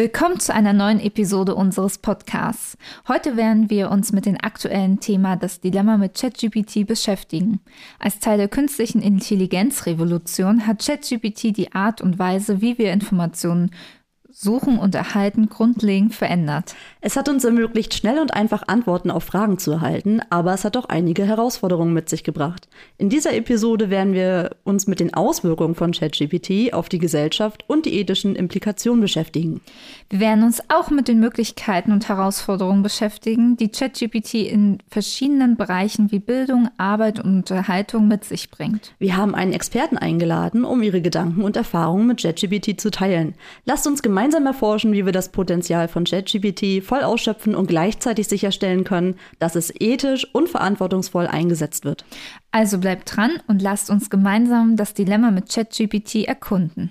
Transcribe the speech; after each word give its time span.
Willkommen 0.00 0.38
zu 0.38 0.54
einer 0.54 0.72
neuen 0.72 1.00
Episode 1.00 1.56
unseres 1.56 1.98
Podcasts. 1.98 2.78
Heute 3.08 3.36
werden 3.36 3.68
wir 3.68 3.90
uns 3.90 4.12
mit 4.12 4.26
dem 4.26 4.36
aktuellen 4.40 5.00
Thema 5.00 5.34
das 5.34 5.60
Dilemma 5.60 5.96
mit 5.96 6.14
ChatGPT 6.14 6.86
beschäftigen. 6.86 7.58
Als 7.98 8.20
Teil 8.20 8.38
der 8.38 8.46
künstlichen 8.46 9.02
Intelligenzrevolution 9.02 10.68
hat 10.68 10.86
ChatGPT 10.86 11.56
die 11.56 11.72
Art 11.72 12.00
und 12.00 12.16
Weise, 12.16 12.60
wie 12.60 12.78
wir 12.78 12.92
Informationen 12.92 13.72
Suchen 14.40 14.78
und 14.78 14.94
Erhalten 14.94 15.48
grundlegend 15.48 16.14
verändert. 16.14 16.76
Es 17.00 17.16
hat 17.16 17.28
uns 17.28 17.42
ermöglicht, 17.42 17.92
schnell 17.92 18.20
und 18.20 18.34
einfach 18.34 18.62
Antworten 18.68 19.10
auf 19.10 19.24
Fragen 19.24 19.58
zu 19.58 19.72
erhalten, 19.72 20.20
aber 20.30 20.54
es 20.54 20.64
hat 20.64 20.76
auch 20.76 20.84
einige 20.84 21.24
Herausforderungen 21.24 21.92
mit 21.92 22.08
sich 22.08 22.22
gebracht. 22.22 22.68
In 22.98 23.08
dieser 23.08 23.34
Episode 23.34 23.90
werden 23.90 24.12
wir 24.12 24.54
uns 24.62 24.86
mit 24.86 25.00
den 25.00 25.12
Auswirkungen 25.12 25.74
von 25.74 25.90
ChatGPT 25.90 26.72
auf 26.72 26.88
die 26.88 27.00
Gesellschaft 27.00 27.64
und 27.66 27.84
die 27.84 27.94
ethischen 27.94 28.36
Implikationen 28.36 29.00
beschäftigen. 29.00 29.60
Wir 30.08 30.20
werden 30.20 30.44
uns 30.44 30.62
auch 30.68 30.90
mit 30.90 31.08
den 31.08 31.18
Möglichkeiten 31.18 31.90
und 31.90 32.08
Herausforderungen 32.08 32.84
beschäftigen, 32.84 33.56
die 33.56 33.70
ChatGPT 33.70 34.34
in 34.34 34.78
verschiedenen 34.88 35.56
Bereichen 35.56 36.12
wie 36.12 36.20
Bildung, 36.20 36.68
Arbeit 36.78 37.18
und 37.18 37.38
Unterhaltung 37.38 38.06
mit 38.06 38.22
sich 38.22 38.52
bringt. 38.52 38.92
Wir 39.00 39.16
haben 39.16 39.34
einen 39.34 39.52
Experten 39.52 39.98
eingeladen, 39.98 40.64
um 40.64 40.80
ihre 40.80 41.02
Gedanken 41.02 41.42
und 41.42 41.56
Erfahrungen 41.56 42.06
mit 42.06 42.22
ChatGPT 42.22 42.80
zu 42.80 42.92
teilen. 42.92 43.34
Lasst 43.64 43.88
uns 43.88 44.00
gemeinsam 44.00 44.27
gemeinsam 44.28 44.46
erforschen, 44.46 44.92
wie 44.92 45.06
wir 45.06 45.12
das 45.12 45.32
Potenzial 45.32 45.88
von 45.88 46.04
ChatGPT 46.04 46.84
voll 46.84 47.00
ausschöpfen 47.00 47.54
und 47.54 47.66
gleichzeitig 47.66 48.28
sicherstellen 48.28 48.84
können, 48.84 49.14
dass 49.38 49.54
es 49.54 49.72
ethisch 49.80 50.26
und 50.34 50.50
verantwortungsvoll 50.50 51.26
eingesetzt 51.26 51.86
wird. 51.86 52.04
Also 52.50 52.76
bleibt 52.76 53.16
dran 53.16 53.40
und 53.46 53.62
lasst 53.62 53.88
uns 53.88 54.10
gemeinsam 54.10 54.76
das 54.76 54.92
Dilemma 54.92 55.30
mit 55.30 55.48
ChatGPT 55.48 56.26
erkunden. 56.26 56.90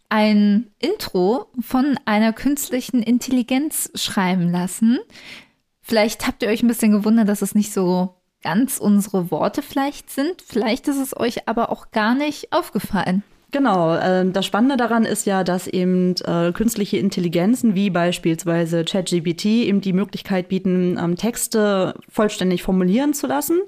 ein 0.11 0.67
Intro 0.77 1.47
von 1.61 1.97
einer 2.03 2.33
künstlichen 2.33 3.01
Intelligenz 3.01 3.89
schreiben 3.95 4.51
lassen. 4.51 4.99
Vielleicht 5.81 6.27
habt 6.27 6.43
ihr 6.43 6.49
euch 6.49 6.61
ein 6.61 6.67
bisschen 6.67 6.91
gewundert, 6.91 7.29
dass 7.29 7.41
es 7.41 7.55
nicht 7.55 7.71
so 7.71 8.17
ganz 8.43 8.77
unsere 8.77 9.31
Worte 9.31 9.61
vielleicht 9.61 10.09
sind. 10.09 10.41
Vielleicht 10.41 10.89
ist 10.89 10.97
es 10.97 11.17
euch 11.17 11.47
aber 11.47 11.71
auch 11.71 11.91
gar 11.91 12.13
nicht 12.13 12.51
aufgefallen. 12.51 13.23
Genau, 13.51 13.95
äh, 13.95 14.25
das 14.31 14.45
Spannende 14.45 14.77
daran 14.77 15.03
ist 15.03 15.25
ja, 15.25 15.43
dass 15.43 15.67
eben 15.67 16.15
äh, 16.25 16.53
künstliche 16.53 16.97
Intelligenzen 16.97 17.75
wie 17.75 17.89
beispielsweise 17.89 18.85
ChatGPT 18.85 19.45
eben 19.45 19.81
die 19.81 19.91
Möglichkeit 19.91 20.47
bieten, 20.47 20.97
ähm, 20.97 21.17
Texte 21.17 21.93
vollständig 22.07 22.63
formulieren 22.63 23.13
zu 23.13 23.27
lassen. 23.27 23.59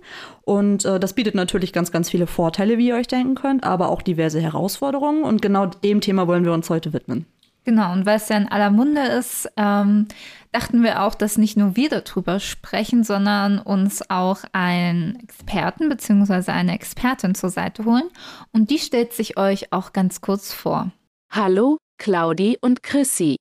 Und 0.43 0.85
äh, 0.85 1.01
das 1.01 1.13
bietet 1.13 1.35
natürlich 1.35 1.73
ganz, 1.73 1.91
ganz 1.91 2.09
viele 2.09 2.27
Vorteile, 2.27 2.77
wie 2.77 2.87
ihr 2.87 2.95
euch 2.95 3.07
denken 3.07 3.35
könnt, 3.35 3.65
aber 3.65 3.89
auch 3.89 4.01
diverse 4.01 4.39
Herausforderungen. 4.39 5.23
Und 5.23 5.41
genau 5.41 5.65
dem 5.65 5.99
Thema 5.99 6.27
wollen 6.27 6.45
wir 6.45 6.53
uns 6.53 6.69
heute 6.69 6.93
widmen. 6.93 7.25
Genau, 7.65 7.93
und 7.93 8.05
weil 8.05 8.17
es 8.17 8.27
ja 8.27 8.37
in 8.37 8.49
aller 8.49 8.71
Munde 8.71 9.01
ist, 9.01 9.49
ähm, 9.55 10.07
dachten 10.51 10.83
wir 10.83 11.03
auch, 11.03 11.15
dass 11.15 11.37
nicht 11.37 11.55
nur 11.55 11.75
wir 11.77 11.89
darüber 11.89 12.39
sprechen, 12.39 13.03
sondern 13.03 13.57
uns 13.57 14.09
auch 14.09 14.43
einen 14.51 15.17
Experten 15.21 15.87
bzw. 15.87 16.51
eine 16.51 16.73
Expertin 16.73 17.35
zur 17.35 17.49
Seite 17.49 17.85
holen. 17.85 18.09
Und 18.51 18.69
die 18.69 18.79
stellt 18.79 19.13
sich 19.13 19.37
euch 19.37 19.71
auch 19.71 19.93
ganz 19.93 20.19
kurz 20.19 20.51
vor. 20.51 20.91
Hallo, 21.31 21.77
Claudi 21.97 22.57
und 22.59 22.83
Chrissy. 22.83 23.37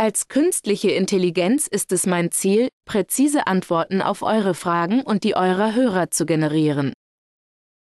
Als 0.00 0.28
künstliche 0.28 0.92
Intelligenz 0.92 1.66
ist 1.66 1.90
es 1.90 2.06
mein 2.06 2.30
Ziel, 2.30 2.68
präzise 2.84 3.48
Antworten 3.48 4.00
auf 4.00 4.22
eure 4.22 4.54
Fragen 4.54 5.02
und 5.02 5.24
die 5.24 5.34
eurer 5.34 5.74
Hörer 5.74 6.12
zu 6.12 6.24
generieren. 6.24 6.92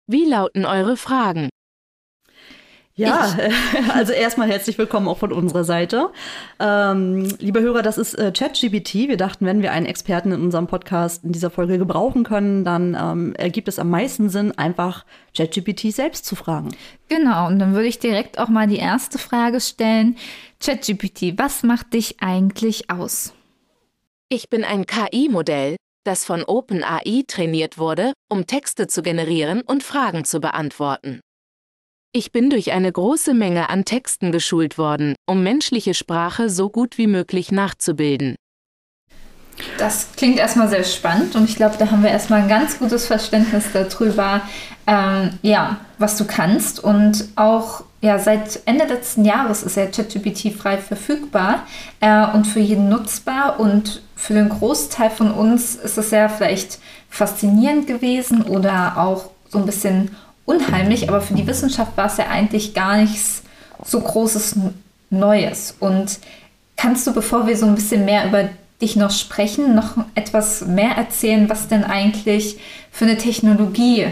Wie 0.08 0.26
lauten 0.26 0.66
eure 0.66 0.98
Fragen? 0.98 1.50
Ja, 2.98 3.38
ich. 3.38 3.92
also 3.94 4.12
erstmal 4.12 4.50
herzlich 4.50 4.80
willkommen 4.80 5.08
auch 5.08 5.20
von 5.20 5.32
unserer 5.32 5.64
Seite. 5.64 6.10
Ähm, 6.60 7.32
liebe 7.38 7.62
Hörer, 7.62 7.84
das 7.84 8.00
ist 8.00 8.16
äh, 8.16 8.32
ChatGPT. 8.32 9.08
Wir 9.08 9.18
dachten, 9.18 9.46
wenn 9.46 9.62
wir 9.62 9.72
einen 9.72 9.86
Experten 9.86 10.32
in 10.32 10.42
unserem 10.42 10.66
Podcast 10.66 11.24
in 11.24 11.32
dieser 11.32 11.52
Folge 11.52 11.78
gebrauchen 11.78 12.24
können, 12.24 12.66
dann 12.66 12.98
ähm, 13.00 13.36
ergibt 13.36 13.68
es 13.68 13.78
am 13.78 13.92
meisten 13.92 14.30
Sinn, 14.30 14.52
einfach 14.58 15.06
ChatGPT 15.36 15.94
selbst 15.94 16.26
zu 16.26 16.36
fragen. 16.36 16.70
Genau, 17.08 17.46
und 17.46 17.60
dann 17.60 17.74
würde 17.74 17.88
ich 17.88 18.00
direkt 18.00 18.40
auch 18.40 18.50
mal 18.50 18.66
die 18.66 18.78
erste 18.78 19.20
Frage 19.20 19.62
stellen. 19.62 20.18
ChatGPT, 20.60 21.38
was 21.38 21.62
macht 21.62 21.94
dich 21.94 22.16
eigentlich 22.20 22.90
aus? 22.90 23.34
Ich 24.28 24.50
bin 24.50 24.64
ein 24.64 24.88
KI-Modell, 24.88 25.76
das 26.04 26.26
von 26.26 26.44
OpenAI 26.44 27.26
trainiert 27.28 27.78
wurde, 27.78 28.14
um 28.28 28.48
Texte 28.48 28.88
zu 28.88 29.04
generieren 29.04 29.62
und 29.62 29.84
Fragen 29.84 30.26
zu 30.26 30.40
beantworten. 30.40 31.22
Ich 32.14 32.32
bin 32.32 32.50
durch 32.50 32.72
eine 32.72 32.92
große 32.92 33.34
Menge 33.34 33.70
an 33.70 33.86
Texten 33.86 34.32
geschult 34.32 34.78
worden, 34.78 35.16
um 35.26 35.44
menschliche 35.44 35.94
Sprache 35.94 36.50
so 36.50 36.70
gut 36.70 36.98
wie 36.98 37.08
möglich 37.08 37.52
nachzubilden. 37.52 38.36
Das 39.78 40.10
klingt 40.16 40.38
erstmal 40.38 40.70
sehr 40.70 40.84
spannend 40.84 41.36
und 41.36 41.50
ich 41.50 41.56
glaube, 41.56 41.76
da 41.78 41.92
haben 41.92 42.04
wir 42.04 42.10
erstmal 42.10 42.42
ein 42.42 42.48
ganz 42.48 42.80
gutes 42.80 43.08
Verständnis 43.08 43.66
darüber, 43.74 44.42
ähm, 44.86 45.32
ja, 45.42 45.78
was 45.98 46.18
du 46.18 46.26
kannst. 46.26 46.84
Und 46.84 47.28
auch 47.36 47.84
ja, 48.02 48.20
seit 48.20 48.62
Ende 48.66 48.86
letzten 48.86 49.26
Jahres 49.26 49.64
ist 49.64 49.76
ja 49.76 49.88
ChatGPT 49.88 50.54
frei 50.54 50.78
verfügbar 50.78 51.66
äh, 52.00 52.28
und 52.34 52.46
für 52.46 52.60
jeden 52.60 52.90
nutzbar. 52.90 53.60
Und 53.60 54.02
für 54.16 54.34
den 54.34 54.50
Großteil 54.50 55.10
von 55.10 55.32
uns 55.32 55.76
ist 55.76 55.98
es 55.98 56.12
ja 56.12 56.30
vielleicht 56.30 56.80
faszinierend 57.10 57.88
gewesen 57.88 58.44
oder 58.44 58.98
auch 58.98 59.32
so 59.50 59.58
ein 59.58 59.66
bisschen 59.66 60.16
unheimlich, 60.48 61.10
aber 61.10 61.22
für 61.22 61.36
die 61.36 61.46
Wissenschaft 61.46 61.96
war 61.98 62.08
es 62.08 62.18
ja 62.18 62.28
eigentlich 62.28 62.74
gar 62.74 62.98
nichts 62.98 63.44
so 63.84 64.00
Großes 64.00 64.56
Neues. 65.12 65.76
Und 65.80 66.20
kannst 66.76 67.06
du, 67.06 67.14
bevor 67.14 67.46
wir 67.46 67.56
so 67.56 67.68
ein 67.68 67.76
bisschen 67.76 68.06
mehr 68.06 68.28
über 68.28 68.50
dich 68.82 68.96
noch 68.96 69.12
sprechen, 69.12 69.76
noch 69.76 69.98
etwas 70.16 70.66
mehr 70.66 70.92
erzählen, 70.92 71.50
was 71.50 71.68
denn 71.68 71.84
eigentlich 71.84 72.60
für 72.92 73.06
eine 73.06 73.18
Technologie 73.18 74.08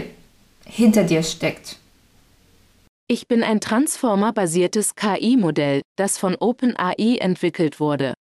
hinter 0.64 1.04
dir 1.04 1.22
steckt? 1.22 1.78
Ich 3.08 3.28
bin 3.28 3.42
ein 3.42 3.60
Transformer-basiertes 3.60 4.96
KI-Modell, 4.96 5.82
das 5.96 6.18
von 6.18 6.34
OpenAI 6.34 7.18
entwickelt 7.20 7.78
wurde. 7.78 8.14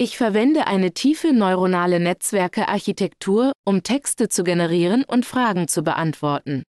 Ich 0.00 0.16
verwende 0.16 0.68
eine 0.68 0.92
tiefe 0.92 1.32
neuronale 1.32 1.98
Netzwerke-Architektur, 1.98 3.52
um 3.64 3.82
Texte 3.82 4.28
zu 4.28 4.44
generieren 4.44 5.02
und 5.02 5.26
Fragen 5.26 5.66
zu 5.66 5.82
beantworten. 5.82 6.62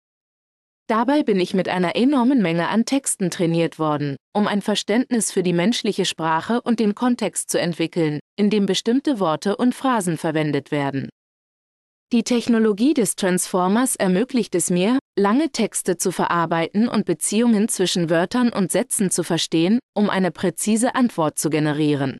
Dabei 0.88 1.24
bin 1.24 1.40
ich 1.40 1.52
mit 1.52 1.68
einer 1.68 1.96
enormen 1.96 2.40
Menge 2.40 2.68
an 2.68 2.84
Texten 2.84 3.30
trainiert 3.30 3.80
worden, 3.80 4.16
um 4.32 4.46
ein 4.46 4.62
Verständnis 4.62 5.32
für 5.32 5.42
die 5.42 5.52
menschliche 5.52 6.04
Sprache 6.04 6.62
und 6.62 6.78
den 6.78 6.94
Kontext 6.94 7.50
zu 7.50 7.58
entwickeln, 7.58 8.20
in 8.36 8.50
dem 8.50 8.66
bestimmte 8.66 9.18
Worte 9.18 9.56
und 9.56 9.74
Phrasen 9.74 10.16
verwendet 10.16 10.70
werden. 10.70 11.08
Die 12.12 12.22
Technologie 12.22 12.94
des 12.94 13.16
Transformers 13.16 13.96
ermöglicht 13.96 14.54
es 14.54 14.70
mir, 14.70 15.00
lange 15.18 15.50
Texte 15.50 15.96
zu 15.96 16.12
verarbeiten 16.12 16.86
und 16.86 17.04
Beziehungen 17.04 17.68
zwischen 17.68 18.08
Wörtern 18.08 18.50
und 18.50 18.70
Sätzen 18.70 19.10
zu 19.10 19.24
verstehen, 19.24 19.80
um 19.92 20.08
eine 20.08 20.30
präzise 20.30 20.94
Antwort 20.94 21.36
zu 21.36 21.50
generieren. 21.50 22.18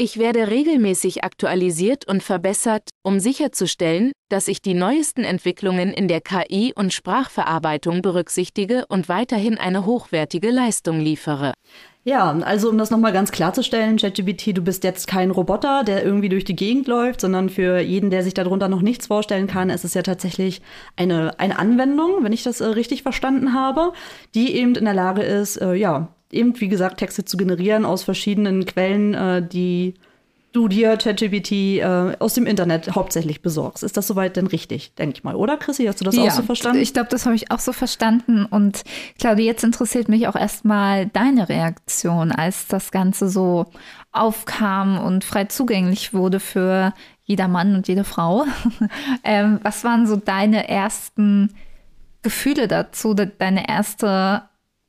Ich 0.00 0.16
werde 0.16 0.46
regelmäßig 0.46 1.24
aktualisiert 1.24 2.06
und 2.06 2.22
verbessert, 2.22 2.90
um 3.02 3.18
sicherzustellen, 3.18 4.12
dass 4.28 4.46
ich 4.46 4.62
die 4.62 4.74
neuesten 4.74 5.24
Entwicklungen 5.24 5.92
in 5.92 6.06
der 6.06 6.20
KI 6.20 6.72
und 6.72 6.92
Sprachverarbeitung 6.92 8.00
berücksichtige 8.00 8.86
und 8.88 9.08
weiterhin 9.08 9.58
eine 9.58 9.86
hochwertige 9.86 10.52
Leistung 10.52 11.00
liefere. 11.00 11.52
Ja, 12.04 12.30
also 12.30 12.68
um 12.68 12.78
das 12.78 12.92
nochmal 12.92 13.12
ganz 13.12 13.32
klarzustellen, 13.32 13.96
ChatGPT, 13.96 14.56
du 14.56 14.62
bist 14.62 14.84
jetzt 14.84 15.08
kein 15.08 15.32
Roboter, 15.32 15.82
der 15.82 16.04
irgendwie 16.04 16.28
durch 16.28 16.44
die 16.44 16.54
Gegend 16.54 16.86
läuft, 16.86 17.20
sondern 17.20 17.48
für 17.48 17.80
jeden, 17.80 18.10
der 18.10 18.22
sich 18.22 18.34
darunter 18.34 18.68
noch 18.68 18.82
nichts 18.82 19.08
vorstellen 19.08 19.48
kann, 19.48 19.68
ist 19.68 19.84
es 19.84 19.94
ja 19.94 20.02
tatsächlich 20.02 20.62
eine, 20.94 21.40
eine 21.40 21.58
Anwendung, 21.58 22.22
wenn 22.22 22.32
ich 22.32 22.44
das 22.44 22.60
äh, 22.60 22.66
richtig 22.66 23.02
verstanden 23.02 23.52
habe, 23.52 23.92
die 24.36 24.54
eben 24.54 24.76
in 24.76 24.84
der 24.84 24.94
Lage 24.94 25.22
ist, 25.22 25.56
äh, 25.56 25.74
ja, 25.74 26.14
eben, 26.32 26.58
wie 26.60 26.68
gesagt, 26.68 26.98
Texte 26.98 27.24
zu 27.24 27.36
generieren 27.36 27.84
aus 27.84 28.02
verschiedenen 28.02 28.64
Quellen, 28.64 29.14
äh, 29.14 29.46
die 29.46 29.94
du 30.52 30.66
dir 30.66 30.96
ChatGPT 30.96 31.52
äh, 31.52 32.16
aus 32.18 32.34
dem 32.34 32.46
Internet 32.46 32.94
hauptsächlich 32.94 33.42
besorgst. 33.42 33.82
Ist 33.82 33.96
das 33.96 34.06
soweit 34.06 34.36
denn 34.36 34.46
richtig, 34.46 34.94
denke 34.94 35.16
ich 35.16 35.24
mal, 35.24 35.34
oder 35.34 35.56
Chrissy? 35.56 35.84
Hast 35.84 36.00
du 36.00 36.04
das 36.04 36.16
ja, 36.16 36.24
auch 36.24 36.30
so 36.30 36.42
verstanden? 36.42 36.80
Ich 36.80 36.94
glaube, 36.94 37.08
das 37.10 37.26
habe 37.26 37.36
ich 37.36 37.50
auch 37.50 37.58
so 37.58 37.72
verstanden. 37.72 38.46
Und 38.46 38.82
Claudia, 39.18 39.44
jetzt 39.44 39.62
interessiert 39.62 40.08
mich 40.08 40.26
auch 40.26 40.36
erstmal 40.36 41.06
deine 41.06 41.48
Reaktion, 41.48 42.32
als 42.32 42.66
das 42.66 42.90
Ganze 42.90 43.28
so 43.28 43.66
aufkam 44.10 44.98
und 44.98 45.22
frei 45.22 45.44
zugänglich 45.44 46.14
wurde 46.14 46.40
für 46.40 46.94
jeder 47.24 47.46
Mann 47.46 47.74
und 47.74 47.86
jede 47.86 48.04
Frau. 48.04 48.46
ähm, 49.24 49.60
was 49.62 49.84
waren 49.84 50.06
so 50.06 50.16
deine 50.16 50.68
ersten 50.68 51.54
Gefühle 52.22 52.68
dazu, 52.68 53.14
deine 53.14 53.68
erste 53.68 54.42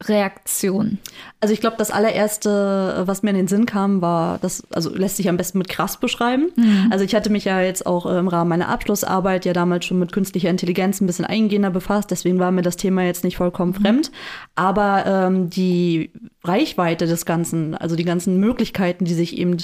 Reaktion? 0.04 0.98
Also 1.42 1.54
ich 1.54 1.60
glaube, 1.60 1.76
das 1.78 1.92
allererste, 1.92 3.04
was 3.06 3.22
mir 3.22 3.32
in 3.32 3.36
den 3.36 3.48
Sinn 3.48 3.66
kam, 3.66 4.02
war, 4.02 4.38
das 4.40 4.64
also 4.72 4.90
lässt 4.90 5.18
sich 5.18 5.28
am 5.28 5.36
besten 5.36 5.58
mit 5.58 5.68
krass 5.68 5.98
beschreiben. 5.98 6.52
Mhm. 6.56 6.88
Also 6.90 7.04
ich 7.04 7.16
hatte 7.16 7.30
mich 7.30 7.46
ja 7.46 7.62
jetzt 7.62 7.86
auch 7.86 8.06
im 8.06 8.30
Rahmen 8.30 8.50
meiner 8.50 8.70
Abschlussarbeit 8.70 9.46
ja 9.46 9.52
damals 9.52 9.86
schon 9.86 10.00
mit 10.00 10.14
künstlicher 10.14 10.50
Intelligenz 10.50 11.02
ein 11.02 11.08
bisschen 11.08 11.26
eingehender 11.26 11.70
befasst, 11.70 12.12
deswegen 12.12 12.40
war 12.40 12.52
mir 12.52 12.62
das 12.62 12.78
Thema 12.78 13.04
jetzt 13.04 13.26
nicht 13.26 13.38
vollkommen 13.38 13.74
mhm. 13.74 13.82
fremd. 13.82 14.12
Aber 14.56 15.06
ähm, 15.06 15.50
die 15.50 16.12
Reichweite 16.44 17.06
des 17.06 17.26
Ganzen, 17.26 17.76
also 17.76 17.98
die 17.98 18.06
ganzen 18.06 18.40
Möglichkeiten, 18.40 19.04
die 19.04 19.14
sich 19.14 19.38
eben 19.38 19.58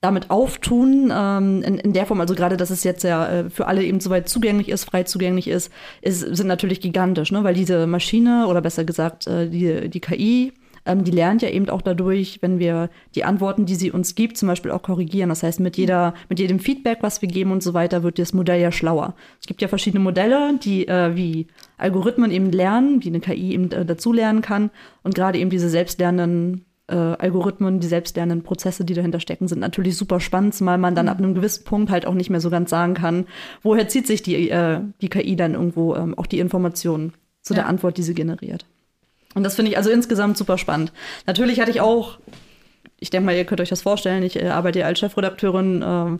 damit 0.00 0.30
auftun, 0.30 1.12
ähm, 1.14 1.62
in, 1.62 1.78
in 1.78 1.92
der 1.92 2.06
Form, 2.06 2.20
also 2.20 2.34
gerade, 2.34 2.56
dass 2.56 2.70
es 2.70 2.84
jetzt 2.84 3.04
ja 3.04 3.28
äh, 3.28 3.50
für 3.50 3.66
alle 3.66 3.82
eben 3.82 4.00
soweit 4.00 4.28
zugänglich 4.28 4.68
ist, 4.68 4.84
frei 4.84 5.02
zugänglich 5.02 5.48
ist, 5.48 5.72
ist 6.02 6.20
sind 6.20 6.46
natürlich 6.46 6.80
gigantisch, 6.80 7.32
ne? 7.32 7.44
weil 7.44 7.54
diese 7.54 7.86
Maschine 7.86 8.46
oder 8.46 8.60
besser 8.60 8.84
gesagt 8.84 9.26
äh, 9.26 9.48
die, 9.48 9.88
die 9.88 10.00
KI, 10.00 10.52
ähm, 10.88 11.04
die 11.04 11.10
lernt 11.10 11.42
ja 11.42 11.50
eben 11.50 11.68
auch 11.68 11.82
dadurch, 11.82 12.38
wenn 12.40 12.58
wir 12.58 12.90
die 13.14 13.24
Antworten, 13.24 13.66
die 13.66 13.74
sie 13.74 13.92
uns 13.92 14.14
gibt, 14.14 14.38
zum 14.38 14.48
Beispiel 14.48 14.70
auch 14.70 14.82
korrigieren. 14.82 15.28
Das 15.28 15.42
heißt, 15.42 15.60
mit, 15.60 15.76
jeder, 15.76 16.14
mit 16.28 16.40
jedem 16.40 16.58
Feedback, 16.58 16.98
was 17.02 17.20
wir 17.20 17.28
geben 17.28 17.52
und 17.52 17.62
so 17.62 17.74
weiter, 17.74 18.02
wird 18.02 18.18
das 18.18 18.32
Modell 18.32 18.60
ja 18.60 18.72
schlauer. 18.72 19.14
Es 19.40 19.46
gibt 19.46 19.60
ja 19.60 19.68
verschiedene 19.68 20.02
Modelle, 20.02 20.58
die 20.62 20.88
äh, 20.88 21.14
wie 21.14 21.46
Algorithmen 21.76 22.30
eben 22.30 22.50
lernen, 22.50 23.04
wie 23.04 23.08
eine 23.08 23.20
KI 23.20 23.52
eben 23.52 23.70
äh, 23.70 23.84
dazu 23.84 24.12
lernen 24.12 24.40
kann. 24.40 24.70
Und 25.02 25.14
gerade 25.14 25.38
eben 25.38 25.50
diese 25.50 25.68
selbstlernenden 25.68 26.64
äh, 26.88 26.94
Algorithmen, 26.94 27.80
die 27.80 27.86
selbstlernenden 27.86 28.42
Prozesse, 28.42 28.84
die 28.84 28.94
dahinter 28.94 29.20
stecken, 29.20 29.46
sind 29.46 29.60
natürlich 29.60 29.96
super 29.96 30.20
spannend, 30.20 30.54
zumal 30.54 30.78
man 30.78 30.94
dann 30.94 31.06
mhm. 31.06 31.10
ab 31.12 31.18
einem 31.18 31.34
gewissen 31.34 31.64
Punkt 31.64 31.90
halt 31.90 32.06
auch 32.06 32.14
nicht 32.14 32.30
mehr 32.30 32.40
so 32.40 32.50
ganz 32.50 32.70
sagen 32.70 32.94
kann, 32.94 33.26
woher 33.62 33.88
zieht 33.88 34.06
sich 34.06 34.22
die, 34.22 34.50
äh, 34.50 34.80
die 35.00 35.08
KI 35.08 35.36
dann 35.36 35.54
irgendwo 35.54 35.94
ähm, 35.94 36.16
auch 36.18 36.26
die 36.26 36.38
Informationen 36.38 37.12
zu 37.42 37.54
ja. 37.54 37.60
der 37.60 37.68
Antwort, 37.68 37.98
die 37.98 38.02
sie 38.02 38.14
generiert. 38.14 38.66
Und 39.34 39.44
das 39.44 39.54
finde 39.54 39.70
ich 39.70 39.76
also 39.76 39.90
insgesamt 39.90 40.36
super 40.36 40.58
spannend. 40.58 40.92
Natürlich 41.26 41.60
hatte 41.60 41.70
ich 41.70 41.80
auch, 41.80 42.18
ich 42.98 43.10
denke 43.10 43.26
mal, 43.26 43.36
ihr 43.36 43.44
könnt 43.44 43.60
euch 43.60 43.68
das 43.68 43.82
vorstellen, 43.82 44.22
ich 44.22 44.36
äh, 44.36 44.48
arbeite 44.48 44.80
ja 44.80 44.86
als 44.86 44.98
Chefredakteurin 44.98 45.82
äh, 45.82 46.18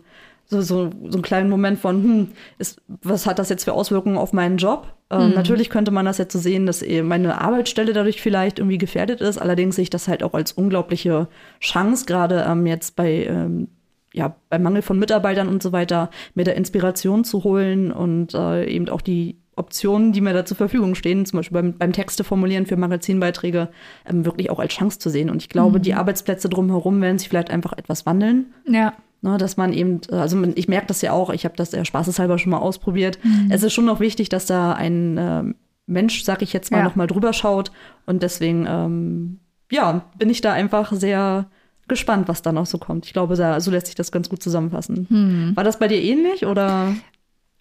so, 0.49 0.61
so, 0.61 0.89
so 1.07 1.17
einen 1.17 1.21
kleinen 1.21 1.49
Moment 1.49 1.79
von, 1.79 2.03
hm, 2.03 2.27
ist, 2.57 2.81
was 2.87 3.27
hat 3.27 3.37
das 3.37 3.49
jetzt 3.49 3.65
für 3.65 3.73
Auswirkungen 3.73 4.17
auf 4.17 4.33
meinen 4.33 4.57
Job? 4.57 4.93
Ähm, 5.11 5.29
mhm. 5.29 5.35
Natürlich 5.35 5.69
könnte 5.69 5.91
man 5.91 6.05
das 6.05 6.17
jetzt 6.17 6.33
so 6.33 6.39
sehen, 6.39 6.65
dass 6.65 6.81
eben 6.81 7.07
meine 7.07 7.39
Arbeitsstelle 7.39 7.93
dadurch 7.93 8.19
vielleicht 8.21 8.57
irgendwie 8.57 8.79
gefährdet 8.79 9.21
ist. 9.21 9.37
Allerdings 9.37 9.75
sehe 9.75 9.83
ich 9.83 9.89
das 9.91 10.07
halt 10.07 10.23
auch 10.23 10.33
als 10.33 10.51
unglaubliche 10.51 11.27
Chance, 11.59 12.05
gerade 12.05 12.45
ähm, 12.49 12.65
jetzt 12.65 12.95
bei, 12.95 13.25
ähm, 13.25 13.67
ja, 14.11 14.35
beim 14.49 14.63
Mangel 14.63 14.81
von 14.81 14.97
Mitarbeitern 14.97 15.47
und 15.47 15.61
so 15.61 15.71
weiter, 15.71 16.09
mir 16.33 16.45
da 16.45 16.51
Inspiration 16.51 17.23
zu 17.23 17.43
holen 17.43 17.91
und 17.91 18.33
äh, 18.33 18.65
eben 18.65 18.89
auch 18.89 19.01
die 19.01 19.37
Optionen, 19.55 20.13
die 20.13 20.21
mir 20.21 20.33
da 20.33 20.45
zur 20.45 20.57
Verfügung 20.57 20.95
stehen, 20.95 21.27
zum 21.27 21.37
Beispiel 21.37 21.61
beim, 21.61 21.77
beim 21.77 21.93
Texte 21.93 22.23
formulieren 22.23 22.65
für 22.65 22.77
Magazinbeiträge, 22.77 23.69
ähm, 24.09 24.25
wirklich 24.25 24.49
auch 24.49 24.57
als 24.57 24.73
Chance 24.73 24.97
zu 24.97 25.11
sehen. 25.11 25.29
Und 25.29 25.43
ich 25.43 25.49
glaube, 25.49 25.77
mhm. 25.77 25.83
die 25.83 25.93
Arbeitsplätze 25.93 26.49
drumherum 26.49 27.01
werden 27.01 27.19
sich 27.19 27.29
vielleicht 27.29 27.51
einfach 27.51 27.73
etwas 27.73 28.07
wandeln. 28.07 28.47
Ja. 28.65 28.93
Ne, 29.21 29.37
dass 29.37 29.57
man 29.57 29.73
eben, 29.73 29.99
also 30.11 30.41
ich 30.55 30.69
merke 30.69 30.87
das 30.87 31.01
ja 31.01 31.11
auch, 31.11 31.29
ich 31.29 31.43
habe 31.43 31.55
das 31.57 31.73
ja 31.73 31.83
spaßeshalber 31.83 32.37
schon 32.37 32.51
mal 32.51 32.59
ausprobiert. 32.59 33.19
Mhm. 33.21 33.49
Es 33.49 33.63
ist 33.63 33.73
schon 33.73 33.83
noch 33.83 33.99
wichtig, 33.99 34.29
dass 34.29 34.45
da 34.45 34.71
ein 34.73 35.17
äh, 35.17 35.43
Mensch, 35.87 36.23
sag 36.23 36.41
ich 36.41 36.53
jetzt 36.53 36.71
mal, 36.71 36.77
ja. 36.77 36.83
noch 36.85 36.95
mal 36.95 37.07
drüber 37.07 37.33
schaut. 37.33 37.71
Und 38.05 38.23
deswegen, 38.23 38.65
ähm, 38.65 39.39
ja, 39.69 40.05
bin 40.17 40.29
ich 40.29 40.39
da 40.39 40.53
einfach 40.53 40.93
sehr 40.93 41.47
gespannt, 41.89 42.29
was 42.29 42.41
da 42.41 42.53
noch 42.53 42.65
so 42.65 42.77
kommt. 42.77 43.07
Ich 43.07 43.13
glaube, 43.13 43.35
da, 43.35 43.59
so 43.59 43.71
lässt 43.71 43.87
sich 43.87 43.95
das 43.95 44.13
ganz 44.13 44.29
gut 44.29 44.41
zusammenfassen. 44.41 45.07
Mhm. 45.09 45.55
War 45.55 45.65
das 45.65 45.79
bei 45.79 45.89
dir 45.89 46.01
ähnlich 46.01 46.45
oder 46.45 46.95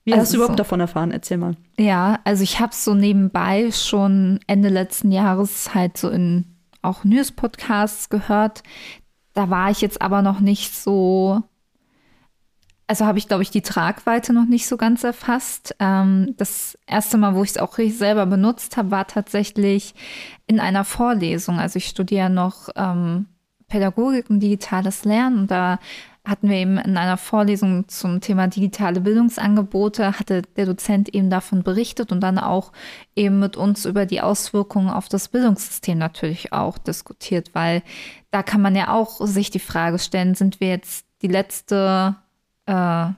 wie 0.04 0.12
also 0.12 0.22
hast 0.22 0.32
du 0.32 0.36
überhaupt 0.36 0.52
so, 0.52 0.58
davon 0.58 0.78
erfahren? 0.78 1.10
Erzähl 1.10 1.38
mal. 1.38 1.56
Ja, 1.76 2.20
also 2.22 2.44
ich 2.44 2.60
habe 2.60 2.74
so 2.74 2.94
nebenbei 2.94 3.72
schon 3.72 4.38
Ende 4.46 4.68
letzten 4.68 5.10
Jahres 5.10 5.74
halt 5.74 5.96
so 5.96 6.08
in 6.08 6.44
auch 6.82 7.02
News-Podcasts 7.02 8.08
gehört, 8.08 8.62
da 9.38 9.50
war 9.50 9.70
ich 9.70 9.80
jetzt 9.80 10.02
aber 10.02 10.20
noch 10.20 10.40
nicht 10.40 10.74
so, 10.74 11.42
also 12.88 13.04
habe 13.04 13.18
ich, 13.18 13.28
glaube 13.28 13.42
ich, 13.42 13.50
die 13.50 13.60
Tragweite 13.60 14.32
noch 14.32 14.46
nicht 14.46 14.66
so 14.66 14.78
ganz 14.78 15.04
erfasst. 15.04 15.76
Ähm, 15.78 16.34
das 16.38 16.78
erste 16.86 17.18
Mal, 17.18 17.34
wo 17.34 17.44
ich 17.44 17.50
es 17.50 17.58
auch 17.58 17.76
selber 17.76 18.24
benutzt 18.24 18.78
habe, 18.78 18.90
war 18.90 19.06
tatsächlich 19.06 19.94
in 20.46 20.58
einer 20.58 20.84
Vorlesung. 20.84 21.58
Also 21.58 21.76
ich 21.76 21.86
studiere 21.86 22.30
noch 22.30 22.70
ähm, 22.76 23.26
Pädagogik 23.68 24.30
und 24.30 24.40
digitales 24.40 25.04
Lernen 25.04 25.40
und 25.40 25.50
da 25.50 25.78
hatten 26.24 26.48
wir 26.48 26.56
eben 26.56 26.78
in 26.78 26.96
einer 26.96 27.18
Vorlesung 27.18 27.88
zum 27.88 28.22
Thema 28.22 28.48
digitale 28.48 29.00
Bildungsangebote, 29.00 30.18
hatte 30.18 30.42
der 30.56 30.66
Dozent 30.66 31.14
eben 31.14 31.28
davon 31.28 31.62
berichtet 31.62 32.10
und 32.10 32.20
dann 32.20 32.38
auch 32.38 32.72
eben 33.16 33.38
mit 33.38 33.56
uns 33.56 33.84
über 33.84 34.06
die 34.06 34.22
Auswirkungen 34.22 34.88
auf 34.88 35.08
das 35.08 35.28
Bildungssystem 35.28 35.96
natürlich 35.96 36.54
auch 36.54 36.78
diskutiert, 36.78 37.54
weil 37.54 37.82
da 38.30 38.42
kann 38.42 38.62
man 38.62 38.74
ja 38.76 38.92
auch 38.92 39.26
sich 39.26 39.50
die 39.50 39.58
Frage 39.58 39.98
stellen, 39.98 40.34
sind 40.34 40.60
wir 40.60 40.68
jetzt 40.68 41.06
die 41.22 41.28
letzte 41.28 42.16
äh, 42.68 43.12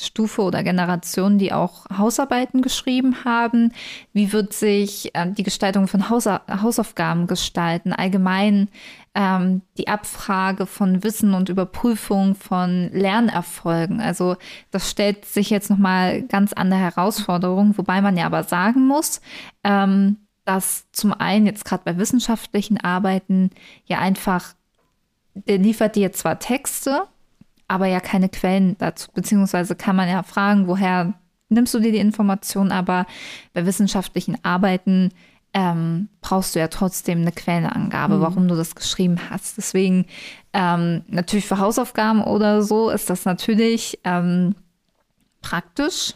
Stufe 0.00 0.42
oder 0.42 0.62
Generation, 0.62 1.38
die 1.38 1.52
auch 1.52 1.84
Hausarbeiten 1.96 2.62
geschrieben 2.62 3.24
haben? 3.24 3.72
Wie 4.12 4.32
wird 4.32 4.52
sich 4.52 5.14
äh, 5.14 5.30
die 5.30 5.42
Gestaltung 5.42 5.86
von 5.86 6.08
Hausa 6.08 6.42
Hausaufgaben 6.48 7.26
gestalten? 7.26 7.92
Allgemein 7.92 8.68
ähm, 9.14 9.62
die 9.76 9.88
Abfrage 9.88 10.66
von 10.66 11.04
Wissen 11.04 11.34
und 11.34 11.48
Überprüfung 11.48 12.34
von 12.34 12.90
Lernerfolgen. 12.92 14.00
Also 14.00 14.36
das 14.70 14.90
stellt 14.90 15.24
sich 15.24 15.50
jetzt 15.50 15.70
nochmal 15.70 16.22
ganz 16.22 16.52
andere 16.52 16.80
Herausforderungen, 16.80 17.76
wobei 17.76 18.00
man 18.00 18.16
ja 18.16 18.26
aber 18.26 18.44
sagen 18.44 18.86
muss, 18.86 19.20
ähm, 19.64 20.16
dass 20.44 20.90
zum 20.92 21.12
einen 21.12 21.46
jetzt 21.46 21.64
gerade 21.64 21.84
bei 21.84 21.98
wissenschaftlichen 21.98 22.78
Arbeiten 22.80 23.50
ja 23.84 23.98
einfach, 23.98 24.54
der 25.34 25.58
liefert 25.58 25.96
dir 25.96 26.12
zwar 26.12 26.38
Texte, 26.38 27.06
aber 27.72 27.86
ja 27.86 28.00
keine 28.00 28.28
Quellen 28.28 28.76
dazu, 28.78 29.08
beziehungsweise 29.14 29.74
kann 29.74 29.96
man 29.96 30.06
ja 30.06 30.22
fragen, 30.22 30.66
woher 30.66 31.14
nimmst 31.48 31.72
du 31.72 31.80
dir 31.80 31.90
die 31.90 31.98
Information, 31.98 32.70
aber 32.70 33.06
bei 33.54 33.64
wissenschaftlichen 33.64 34.36
Arbeiten 34.44 35.10
ähm, 35.54 36.08
brauchst 36.20 36.54
du 36.54 36.58
ja 36.58 36.68
trotzdem 36.68 37.22
eine 37.22 37.32
Quellenangabe, 37.32 38.16
mhm. 38.16 38.20
warum 38.20 38.48
du 38.48 38.56
das 38.56 38.74
geschrieben 38.74 39.18
hast. 39.30 39.56
Deswegen 39.56 40.06
ähm, 40.52 41.02
natürlich 41.08 41.46
für 41.46 41.58
Hausaufgaben 41.58 42.22
oder 42.22 42.62
so 42.62 42.90
ist 42.90 43.08
das 43.08 43.24
natürlich 43.24 44.00
ähm, 44.04 44.54
praktisch, 45.40 46.14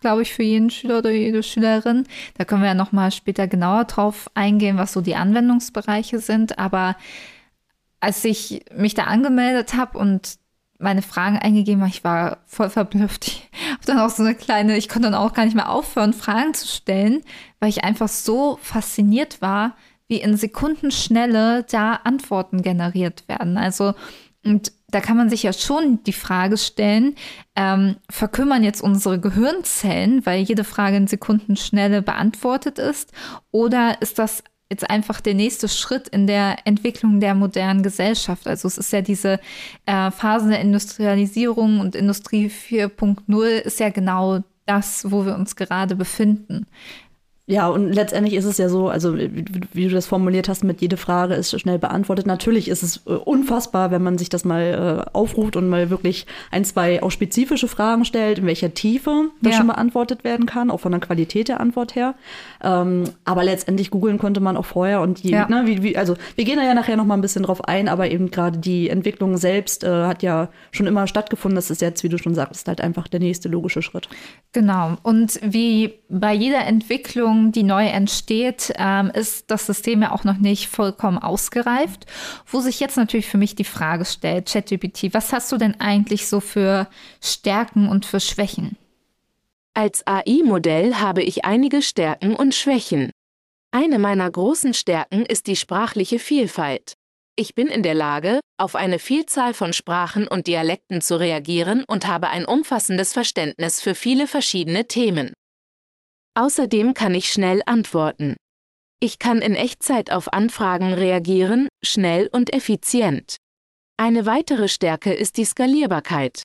glaube 0.00 0.22
ich, 0.22 0.32
für 0.32 0.44
jeden 0.44 0.70
Schüler 0.70 0.98
oder 0.98 1.10
jede 1.10 1.42
Schülerin. 1.42 2.04
Da 2.38 2.46
können 2.46 2.62
wir 2.62 2.68
ja 2.68 2.74
noch 2.74 2.92
mal 2.92 3.10
später 3.10 3.46
genauer 3.46 3.84
drauf 3.84 4.30
eingehen, 4.34 4.78
was 4.78 4.94
so 4.94 5.02
die 5.02 5.16
Anwendungsbereiche 5.16 6.20
sind. 6.20 6.58
Aber 6.58 6.96
als 8.00 8.24
ich 8.24 8.64
mich 8.74 8.94
da 8.94 9.04
angemeldet 9.04 9.74
habe 9.74 9.98
und 9.98 10.38
meine 10.78 11.02
Fragen 11.02 11.38
eingegeben 11.38 11.80
habe, 11.80 11.90
ich 11.90 12.04
war 12.04 12.38
voll 12.46 12.70
verblüfft. 12.70 13.26
Ich 13.26 13.50
habe 13.72 13.86
dann 13.86 13.98
auch 13.98 14.10
so 14.10 14.22
eine 14.22 14.34
kleine, 14.34 14.76
ich 14.76 14.88
konnte 14.88 15.10
dann 15.10 15.18
auch 15.18 15.32
gar 15.32 15.44
nicht 15.44 15.54
mehr 15.56 15.70
aufhören, 15.70 16.12
Fragen 16.12 16.54
zu 16.54 16.66
stellen, 16.66 17.22
weil 17.60 17.68
ich 17.68 17.84
einfach 17.84 18.08
so 18.08 18.58
fasziniert 18.62 19.40
war, 19.40 19.76
wie 20.08 20.20
in 20.20 20.36
Sekundenschnelle 20.36 21.64
da 21.64 21.94
Antworten 22.04 22.62
generiert 22.62 23.28
werden. 23.28 23.56
Also, 23.56 23.94
und 24.44 24.72
da 24.88 25.00
kann 25.00 25.16
man 25.16 25.28
sich 25.28 25.42
ja 25.42 25.52
schon 25.52 26.02
die 26.04 26.12
Frage 26.12 26.56
stellen, 26.56 27.16
ähm, 27.56 27.96
verkümmern 28.08 28.62
jetzt 28.62 28.80
unsere 28.80 29.18
Gehirnzellen, 29.18 30.24
weil 30.24 30.42
jede 30.42 30.62
Frage 30.62 30.96
in 30.96 31.08
Sekundenschnelle 31.08 32.02
beantwortet 32.02 32.78
ist, 32.78 33.12
oder 33.50 34.00
ist 34.00 34.18
das 34.18 34.44
jetzt 34.70 34.88
einfach 34.90 35.20
der 35.20 35.34
nächste 35.34 35.68
Schritt 35.68 36.08
in 36.08 36.26
der 36.26 36.56
Entwicklung 36.64 37.20
der 37.20 37.34
modernen 37.34 37.82
Gesellschaft. 37.82 38.46
Also 38.46 38.66
es 38.66 38.78
ist 38.78 38.92
ja 38.92 39.00
diese 39.00 39.40
äh, 39.86 40.10
Phase 40.10 40.48
der 40.48 40.60
Industrialisierung 40.60 41.80
und 41.80 41.94
Industrie 41.94 42.46
4.0 42.48 43.44
ist 43.46 43.80
ja 43.80 43.90
genau 43.90 44.40
das, 44.66 45.10
wo 45.10 45.24
wir 45.24 45.36
uns 45.36 45.54
gerade 45.54 45.94
befinden. 45.94 46.66
Ja, 47.48 47.68
und 47.68 47.92
letztendlich 47.92 48.34
ist 48.34 48.44
es 48.44 48.58
ja 48.58 48.68
so, 48.68 48.88
also 48.88 49.16
wie, 49.16 49.44
wie 49.72 49.84
du 49.86 49.94
das 49.94 50.06
formuliert 50.06 50.48
hast, 50.48 50.64
mit 50.64 50.80
jede 50.80 50.96
Frage 50.96 51.34
ist 51.34 51.60
schnell 51.60 51.78
beantwortet. 51.78 52.26
Natürlich 52.26 52.66
ist 52.66 52.82
es 52.82 53.02
äh, 53.06 53.10
unfassbar, 53.10 53.92
wenn 53.92 54.02
man 54.02 54.18
sich 54.18 54.28
das 54.28 54.44
mal 54.44 55.06
äh, 55.06 55.10
aufruft 55.16 55.54
und 55.54 55.68
mal 55.68 55.88
wirklich 55.88 56.26
ein, 56.50 56.64
zwei 56.64 57.04
auch 57.04 57.12
spezifische 57.12 57.68
Fragen 57.68 58.04
stellt, 58.04 58.40
in 58.40 58.46
welcher 58.46 58.74
Tiefe 58.74 59.30
das 59.42 59.52
ja. 59.52 59.58
schon 59.58 59.68
beantwortet 59.68 60.24
werden 60.24 60.46
kann, 60.46 60.72
auch 60.72 60.80
von 60.80 60.90
der 60.90 61.00
Qualität 61.00 61.46
der 61.46 61.60
Antwort 61.60 61.94
her. 61.94 62.16
Ähm, 62.64 63.04
aber 63.24 63.44
letztendlich 63.44 63.90
googeln 63.90 64.18
konnte 64.18 64.40
man 64.40 64.56
auch 64.56 64.66
vorher 64.66 65.00
und 65.00 65.22
die, 65.22 65.30
ja. 65.30 65.48
ne, 65.48 65.62
wie, 65.66 65.84
wie, 65.84 65.96
also 65.96 66.16
wir 66.34 66.44
gehen 66.44 66.56
da 66.56 66.64
ja 66.64 66.74
nachher 66.74 66.96
noch 66.96 67.04
mal 67.06 67.14
ein 67.14 67.20
bisschen 67.20 67.44
drauf 67.44 67.62
ein, 67.62 67.86
aber 67.86 68.10
eben 68.10 68.32
gerade 68.32 68.58
die 68.58 68.90
Entwicklung 68.90 69.36
selbst 69.36 69.84
äh, 69.84 70.06
hat 70.06 70.24
ja 70.24 70.48
schon 70.72 70.88
immer 70.88 71.06
stattgefunden. 71.06 71.54
Das 71.54 71.70
ist 71.70 71.80
jetzt, 71.80 72.02
wie 72.02 72.08
du 72.08 72.18
schon 72.18 72.34
sagst, 72.34 72.66
halt 72.66 72.80
einfach 72.80 73.06
der 73.06 73.20
nächste 73.20 73.48
logische 73.48 73.82
Schritt. 73.82 74.08
Genau. 74.50 74.96
Und 75.04 75.38
wie 75.44 76.00
bei 76.08 76.34
jeder 76.34 76.66
Entwicklung 76.66 77.35
Entwicklung, 77.36 77.52
die 77.52 77.62
neu 77.62 77.86
entsteht, 77.86 78.72
ähm, 78.76 79.10
ist 79.12 79.50
das 79.50 79.66
System 79.66 80.02
ja 80.02 80.12
auch 80.12 80.24
noch 80.24 80.38
nicht 80.38 80.68
vollkommen 80.68 81.18
ausgereift. 81.18 82.06
Wo 82.46 82.60
sich 82.60 82.80
jetzt 82.80 82.96
natürlich 82.96 83.26
für 83.26 83.38
mich 83.38 83.54
die 83.54 83.64
Frage 83.64 84.04
stellt, 84.04 84.50
ChatGPT, 84.50 85.12
was 85.14 85.32
hast 85.32 85.52
du 85.52 85.56
denn 85.56 85.80
eigentlich 85.80 86.28
so 86.28 86.40
für 86.40 86.88
Stärken 87.20 87.88
und 87.88 88.06
für 88.06 88.20
Schwächen? 88.20 88.76
Als 89.74 90.06
AI-Modell 90.06 90.94
habe 90.96 91.22
ich 91.22 91.44
einige 91.44 91.82
Stärken 91.82 92.34
und 92.34 92.54
Schwächen. 92.54 93.10
Eine 93.70 93.98
meiner 93.98 94.30
großen 94.30 94.72
Stärken 94.72 95.26
ist 95.26 95.46
die 95.46 95.56
sprachliche 95.56 96.18
Vielfalt. 96.18 96.94
Ich 97.38 97.54
bin 97.54 97.66
in 97.66 97.82
der 97.82 97.94
Lage, 97.94 98.40
auf 98.56 98.74
eine 98.74 98.98
Vielzahl 98.98 99.52
von 99.52 99.74
Sprachen 99.74 100.26
und 100.26 100.46
Dialekten 100.46 101.02
zu 101.02 101.20
reagieren 101.20 101.84
und 101.86 102.06
habe 102.06 102.28
ein 102.28 102.46
umfassendes 102.46 103.12
Verständnis 103.12 103.82
für 103.82 103.94
viele 103.94 104.26
verschiedene 104.26 104.86
Themen. 104.86 105.34
Außerdem 106.36 106.92
kann 106.92 107.14
ich 107.14 107.32
schnell 107.32 107.62
antworten. 107.64 108.36
Ich 109.00 109.18
kann 109.18 109.40
in 109.40 109.54
Echtzeit 109.54 110.12
auf 110.12 110.32
Anfragen 110.34 110.92
reagieren, 110.92 111.68
schnell 111.82 112.28
und 112.30 112.52
effizient. 112.52 113.36
Eine 113.96 114.26
weitere 114.26 114.68
Stärke 114.68 115.14
ist 115.14 115.38
die 115.38 115.46
Skalierbarkeit. 115.46 116.42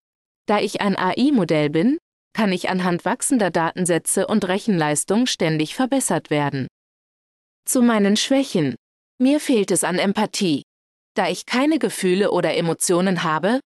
Da 0.47 0.59
ich 0.59 0.79
ein 0.79 0.97
AI-Modell 0.97 1.69
bin, 1.69 1.97
kann 2.33 2.53
ich 2.53 2.69
anhand 2.69 3.03
wachsender 3.03 3.51
Datensätze 3.51 4.27
und 4.27 4.47
Rechenleistung 4.47 5.27
ständig 5.27 5.75
verbessert 5.75 6.29
werden. 6.29 6.67
Zu 7.65 7.81
meinen 7.81 8.15
Schwächen. 8.15 8.75
Mir 9.21 9.41
fehlt 9.41 9.71
es 9.71 9.83
an 9.83 9.99
Empathie. 9.99 10.63
Da 11.15 11.27
ich 11.27 11.45
keine 11.45 11.79
Gefühle 11.79 12.31
oder 12.31 12.55
Emotionen 12.55 13.23
habe, 13.23 13.59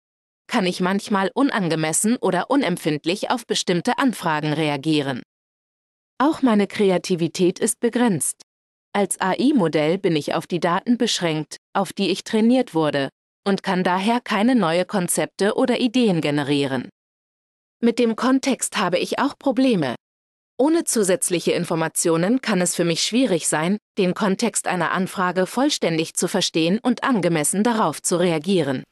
kann 0.48 0.65
ich 0.65 0.82
manchmal 0.82 1.29
unangemessen 1.36 2.17
oder 2.17 2.50
unempfindlich 2.50 3.29
auf 3.29 3.46
bestimmte 3.46 4.00
Anfragen 4.00 4.53
reagieren. 4.53 5.22
Auch 6.17 6.41
meine 6.41 6.67
Kreativität 6.67 7.60
ist 7.60 7.81
begrenzt. 7.81 8.41
Als 8.93 9.19
AI-Modell 9.19 9.98
bin 9.98 10.15
ich 10.15 10.34
auf 10.34 10.48
die 10.48 10.62
Daten 10.62 10.98
beschränkt, 10.98 11.57
auf 11.74 11.91
die 11.91 12.10
ich 12.10 12.24
trainiert 12.24 12.74
wurde, 12.74 13.10
und 13.45 13.63
kann 13.63 13.84
daher 13.84 14.22
keine 14.22 14.55
neue 14.55 14.86
Konzepte 14.86 15.55
oder 15.55 15.79
Ideen 15.79 16.22
generieren. 16.22 16.88
Mit 17.81 18.00
dem 18.00 18.15
Kontext 18.15 18.77
habe 18.77 18.98
ich 18.98 19.19
auch 19.19 19.38
Probleme. 19.38 19.95
Ohne 20.57 20.86
zusätzliche 20.86 21.51
Informationen 21.51 22.39
kann 22.39 22.62
es 22.62 22.75
für 22.75 22.86
mich 22.86 23.03
schwierig 23.03 23.50
sein, 23.50 23.77
den 23.98 24.13
Kontext 24.13 24.67
einer 24.67 24.91
Anfrage 24.91 25.45
vollständig 25.48 26.13
zu 26.13 26.29
verstehen 26.29 26.79
und 26.81 27.03
angemessen 27.03 27.62
darauf 27.62 28.01
zu 28.01 28.15
reagieren. 28.15 28.84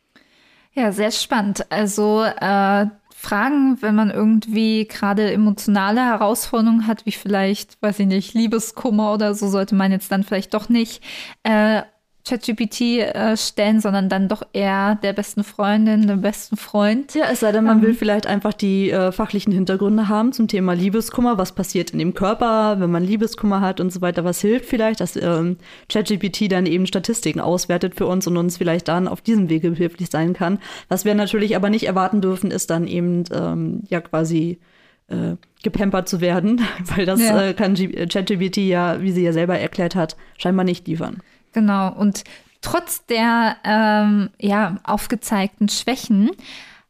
Ja, 0.73 0.91
sehr 0.91 1.11
spannend. 1.11 1.71
Also 1.71 2.23
äh, 2.23 2.87
Fragen, 3.23 3.81
wenn 3.81 3.95
man 3.95 4.11
irgendwie 4.11 4.85
gerade 4.85 5.31
emotionale 5.31 6.01
Herausforderungen 6.01 6.87
hat, 6.87 7.05
wie 7.05 7.13
vielleicht, 7.13 7.81
weiß 7.81 7.99
ich 7.99 8.07
nicht, 8.07 8.33
Liebeskummer 8.33 9.13
oder 9.13 9.33
so, 9.33 9.47
sollte 9.47 9.75
man 9.75 9.93
jetzt 9.93 10.11
dann 10.11 10.23
vielleicht 10.23 10.53
doch 10.53 10.67
nicht 10.67 11.01
äh, 11.43 11.83
ChatGPT 12.25 12.99
äh, 12.99 13.35
stellen, 13.35 13.81
sondern 13.81 14.07
dann 14.07 14.29
doch 14.29 14.43
eher 14.53 14.95
der 14.95 15.13
besten 15.13 15.43
Freundin, 15.43 16.07
dem 16.07 16.21
besten 16.21 16.55
Freund. 16.55 17.13
Ja, 17.15 17.25
es 17.31 17.41
sei 17.41 17.51
denn, 17.51 17.65
man 17.65 17.79
ähm. 17.79 17.83
will 17.83 17.93
vielleicht 17.93 18.27
einfach 18.27 18.53
die 18.53 18.91
äh, 18.91 19.11
fachlichen 19.11 19.51
Hintergründe 19.51 20.07
haben 20.07 20.31
zum 20.31 20.47
Thema 20.47 20.73
Liebeskummer. 20.73 21.37
Was 21.37 21.51
passiert 21.51 21.91
in 21.91 21.99
dem 21.99 22.13
Körper, 22.13 22.79
wenn 22.79 22.91
man 22.91 23.03
Liebeskummer 23.03 23.59
hat 23.59 23.81
und 23.81 23.91
so 23.91 24.01
weiter? 24.01 24.23
Was 24.23 24.39
hilft 24.39 24.65
vielleicht, 24.65 25.01
dass 25.01 25.17
ähm, 25.17 25.57
ChatGPT 25.89 26.49
dann 26.51 26.65
eben 26.65 26.87
Statistiken 26.87 27.41
auswertet 27.41 27.95
für 27.95 28.05
uns 28.05 28.25
und 28.27 28.37
uns 28.37 28.57
vielleicht 28.57 28.87
dann 28.87 29.07
auf 29.07 29.21
diesem 29.21 29.49
Wege 29.49 29.71
behilflich 29.71 30.09
sein 30.09 30.33
kann. 30.33 30.59
Was 30.87 31.05
wir 31.05 31.15
natürlich 31.15 31.55
aber 31.55 31.69
nicht 31.69 31.87
erwarten 31.87 32.21
dürfen, 32.21 32.51
ist 32.51 32.69
dann 32.69 32.87
eben 32.87 33.23
ähm, 33.33 33.83
ja 33.89 33.99
quasi 34.01 34.59
äh, 35.07 35.35
gepampert 35.63 36.07
zu 36.07 36.21
werden, 36.21 36.61
weil 36.95 37.05
das 37.05 37.21
ja. 37.21 37.49
äh, 37.49 37.53
kann 37.53 37.75
ChatGPT 37.75 38.57
ja, 38.57 39.01
wie 39.01 39.11
sie 39.11 39.23
ja 39.23 39.33
selber 39.33 39.57
erklärt 39.57 39.95
hat, 39.95 40.15
scheinbar 40.37 40.63
nicht 40.65 40.87
liefern. 40.87 41.21
Genau. 41.53 41.93
Und 41.93 42.23
trotz 42.61 43.05
der 43.05 43.57
ähm, 43.63 44.29
ja, 44.39 44.77
aufgezeigten 44.83 45.69
Schwächen 45.69 46.31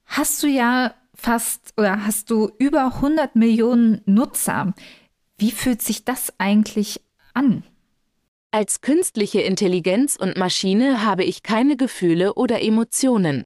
hast 0.05 0.41
du 0.43 0.47
ja 0.47 0.93
fast 1.15 1.73
oder 1.77 2.05
hast 2.05 2.29
du 2.29 2.51
über 2.59 2.95
100 2.95 3.35
Millionen 3.35 4.01
Nutzer. 4.05 4.73
Wie 5.37 5.51
fühlt 5.51 5.81
sich 5.81 6.05
das 6.05 6.33
eigentlich 6.37 7.01
an? 7.33 7.63
Als 8.51 8.81
künstliche 8.81 9.41
Intelligenz 9.41 10.15
und 10.15 10.37
Maschine 10.37 11.03
habe 11.03 11.23
ich 11.23 11.41
keine 11.41 11.75
Gefühle 11.75 12.35
oder 12.35 12.61
Emotionen. 12.61 13.45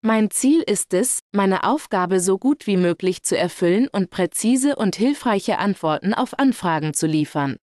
Mein 0.00 0.30
Ziel 0.30 0.62
ist 0.62 0.94
es, 0.94 1.20
meine 1.32 1.64
Aufgabe 1.64 2.20
so 2.20 2.38
gut 2.38 2.66
wie 2.66 2.76
möglich 2.76 3.24
zu 3.24 3.36
erfüllen 3.36 3.88
und 3.88 4.10
präzise 4.10 4.76
und 4.76 4.96
hilfreiche 4.96 5.58
Antworten 5.58 6.14
auf 6.14 6.38
Anfragen 6.38 6.94
zu 6.94 7.06
liefern. 7.06 7.56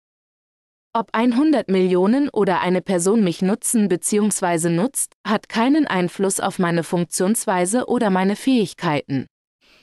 Ob 0.97 1.09
100 1.13 1.69
Millionen 1.69 2.29
oder 2.29 2.61
eine 2.61 2.81
Person 2.81 3.25
mich 3.25 3.43
nutzen 3.43 3.89
bzw. 3.89 4.69
nutzt, 4.69 5.15
hat 5.27 5.49
keinen 5.49 5.89
Einfluss 5.89 6.39
auf 6.39 6.61
meine 6.61 6.85
Funktionsweise 6.85 7.87
oder 7.87 8.11
meine 8.11 8.37
Fähigkeiten. 8.37 9.27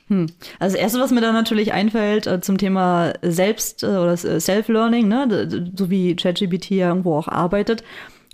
Hm. 0.08 0.28
Also 0.58 0.78
das 0.78 0.82
Erste, 0.82 1.00
was 1.02 1.12
mir 1.12 1.20
da 1.20 1.34
natürlich 1.34 1.74
einfällt 1.74 2.28
äh, 2.28 2.40
zum 2.40 2.58
Thema 2.58 3.12
Selbst- 3.24 3.84
äh, 3.84 3.88
oder 3.88 4.16
Self-Learning, 4.16 5.10
ne, 5.10 5.72
so 5.76 5.90
wie 5.90 6.16
ChatGPT 6.16 6.72
ja 6.72 6.88
irgendwo 6.88 7.18
auch 7.18 7.28
arbeitet, 7.28 7.84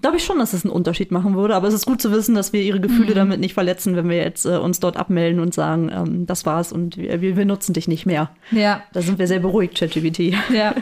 glaube 0.01 0.17
ich 0.17 0.23
schon, 0.23 0.39
dass 0.39 0.53
es 0.53 0.63
einen 0.63 0.73
Unterschied 0.73 1.11
machen 1.11 1.35
würde. 1.35 1.55
Aber 1.55 1.67
es 1.67 1.73
ist 1.73 1.85
gut 1.85 2.01
zu 2.01 2.11
wissen, 2.11 2.35
dass 2.35 2.53
wir 2.53 2.61
ihre 2.61 2.79
Gefühle 2.79 3.11
mhm. 3.11 3.15
damit 3.15 3.39
nicht 3.39 3.53
verletzen, 3.53 3.95
wenn 3.95 4.09
wir 4.09 4.17
jetzt 4.17 4.45
äh, 4.45 4.57
uns 4.57 4.79
dort 4.79 4.97
abmelden 4.97 5.39
und 5.39 5.53
sagen, 5.53 5.91
ähm, 5.91 6.25
das 6.25 6.45
war's 6.45 6.71
und 6.71 6.97
wir, 6.97 7.21
wir, 7.21 7.45
nutzen 7.45 7.73
dich 7.73 7.87
nicht 7.87 8.05
mehr. 8.05 8.29
Ja. 8.51 8.83
Da 8.93 9.01
sind 9.01 9.19
wir 9.19 9.27
sehr 9.27 9.39
beruhigt, 9.39 9.77
ChatGPT. 9.77 10.35
Ja. 10.53 10.75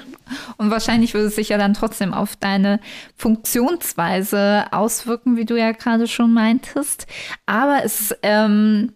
Und 0.57 0.71
wahrscheinlich 0.71 1.13
würde 1.13 1.27
es 1.27 1.35
sich 1.35 1.49
ja 1.49 1.57
dann 1.57 1.73
trotzdem 1.73 2.13
auf 2.13 2.35
deine 2.35 2.79
Funktionsweise 3.15 4.65
auswirken, 4.71 5.37
wie 5.37 5.45
du 5.45 5.55
ja 5.55 5.71
gerade 5.71 6.07
schon 6.07 6.33
meintest. 6.33 7.07
Aber 7.45 7.83
es 7.83 8.15
ähm, 8.23 8.93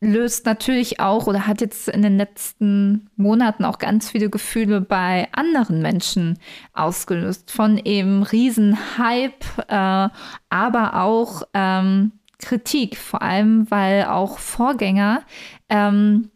löst 0.00 0.44
natürlich 0.44 1.00
auch 1.00 1.26
oder 1.26 1.46
hat 1.46 1.60
jetzt 1.60 1.88
in 1.88 2.02
den 2.02 2.16
letzten 2.16 3.08
Monaten 3.16 3.64
auch 3.64 3.78
ganz 3.78 4.10
viele 4.10 4.28
Gefühle 4.28 4.80
bei 4.80 5.28
anderen 5.32 5.80
Menschen 5.80 6.38
ausgelöst. 6.74 7.50
Von 7.50 7.78
eben 7.78 8.22
Riesenhype, 8.22 9.46
äh, 9.68 10.08
aber 10.50 11.02
auch 11.02 11.42
ähm, 11.54 12.12
Kritik, 12.38 12.96
vor 12.98 13.22
allem 13.22 13.70
weil 13.70 14.04
auch 14.04 14.38
Vorgänger 14.38 15.22
ähm, 15.70 16.30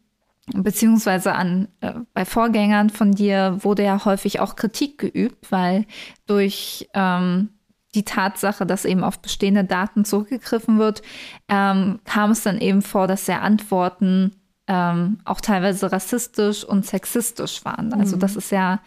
beziehungsweise 0.54 1.34
an 1.34 1.68
äh, 1.80 1.92
bei 2.14 2.24
Vorgängern 2.24 2.90
von 2.90 3.12
dir 3.12 3.58
wurde 3.60 3.84
ja 3.84 4.04
häufig 4.04 4.40
auch 4.40 4.56
Kritik 4.56 4.98
geübt, 4.98 5.52
weil 5.52 5.86
durch 6.26 6.88
ähm, 6.94 7.50
die 7.94 8.04
Tatsache, 8.04 8.66
dass 8.66 8.84
eben 8.84 9.02
auf 9.02 9.20
bestehende 9.20 9.64
Daten 9.64 10.04
zurückgegriffen 10.04 10.78
wird, 10.78 11.02
ähm, 11.48 12.00
kam 12.04 12.30
es 12.30 12.42
dann 12.42 12.60
eben 12.60 12.82
vor, 12.82 13.08
dass 13.08 13.24
der 13.24 13.42
Antworten 13.42 14.36
ähm, 14.68 15.18
auch 15.24 15.40
teilweise 15.40 15.90
rassistisch 15.90 16.64
und 16.64 16.86
sexistisch 16.86 17.64
waren. 17.64 17.92
Also 17.92 18.16
mhm. 18.16 18.20
das 18.20 18.36
ist 18.36 18.52
ja 18.52 18.80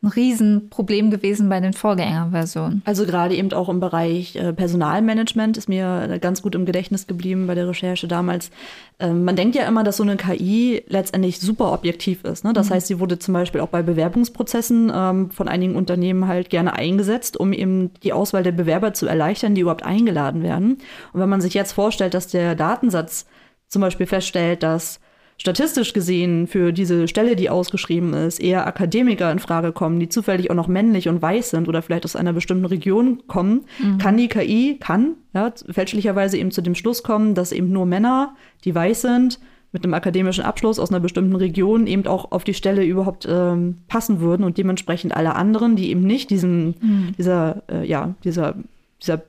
ein 0.00 0.08
Riesenproblem 0.08 1.10
gewesen 1.10 1.48
bei 1.48 1.58
den 1.58 1.72
Vorgängerversionen. 1.72 2.82
Also 2.84 3.04
gerade 3.04 3.34
eben 3.34 3.52
auch 3.52 3.68
im 3.68 3.80
Bereich 3.80 4.36
äh, 4.36 4.52
Personalmanagement 4.52 5.56
ist 5.56 5.68
mir 5.68 6.18
ganz 6.20 6.40
gut 6.40 6.54
im 6.54 6.66
Gedächtnis 6.66 7.08
geblieben 7.08 7.48
bei 7.48 7.56
der 7.56 7.66
Recherche 7.66 8.06
damals. 8.06 8.52
Ähm, 9.00 9.24
man 9.24 9.34
denkt 9.34 9.56
ja 9.56 9.66
immer, 9.66 9.82
dass 9.82 9.96
so 9.96 10.04
eine 10.04 10.16
KI 10.16 10.84
letztendlich 10.86 11.40
super 11.40 11.72
objektiv 11.72 12.22
ist. 12.22 12.44
Ne? 12.44 12.52
Das 12.52 12.68
mhm. 12.68 12.74
heißt, 12.74 12.86
sie 12.86 13.00
wurde 13.00 13.18
zum 13.18 13.34
Beispiel 13.34 13.60
auch 13.60 13.68
bei 13.68 13.82
Bewerbungsprozessen 13.82 14.92
ähm, 14.94 15.30
von 15.32 15.48
einigen 15.48 15.74
Unternehmen 15.74 16.28
halt 16.28 16.48
gerne 16.48 16.74
eingesetzt, 16.74 17.36
um 17.36 17.52
eben 17.52 17.90
die 18.04 18.12
Auswahl 18.12 18.44
der 18.44 18.52
Bewerber 18.52 18.94
zu 18.94 19.06
erleichtern, 19.06 19.56
die 19.56 19.62
überhaupt 19.62 19.84
eingeladen 19.84 20.44
werden. 20.44 20.78
Und 21.12 21.20
wenn 21.20 21.28
man 21.28 21.40
sich 21.40 21.54
jetzt 21.54 21.72
vorstellt, 21.72 22.14
dass 22.14 22.28
der 22.28 22.54
Datensatz 22.54 23.26
zum 23.66 23.82
Beispiel 23.82 24.06
feststellt, 24.06 24.62
dass 24.62 25.00
statistisch 25.38 25.92
gesehen 25.92 26.48
für 26.48 26.72
diese 26.72 27.06
Stelle, 27.06 27.36
die 27.36 27.48
ausgeschrieben 27.48 28.12
ist, 28.12 28.40
eher 28.40 28.66
Akademiker 28.66 29.30
in 29.30 29.38
Frage 29.38 29.72
kommen, 29.72 30.00
die 30.00 30.08
zufällig 30.08 30.50
auch 30.50 30.56
noch 30.56 30.66
männlich 30.66 31.08
und 31.08 31.22
weiß 31.22 31.50
sind 31.50 31.68
oder 31.68 31.80
vielleicht 31.80 32.04
aus 32.04 32.16
einer 32.16 32.32
bestimmten 32.32 32.64
Region 32.64 33.22
kommen, 33.28 33.64
mhm. 33.78 33.98
kann 33.98 34.16
die 34.16 34.28
KI, 34.28 34.78
kann, 34.80 35.14
ja, 35.32 35.52
fälschlicherweise 35.70 36.38
eben 36.38 36.50
zu 36.50 36.60
dem 36.60 36.74
Schluss 36.74 37.04
kommen, 37.04 37.34
dass 37.34 37.52
eben 37.52 37.70
nur 37.70 37.86
Männer, 37.86 38.34
die 38.64 38.74
weiß 38.74 39.02
sind, 39.02 39.38
mit 39.70 39.84
einem 39.84 39.94
akademischen 39.94 40.44
Abschluss 40.44 40.78
aus 40.78 40.90
einer 40.90 41.00
bestimmten 41.00 41.36
Region 41.36 41.86
eben 41.86 42.06
auch 42.06 42.32
auf 42.32 42.42
die 42.42 42.54
Stelle 42.54 42.84
überhaupt 42.84 43.26
ähm, 43.30 43.76
passen 43.86 44.20
würden 44.20 44.44
und 44.44 44.56
dementsprechend 44.58 45.14
alle 45.14 45.36
anderen, 45.36 45.76
die 45.76 45.90
eben 45.90 46.00
nicht 46.00 46.30
diesen, 46.30 46.74
mhm. 46.80 47.14
dieser, 47.16 47.62
äh, 47.70 47.86
ja, 47.86 48.14
dieser, 48.24 48.54
dieser 49.02 49.22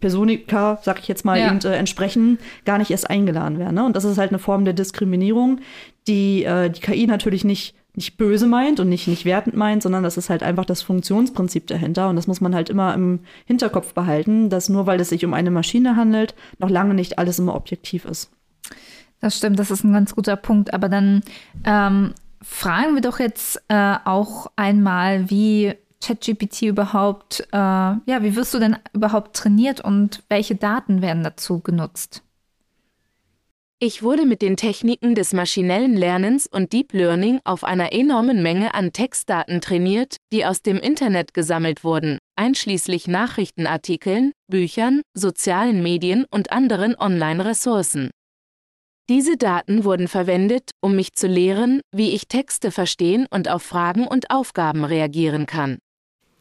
Personika, 0.00 0.78
sag 0.82 1.00
ich 1.00 1.08
jetzt 1.08 1.24
mal, 1.24 1.38
ja. 1.38 1.48
eben 1.48 1.60
äh, 1.60 1.76
entsprechen, 1.76 2.38
gar 2.64 2.78
nicht 2.78 2.90
erst 2.90 3.10
eingeladen 3.10 3.58
werden. 3.58 3.74
Ne? 3.74 3.84
Und 3.84 3.96
das 3.96 4.04
ist 4.04 4.18
halt 4.18 4.30
eine 4.30 4.38
Form 4.38 4.64
der 4.64 4.74
Diskriminierung, 4.74 5.60
die 6.06 6.44
äh, 6.44 6.70
die 6.70 6.80
KI 6.80 7.06
natürlich 7.06 7.44
nicht, 7.44 7.74
nicht 7.94 8.16
böse 8.16 8.46
meint 8.46 8.80
und 8.80 8.88
nicht, 8.88 9.08
nicht 9.08 9.24
wertend 9.24 9.56
meint, 9.56 9.82
sondern 9.82 10.02
das 10.02 10.16
ist 10.16 10.30
halt 10.30 10.42
einfach 10.42 10.64
das 10.64 10.82
Funktionsprinzip 10.82 11.66
dahinter. 11.66 12.08
Und 12.08 12.16
das 12.16 12.26
muss 12.26 12.40
man 12.40 12.54
halt 12.54 12.70
immer 12.70 12.94
im 12.94 13.20
Hinterkopf 13.46 13.94
behalten, 13.94 14.50
dass 14.50 14.68
nur 14.68 14.86
weil 14.86 15.00
es 15.00 15.08
sich 15.08 15.24
um 15.24 15.34
eine 15.34 15.50
Maschine 15.50 15.96
handelt, 15.96 16.34
noch 16.58 16.70
lange 16.70 16.94
nicht 16.94 17.18
alles 17.18 17.38
immer 17.38 17.54
objektiv 17.54 18.04
ist. 18.04 18.30
Das 19.20 19.36
stimmt, 19.36 19.58
das 19.58 19.70
ist 19.70 19.84
ein 19.84 19.92
ganz 19.92 20.14
guter 20.14 20.36
Punkt. 20.36 20.72
Aber 20.72 20.88
dann 20.88 21.22
ähm, 21.64 22.14
fragen 22.40 22.94
wir 22.94 23.00
doch 23.00 23.18
jetzt 23.18 23.60
äh, 23.68 23.96
auch 24.04 24.46
einmal, 24.56 25.28
wie 25.30 25.74
ChatGPT 26.02 26.62
überhaupt, 26.62 27.40
äh, 27.52 27.56
ja, 27.56 28.22
wie 28.22 28.36
wirst 28.36 28.54
du 28.54 28.58
denn 28.58 28.76
überhaupt 28.92 29.36
trainiert 29.36 29.80
und 29.80 30.22
welche 30.28 30.54
Daten 30.54 31.02
werden 31.02 31.22
dazu 31.22 31.60
genutzt? 31.60 32.22
Ich 33.80 34.02
wurde 34.02 34.26
mit 34.26 34.42
den 34.42 34.56
Techniken 34.56 35.14
des 35.14 35.32
maschinellen 35.32 35.96
Lernens 35.96 36.48
und 36.48 36.72
Deep 36.72 36.92
Learning 36.92 37.38
auf 37.44 37.62
einer 37.62 37.92
enormen 37.92 38.42
Menge 38.42 38.74
an 38.74 38.92
Textdaten 38.92 39.60
trainiert, 39.60 40.16
die 40.32 40.44
aus 40.44 40.62
dem 40.62 40.78
Internet 40.78 41.32
gesammelt 41.32 41.84
wurden, 41.84 42.18
einschließlich 42.34 43.06
Nachrichtenartikeln, 43.06 44.32
Büchern, 44.48 45.02
sozialen 45.14 45.80
Medien 45.80 46.24
und 46.28 46.50
anderen 46.50 46.98
Online-Ressourcen. 46.98 48.10
Diese 49.08 49.36
Daten 49.36 49.84
wurden 49.84 50.08
verwendet, 50.08 50.72
um 50.80 50.96
mich 50.96 51.14
zu 51.14 51.28
lehren, 51.28 51.80
wie 51.92 52.10
ich 52.10 52.26
Texte 52.26 52.72
verstehen 52.72 53.26
und 53.30 53.48
auf 53.48 53.62
Fragen 53.62 54.08
und 54.08 54.32
Aufgaben 54.32 54.84
reagieren 54.84 55.46
kann. 55.46 55.78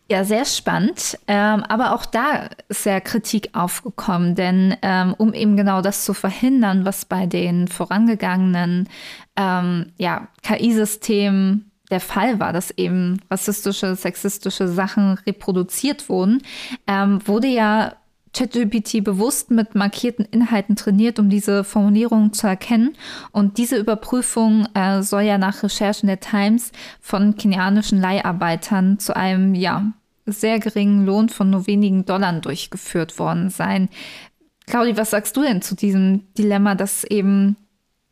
Ja, 0.09 0.23
sehr 0.23 0.45
spannend. 0.45 1.17
Ähm, 1.27 1.63
aber 1.63 1.93
auch 1.93 2.05
da 2.05 2.49
ist 2.69 2.85
ja 2.85 3.01
Kritik 3.01 3.49
aufgekommen, 3.53 4.35
denn 4.35 4.77
ähm, 4.81 5.13
um 5.17 5.33
eben 5.33 5.57
genau 5.57 5.81
das 5.81 6.05
zu 6.05 6.13
verhindern, 6.13 6.85
was 6.85 7.03
bei 7.03 7.25
den 7.25 7.67
vorangegangenen 7.67 8.87
ähm, 9.35 9.91
ja, 9.97 10.29
KI-Systemen 10.43 11.71
der 11.91 11.99
Fall 11.99 12.39
war, 12.39 12.53
dass 12.53 12.71
eben 12.71 13.21
rassistische, 13.29 13.95
sexistische 13.95 14.69
Sachen 14.69 15.15
reproduziert 15.25 16.07
wurden, 16.07 16.41
ähm, 16.87 17.19
wurde 17.25 17.47
ja 17.47 17.93
ChatGPT 18.38 19.03
bewusst 19.03 19.50
mit 19.50 19.74
markierten 19.74 20.25
Inhalten 20.25 20.75
trainiert, 20.75 21.17
um 21.17 21.29
diese 21.29 21.63
Formulierungen 21.63 22.34
zu 22.34 22.46
erkennen. 22.46 22.96
Und 23.32 23.58
diese 23.58 23.77
Überprüfung 23.77 24.67
äh, 24.75 25.01
soll 25.01 25.24
ja 25.24 25.38
nach 25.38 25.63
Recherchen 25.63 26.08
der 26.08 26.20
Times 26.20 26.72
von 27.01 27.36
kenianischen 27.36 28.00
Leiharbeitern 28.00 29.00
zu 29.00 29.15
einem 29.15 29.56
ja 29.56 29.91
sehr 30.27 30.60
geringen 30.60 31.06
Lohn 31.06 31.29
von 31.29 31.50
nur 31.50 31.67
wenigen 31.67 32.06
Dollar 32.06 32.34
durchgeführt 32.34 33.17
worden 33.17 33.50
sein. 33.50 33.89
Claudi, 34.67 34.98
was 34.98 35.12
sagst 35.12 35.36
du 35.38 35.41
denn 35.41 35.62
zu 35.62 35.75
diesem 35.75 36.34
Dilemma, 36.38 36.75
dass 36.75 37.06
eben 37.06 37.56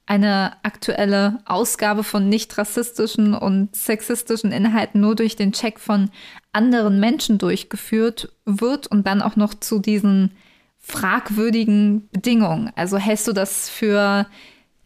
eine 0.06 0.54
aktuelle 0.64 1.40
Ausgabe 1.46 2.04
von 2.04 2.30
nicht 2.30 2.58
rassistischen 2.58 3.34
und 3.34 3.76
sexistischen 3.76 4.52
Inhalten 4.52 5.02
nur 5.02 5.16
durch 5.16 5.36
den 5.36 5.52
Check 5.52 5.80
von 5.80 6.10
anderen 6.56 7.00
Menschen 7.00 7.38
durchgeführt 7.38 8.34
wird 8.46 8.88
und 8.88 9.06
dann 9.06 9.22
auch 9.22 9.36
noch 9.36 9.54
zu 9.54 9.80
diesen 9.80 10.32
fragwürdigen 10.80 12.10
Bedingungen. 12.12 12.72
Also 12.76 12.98
hältst 12.98 13.28
du 13.28 13.34
das 13.34 13.70
für 13.70 14.28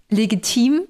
legitim, 0.09 0.81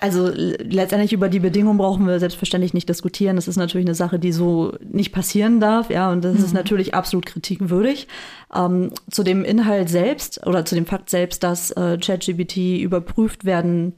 also 0.00 0.30
letztendlich 0.32 1.12
über 1.12 1.28
die 1.28 1.40
Bedingungen 1.40 1.76
brauchen 1.76 2.06
wir 2.06 2.20
selbstverständlich 2.20 2.72
nicht 2.72 2.88
diskutieren. 2.88 3.34
Das 3.34 3.48
ist 3.48 3.56
natürlich 3.56 3.86
eine 3.86 3.96
Sache, 3.96 4.20
die 4.20 4.30
so 4.30 4.74
nicht 4.80 5.12
passieren 5.12 5.58
darf, 5.58 5.90
ja, 5.90 6.12
und 6.12 6.24
das 6.24 6.38
mhm. 6.38 6.44
ist 6.44 6.54
natürlich 6.54 6.94
absolut 6.94 7.26
kritikwürdig. 7.26 8.06
Ähm, 8.54 8.92
zu 9.10 9.24
dem 9.24 9.44
Inhalt 9.44 9.88
selbst 9.88 10.46
oder 10.46 10.64
zu 10.64 10.76
dem 10.76 10.86
Fakt 10.86 11.10
selbst, 11.10 11.42
dass 11.42 11.72
äh, 11.72 11.98
ChatGPT 11.98 12.80
überprüft 12.80 13.44
werden 13.44 13.94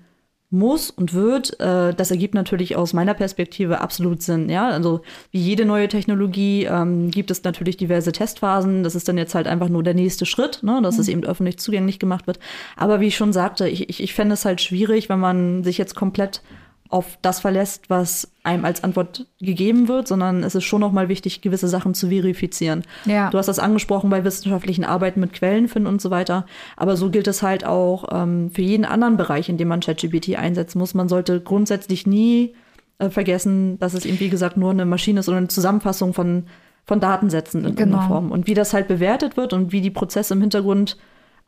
muss 0.50 0.90
und 0.90 1.14
wird, 1.14 1.58
äh, 1.60 1.94
das 1.94 2.10
ergibt 2.10 2.34
natürlich 2.34 2.74
aus 2.74 2.92
meiner 2.92 3.14
Perspektive 3.14 3.80
absolut 3.80 4.20
Sinn. 4.22 4.48
Ja, 4.48 4.68
also 4.68 5.00
wie 5.30 5.40
jede 5.40 5.64
neue 5.64 5.86
Technologie 5.86 6.64
ähm, 6.64 7.10
gibt 7.10 7.30
es 7.30 7.44
natürlich 7.44 7.76
diverse 7.76 8.10
Testphasen. 8.10 8.82
Das 8.82 8.96
ist 8.96 9.08
dann 9.08 9.16
jetzt 9.16 9.34
halt 9.34 9.46
einfach 9.46 9.68
nur 9.68 9.84
der 9.84 9.94
nächste 9.94 10.26
Schritt, 10.26 10.62
ne, 10.62 10.80
dass 10.82 10.96
mhm. 10.96 11.00
es 11.00 11.08
eben 11.08 11.24
öffentlich 11.24 11.58
zugänglich 11.58 12.00
gemacht 12.00 12.26
wird. 12.26 12.40
Aber 12.76 13.00
wie 13.00 13.06
ich 13.06 13.16
schon 13.16 13.32
sagte, 13.32 13.68
ich, 13.68 13.88
ich, 13.88 14.02
ich 14.02 14.12
fände 14.12 14.34
es 14.34 14.44
halt 14.44 14.60
schwierig, 14.60 15.08
wenn 15.08 15.20
man 15.20 15.62
sich 15.62 15.78
jetzt 15.78 15.94
komplett 15.94 16.42
auf 16.90 17.18
das 17.22 17.38
verlässt, 17.38 17.88
was 17.88 18.32
einem 18.42 18.64
als 18.64 18.82
Antwort 18.82 19.26
gegeben 19.40 19.86
wird, 19.86 20.08
sondern 20.08 20.42
es 20.42 20.56
ist 20.56 20.64
schon 20.64 20.80
noch 20.80 20.90
mal 20.90 21.08
wichtig, 21.08 21.40
gewisse 21.40 21.68
Sachen 21.68 21.94
zu 21.94 22.08
verifizieren. 22.08 22.82
Ja. 23.04 23.30
Du 23.30 23.38
hast 23.38 23.46
das 23.46 23.60
angesprochen 23.60 24.10
bei 24.10 24.24
wissenschaftlichen 24.24 24.84
Arbeiten 24.84 25.20
mit 25.20 25.32
Quellen 25.32 25.68
finden 25.68 25.86
und 25.86 26.02
so 26.02 26.10
weiter. 26.10 26.46
Aber 26.76 26.96
so 26.96 27.08
gilt 27.08 27.28
es 27.28 27.44
halt 27.44 27.64
auch 27.64 28.08
ähm, 28.12 28.50
für 28.52 28.62
jeden 28.62 28.84
anderen 28.84 29.16
Bereich, 29.16 29.48
in 29.48 29.56
dem 29.56 29.68
man 29.68 29.80
ChatGPT 29.80 30.36
einsetzen 30.36 30.80
muss. 30.80 30.92
Man 30.92 31.08
sollte 31.08 31.40
grundsätzlich 31.40 32.08
nie 32.08 32.54
äh, 32.98 33.08
vergessen, 33.08 33.78
dass 33.78 33.94
es 33.94 34.04
eben, 34.04 34.18
wie 34.18 34.28
gesagt, 34.28 34.56
nur 34.56 34.72
eine 34.72 34.84
Maschine 34.84 35.20
ist 35.20 35.28
oder 35.28 35.38
eine 35.38 35.48
Zusammenfassung 35.48 36.12
von, 36.12 36.46
von 36.86 36.98
Datensätzen 36.98 37.64
in 37.64 37.76
genau. 37.76 38.00
Form. 38.08 38.32
Und 38.32 38.48
wie 38.48 38.54
das 38.54 38.74
halt 38.74 38.88
bewertet 38.88 39.36
wird 39.36 39.52
und 39.52 39.70
wie 39.70 39.80
die 39.80 39.90
Prozesse 39.90 40.34
im 40.34 40.40
Hintergrund 40.40 40.96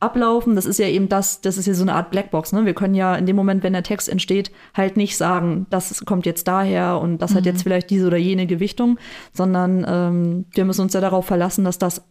ablaufen. 0.02 0.54
Das 0.56 0.66
ist 0.66 0.78
ja 0.78 0.86
eben 0.86 1.08
das, 1.08 1.40
das 1.40 1.58
ist 1.58 1.66
ja 1.66 1.74
so 1.74 1.82
eine 1.82 1.94
Art 1.94 2.10
Blackbox. 2.10 2.52
Ne? 2.52 2.66
Wir 2.66 2.74
können 2.74 2.94
ja 2.94 3.14
in 3.14 3.26
dem 3.26 3.36
Moment, 3.36 3.62
wenn 3.62 3.72
der 3.72 3.82
Text 3.82 4.08
entsteht, 4.08 4.50
halt 4.74 4.96
nicht 4.96 5.16
sagen, 5.16 5.66
das 5.70 6.04
kommt 6.04 6.26
jetzt 6.26 6.48
daher 6.48 7.00
und 7.00 7.18
das 7.18 7.32
mhm. 7.32 7.36
hat 7.36 7.46
jetzt 7.46 7.62
vielleicht 7.62 7.90
diese 7.90 8.06
oder 8.06 8.16
jene 8.16 8.46
Gewichtung, 8.46 8.98
sondern 9.32 9.84
ähm, 9.88 10.44
wir 10.52 10.64
müssen 10.64 10.82
uns 10.82 10.94
ja 10.94 11.00
darauf 11.00 11.26
verlassen, 11.26 11.64
dass 11.64 11.78
das 11.78 12.02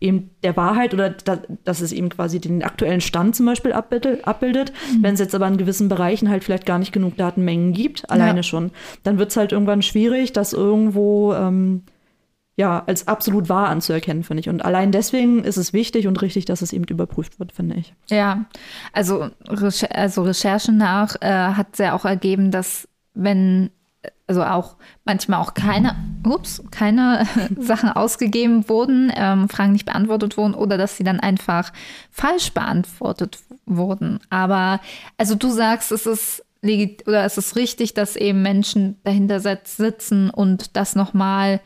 eben 0.00 0.30
der 0.42 0.56
Wahrheit 0.56 0.94
oder 0.94 1.10
da, 1.10 1.38
dass 1.64 1.80
es 1.80 1.92
eben 1.92 2.08
quasi 2.08 2.40
den 2.40 2.62
aktuellen 2.62 3.00
Stand 3.00 3.34
zum 3.34 3.46
Beispiel 3.46 3.72
abbildet. 3.72 4.26
abbildet. 4.26 4.72
Mhm. 4.92 5.02
Wenn 5.02 5.14
es 5.14 5.20
jetzt 5.20 5.34
aber 5.34 5.48
in 5.48 5.56
gewissen 5.56 5.88
Bereichen 5.88 6.30
halt 6.30 6.44
vielleicht 6.44 6.66
gar 6.66 6.78
nicht 6.78 6.92
genug 6.92 7.16
Datenmengen 7.16 7.72
gibt, 7.72 8.08
alleine 8.10 8.38
ja. 8.38 8.42
schon, 8.42 8.70
dann 9.02 9.18
wird 9.18 9.30
es 9.30 9.36
halt 9.36 9.52
irgendwann 9.52 9.82
schwierig, 9.82 10.32
dass 10.32 10.52
irgendwo 10.52 11.34
ähm, 11.34 11.82
ja, 12.58 12.82
als 12.88 13.06
absolut 13.06 13.48
wahr 13.48 13.68
anzuerkennen, 13.68 14.24
finde 14.24 14.40
ich. 14.40 14.48
Und 14.48 14.64
allein 14.64 14.90
deswegen 14.90 15.44
ist 15.44 15.58
es 15.58 15.72
wichtig 15.72 16.08
und 16.08 16.20
richtig, 16.20 16.44
dass 16.44 16.60
es 16.60 16.72
eben 16.72 16.84
überprüft 16.86 17.38
wird, 17.38 17.52
finde 17.52 17.76
ich. 17.76 17.94
Ja, 18.08 18.46
also, 18.92 19.30
Recher 19.46 19.94
also 19.94 20.22
Recherchen 20.22 20.76
nach 20.76 21.14
äh, 21.20 21.28
hat 21.28 21.78
ja 21.78 21.94
auch 21.94 22.04
ergeben, 22.04 22.50
dass 22.50 22.88
wenn 23.14 23.70
also 24.26 24.42
auch 24.42 24.76
manchmal 25.04 25.40
auch 25.40 25.54
keine, 25.54 25.94
ups, 26.26 26.60
keine 26.72 27.28
Sachen 27.56 27.90
ausgegeben 27.90 28.68
wurden, 28.68 29.12
ähm, 29.14 29.48
Fragen 29.48 29.70
nicht 29.70 29.86
beantwortet 29.86 30.36
wurden 30.36 30.54
oder 30.54 30.76
dass 30.76 30.96
sie 30.96 31.04
dann 31.04 31.20
einfach 31.20 31.72
falsch 32.10 32.52
beantwortet 32.54 33.38
wurden. 33.66 34.18
Aber 34.30 34.80
also 35.16 35.36
du 35.36 35.48
sagst, 35.48 35.92
es 35.92 36.06
ist 36.06 36.44
legit 36.60 37.06
oder 37.06 37.24
es 37.24 37.38
ist 37.38 37.54
richtig, 37.54 37.94
dass 37.94 38.16
eben 38.16 38.42
Menschen 38.42 38.96
dahinter 39.04 39.38
sitzen 39.64 40.28
und 40.28 40.76
das 40.76 40.96
nochmal 40.96 41.60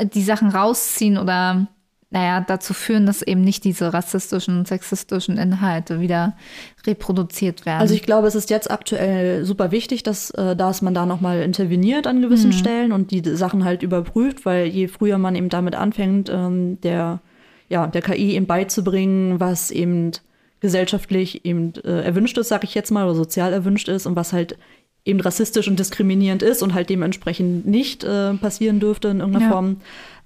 die 0.00 0.22
Sachen 0.22 0.50
rausziehen 0.50 1.18
oder 1.18 1.66
naja, 2.12 2.44
dazu 2.46 2.74
führen, 2.74 3.06
dass 3.06 3.22
eben 3.22 3.40
nicht 3.40 3.64
diese 3.64 3.94
rassistischen 3.94 4.58
und 4.58 4.68
sexistischen 4.68 5.38
Inhalte 5.38 5.98
wieder 5.98 6.36
reproduziert 6.86 7.64
werden. 7.64 7.80
Also 7.80 7.94
ich 7.94 8.02
glaube, 8.02 8.28
es 8.28 8.34
ist 8.34 8.50
jetzt 8.50 8.70
aktuell 8.70 9.46
super 9.46 9.70
wichtig, 9.70 10.02
dass, 10.02 10.30
äh, 10.32 10.54
dass 10.54 10.82
man 10.82 10.92
da 10.92 11.06
nochmal 11.06 11.40
interveniert 11.40 12.06
an 12.06 12.20
gewissen 12.20 12.50
mhm. 12.50 12.54
Stellen 12.54 12.92
und 12.92 13.12
die 13.12 13.22
Sachen 13.34 13.64
halt 13.64 13.82
überprüft, 13.82 14.44
weil 14.44 14.66
je 14.66 14.88
früher 14.88 15.16
man 15.16 15.34
eben 15.34 15.48
damit 15.48 15.74
anfängt, 15.74 16.28
ähm, 16.28 16.78
der, 16.82 17.20
ja, 17.70 17.86
der 17.86 18.02
KI 18.02 18.34
eben 18.34 18.46
beizubringen, 18.46 19.40
was 19.40 19.70
eben 19.70 20.12
gesellschaftlich 20.60 21.46
eben 21.46 21.72
äh, 21.82 22.02
erwünscht 22.02 22.36
ist, 22.36 22.48
sag 22.48 22.62
ich 22.62 22.74
jetzt 22.74 22.90
mal, 22.90 23.04
oder 23.04 23.14
sozial 23.14 23.54
erwünscht 23.54 23.88
ist 23.88 24.06
und 24.06 24.16
was 24.16 24.34
halt 24.34 24.58
eben 25.04 25.20
rassistisch 25.20 25.68
und 25.68 25.78
diskriminierend 25.78 26.42
ist 26.42 26.62
und 26.62 26.74
halt 26.74 26.88
dementsprechend 26.90 27.66
nicht 27.66 28.04
äh, 28.04 28.34
passieren 28.34 28.80
dürfte 28.80 29.08
in 29.08 29.20
irgendeiner 29.20 29.46
ja. 29.46 29.50
Form, 29.50 29.76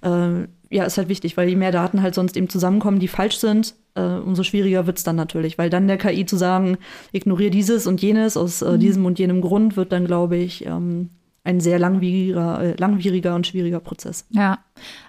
äh, 0.01 0.47
ja, 0.69 0.83
ist 0.83 0.97
halt 0.97 1.07
wichtig, 1.07 1.37
weil 1.37 1.49
je 1.49 1.55
mehr 1.55 1.71
Daten 1.71 2.01
halt 2.01 2.13
sonst 2.13 2.35
eben 2.35 2.49
zusammenkommen, 2.49 2.99
die 2.99 3.07
falsch 3.07 3.37
sind, 3.37 3.73
äh, 3.95 4.01
umso 4.01 4.43
schwieriger 4.43 4.85
wird 4.85 4.97
es 4.97 5.03
dann 5.03 5.15
natürlich. 5.15 5.57
Weil 5.57 5.69
dann 5.69 5.87
der 5.87 5.97
KI 5.97 6.25
zu 6.25 6.35
sagen, 6.35 6.77
ignoriere 7.11 7.51
dieses 7.51 7.87
und 7.87 8.01
jenes 8.01 8.37
aus 8.37 8.61
äh, 8.61 8.71
mhm. 8.71 8.79
diesem 8.79 9.05
und 9.05 9.17
jenem 9.17 9.41
Grund, 9.41 9.77
wird 9.77 9.91
dann, 9.91 10.05
glaube 10.05 10.35
ich, 10.35 10.65
ähm, 10.65 11.09
ein 11.43 11.61
sehr 11.61 11.79
langwieriger, 11.79 12.61
äh, 12.61 12.75
langwieriger 12.77 13.33
und 13.33 13.47
schwieriger 13.47 13.79
Prozess. 13.79 14.25
Ja, 14.29 14.59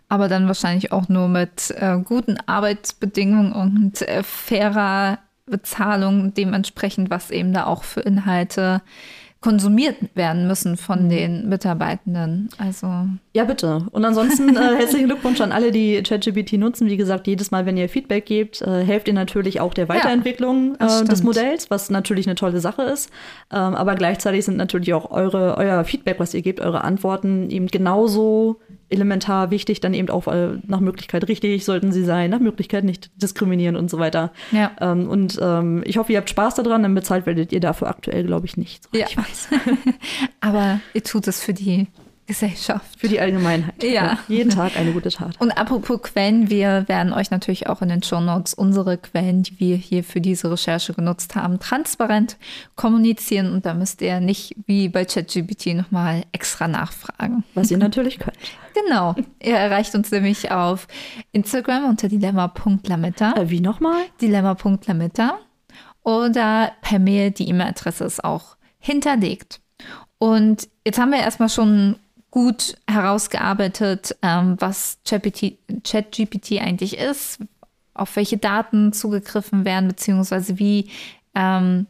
aber 0.09 0.29
dann 0.29 0.47
wahrscheinlich 0.47 0.93
auch 0.93 1.09
nur 1.09 1.29
mit 1.29 1.75
äh, 1.77 1.99
guten 2.05 2.39
Arbeitsbedingungen 2.47 3.53
und 3.53 4.07
fairer 4.23 5.19
Bezahlung 5.47 6.35
dementsprechend, 6.35 7.11
was 7.11 7.31
eben 7.31 7.53
da 7.53 7.67
auch 7.67 7.83
für 7.83 8.01
Inhalte 8.01 8.83
konsumiert 9.41 9.97
werden 10.15 10.49
müssen 10.49 10.77
von 10.77 11.05
mhm. 11.05 11.09
den 11.11 11.49
Mitarbeitenden. 11.49 12.49
Also 12.59 12.89
ja, 13.33 13.45
bitte. 13.45 13.87
Und 13.93 14.05
ansonsten 14.05 14.57
äh, 14.57 14.61
herzlichen 14.79 15.07
Glückwunsch 15.07 15.41
an 15.41 15.53
alle, 15.53 15.71
die 15.71 16.03
ChatGPT 16.03 16.55
nutzen. 16.55 16.89
Wie 16.89 16.97
gesagt, 16.97 17.29
jedes 17.29 17.53
Mal, 17.53 17.65
wenn 17.65 17.77
ihr 17.77 17.89
Feedback 17.89 18.27
gebt, 18.27 18.63
äh, 18.63 18.85
helft 18.85 19.07
ihr 19.07 19.15
natürlich 19.15 19.61
auch 19.61 19.75
der 19.75 19.89
Weiterentwicklung 19.89 20.77
ja, 20.81 21.03
äh, 21.03 21.05
des 21.05 21.23
Modells, 21.23 21.71
was 21.71 21.89
natürlich 21.89 22.27
eine 22.27 22.35
tolle 22.35 22.59
Sache 22.59 22.83
ist. 22.83 23.11
Ähm, 23.53 23.77
aber 23.77 23.95
gleichzeitig 23.95 24.45
sind 24.45 24.57
natürlich 24.57 24.93
auch 24.93 25.13
eure, 25.13 25.57
euer 25.57 25.85
Feedback, 25.85 26.19
was 26.19 26.35
ihr 26.35 26.43
gebt, 26.43 26.61
eure 26.61 26.83
Antworten 26.83 27.49
eben 27.51 27.69
genauso 27.69 28.61
elementar 28.91 29.51
wichtig, 29.51 29.81
dann 29.81 29.95
eben 29.95 30.09
auch 30.11 30.27
äh, 30.29 30.59
nach 30.67 30.81
Möglichkeit 30.81 31.29
richtig 31.29 31.65
sollten 31.65 31.93
sie 31.93 32.05
sein, 32.05 32.31
nach 32.31 32.41
Möglichkeit 32.41 32.85
nicht 32.85 33.11
diskriminieren 33.21 33.77
und 33.77 33.91
so 33.91 33.99
weiter. 33.99 34.33
Ja. 34.51 34.73
Ähm, 34.81 35.09
und 35.09 35.39
ähm, 35.41 35.83
ich 35.85 35.99
hoffe, 35.99 36.13
ihr 36.13 36.19
habt 36.19 36.31
Spaß 36.31 36.57
daran, 36.57 36.83
denn 36.83 36.95
bezahlt 36.95 37.27
werdet 37.27 37.53
ihr 37.53 37.61
dafür 37.61 37.89
aktuell, 37.89 38.25
glaube 38.25 38.47
ich, 38.47 38.57
nicht. 38.57 38.89
Ja. 38.93 39.07
Ich 39.09 39.17
weiß. 39.17 39.49
Aber 40.41 40.81
ihr 40.95 41.03
tut 41.03 41.29
es 41.29 41.43
für 41.43 41.55
die 41.55 41.89
Gesellschaft. 42.29 43.01
Für 43.01 43.09
die 43.09 43.19
Allgemeinheit. 43.21 43.83
Ja. 43.83 43.89
ja. 43.89 44.19
Jeden 44.29 44.51
Tag 44.51 44.77
eine 44.77 44.93
gute 44.93 45.09
Tat. 45.09 45.41
Und 45.41 45.51
apropos 45.53 46.03
Quellen, 46.03 46.51
wir 46.51 46.87
werden 46.87 47.15
euch 47.15 47.31
natürlich 47.31 47.69
auch 47.69 47.81
in 47.81 47.89
den 47.89 48.03
Show 48.03 48.21
Notes 48.21 48.53
unsere 48.53 48.99
Quellen, 48.99 49.43
die 49.43 49.59
wir 49.59 49.77
hier 49.77 50.05
für 50.05 50.21
diese 50.21 50.51
Recherche 50.51 50.93
genutzt 50.93 51.35
haben, 51.37 51.59
transparent 51.59 52.37
kommunizieren. 52.77 53.51
Und 53.51 53.65
da 53.65 53.73
müsst 53.73 54.03
ihr 54.03 54.21
nicht 54.21 54.55
wie 54.67 54.91
bei 54.91 55.07
ChatGPT 55.07 55.75
nochmal 55.75 56.25
extra 56.33 56.69
nachfragen. 56.69 57.45
Was 57.55 57.71
ihr 57.71 57.79
natürlich 57.79 58.19
könnt. 58.19 58.37
Genau. 58.75 59.15
Ihr 59.43 59.57
erreicht 59.57 59.95
uns 59.95 60.11
nämlich 60.11 60.51
auf 60.51 60.87
Instagram 61.33 61.87
unter 61.87 62.11
dilemma.lametta. 62.11 63.37
Äh, 63.37 63.49
wie 63.49 63.61
nochmal? 63.61 64.03
Dilemma.lametta. 64.21 65.39
Oder 66.03 66.73
per 66.83 66.99
Mail, 66.99 67.31
die 67.31 67.49
E-Mail-Adresse 67.49 68.05
ist 68.05 68.23
auch 68.23 68.59
hinterlegt. 68.79 69.61
Und 70.19 70.69
jetzt 70.85 70.99
haben 70.99 71.11
wir 71.11 71.21
erstmal 71.21 71.49
schon 71.49 71.97
gut 72.39 72.77
herausgearbeitet, 72.89 74.17
ähm, 74.23 74.55
was 74.61 74.99
ChatGPT 75.05 76.61
eigentlich 76.61 76.97
ist, 76.97 77.41
auf 77.95 78.15
welche 78.15 78.39
Daten 78.39 78.93
zugegriffen 78.93 79.65
werden, 79.65 79.89
beziehungsweise 79.89 80.57
wie 80.61 80.89
ähm, 81.35 81.89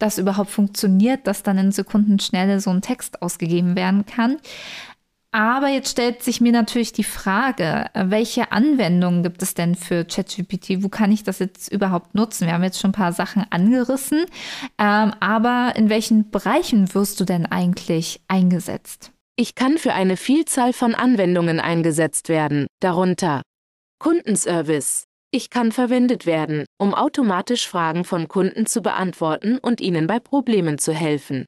das 0.00 0.18
überhaupt 0.18 0.50
funktioniert, 0.50 1.24
dass 1.28 1.44
dann 1.44 1.56
in 1.56 1.70
Sekundenschnelle 1.70 2.58
so 2.58 2.70
ein 2.70 2.82
Text 2.82 3.22
ausgegeben 3.22 3.76
werden 3.76 4.06
kann. 4.06 4.38
Aber 5.30 5.68
jetzt 5.68 5.92
stellt 5.92 6.24
sich 6.24 6.40
mir 6.40 6.50
natürlich 6.50 6.92
die 6.92 7.04
Frage, 7.04 7.86
welche 7.94 8.50
Anwendungen 8.50 9.22
gibt 9.22 9.40
es 9.40 9.54
denn 9.54 9.76
für 9.76 10.04
ChatGPT? 10.04 10.82
Wo 10.82 10.88
kann 10.88 11.12
ich 11.12 11.22
das 11.22 11.38
jetzt 11.38 11.72
überhaupt 11.72 12.16
nutzen? 12.16 12.48
Wir 12.48 12.54
haben 12.54 12.64
jetzt 12.64 12.80
schon 12.80 12.90
ein 12.90 12.94
paar 12.94 13.12
Sachen 13.12 13.46
angerissen, 13.50 14.24
ähm, 14.78 15.12
aber 15.20 15.74
in 15.76 15.90
welchen 15.90 16.28
Bereichen 16.32 16.92
wirst 16.92 17.20
du 17.20 17.24
denn 17.24 17.46
eigentlich 17.46 18.20
eingesetzt? 18.26 19.12
Ich 19.36 19.54
kann 19.54 19.78
für 19.78 19.94
eine 19.94 20.16
Vielzahl 20.16 20.72
von 20.72 20.94
Anwendungen 20.94 21.60
eingesetzt 21.60 22.28
werden, 22.28 22.66
darunter 22.80 23.42
Kundenservice. 23.98 25.04
Ich 25.32 25.48
kann 25.50 25.72
verwendet 25.72 26.26
werden, 26.26 26.64
um 26.78 26.94
automatisch 26.94 27.68
Fragen 27.68 28.04
von 28.04 28.28
Kunden 28.28 28.66
zu 28.66 28.82
beantworten 28.82 29.58
und 29.58 29.80
ihnen 29.80 30.06
bei 30.06 30.18
Problemen 30.18 30.78
zu 30.78 30.92
helfen. 30.92 31.44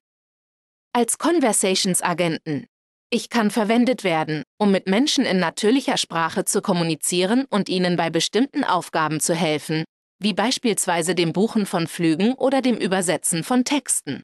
Als 0.93 1.19
Conversations-Agenten. 1.19 2.67
Ich 3.11 3.29
kann 3.29 3.51
verwendet 3.51 4.05
werden, 4.05 4.43
um 4.59 4.71
mit 4.71 4.87
Menschen 4.87 5.25
in 5.25 5.39
natürlicher 5.39 5.97
Sprache 5.97 6.45
zu 6.45 6.63
kommunizieren 6.63 7.45
und 7.51 7.69
ihnen 7.69 7.97
bei 7.97 8.09
bestimmten 8.09 8.65
Aufgaben 8.65 9.21
zu 9.21 9.35
helfen, 9.35 9.85
wie 10.19 10.33
beispielsweise 10.33 11.15
dem 11.15 11.33
Buchen 11.33 11.67
von 11.67 11.87
Flügen 11.89 12.35
oder 12.35 12.63
dem 12.63 12.77
Übersetzen 12.77 13.45
von 13.45 13.65
Texten. 13.65 14.23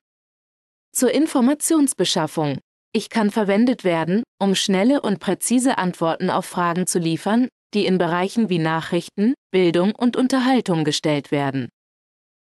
Zur 0.92 1.10
Informationsbeschaffung. 1.12 2.58
Ich 2.92 3.10
kann 3.10 3.30
verwendet 3.30 3.84
werden, 3.84 4.22
um 4.40 4.54
schnelle 4.54 5.02
und 5.02 5.20
präzise 5.20 5.78
Antworten 5.78 6.30
auf 6.30 6.46
Fragen 6.46 6.86
zu 6.86 6.98
liefern, 6.98 7.48
die 7.74 7.84
in 7.86 7.98
Bereichen 7.98 8.48
wie 8.48 8.58
Nachrichten, 8.58 9.34
Bildung 9.50 9.94
und 9.94 10.16
Unterhaltung 10.16 10.84
gestellt 10.84 11.30
werden. 11.30 11.68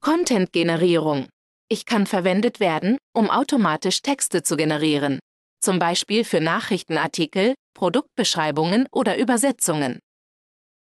Content-Generierung. 0.01 1.27
Ich 1.67 1.85
kann 1.85 2.05
verwendet 2.05 2.59
werden, 2.59 2.97
um 3.13 3.29
automatisch 3.29 4.01
Texte 4.01 4.43
zu 4.43 4.55
generieren, 4.55 5.19
zum 5.61 5.79
Beispiel 5.79 6.23
für 6.23 6.39
Nachrichtenartikel, 6.41 7.55
Produktbeschreibungen 7.75 8.87
oder 8.91 9.17
Übersetzungen. 9.17 9.99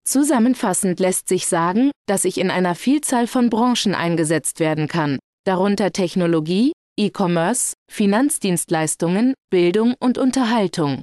Zusammenfassend 0.03 0.99
lässt 0.99 1.27
sich 1.27 1.47
sagen, 1.47 1.91
dass 2.07 2.25
ich 2.25 2.37
in 2.37 2.51
einer 2.51 2.75
Vielzahl 2.75 3.27
von 3.27 3.49
Branchen 3.49 3.95
eingesetzt 3.95 4.59
werden 4.59 4.87
kann, 4.87 5.19
darunter 5.45 5.91
Technologie, 5.91 6.73
E-Commerce, 6.97 7.73
Finanzdienstleistungen, 7.89 9.33
Bildung 9.49 9.95
und 9.99 10.17
Unterhaltung. 10.17 11.01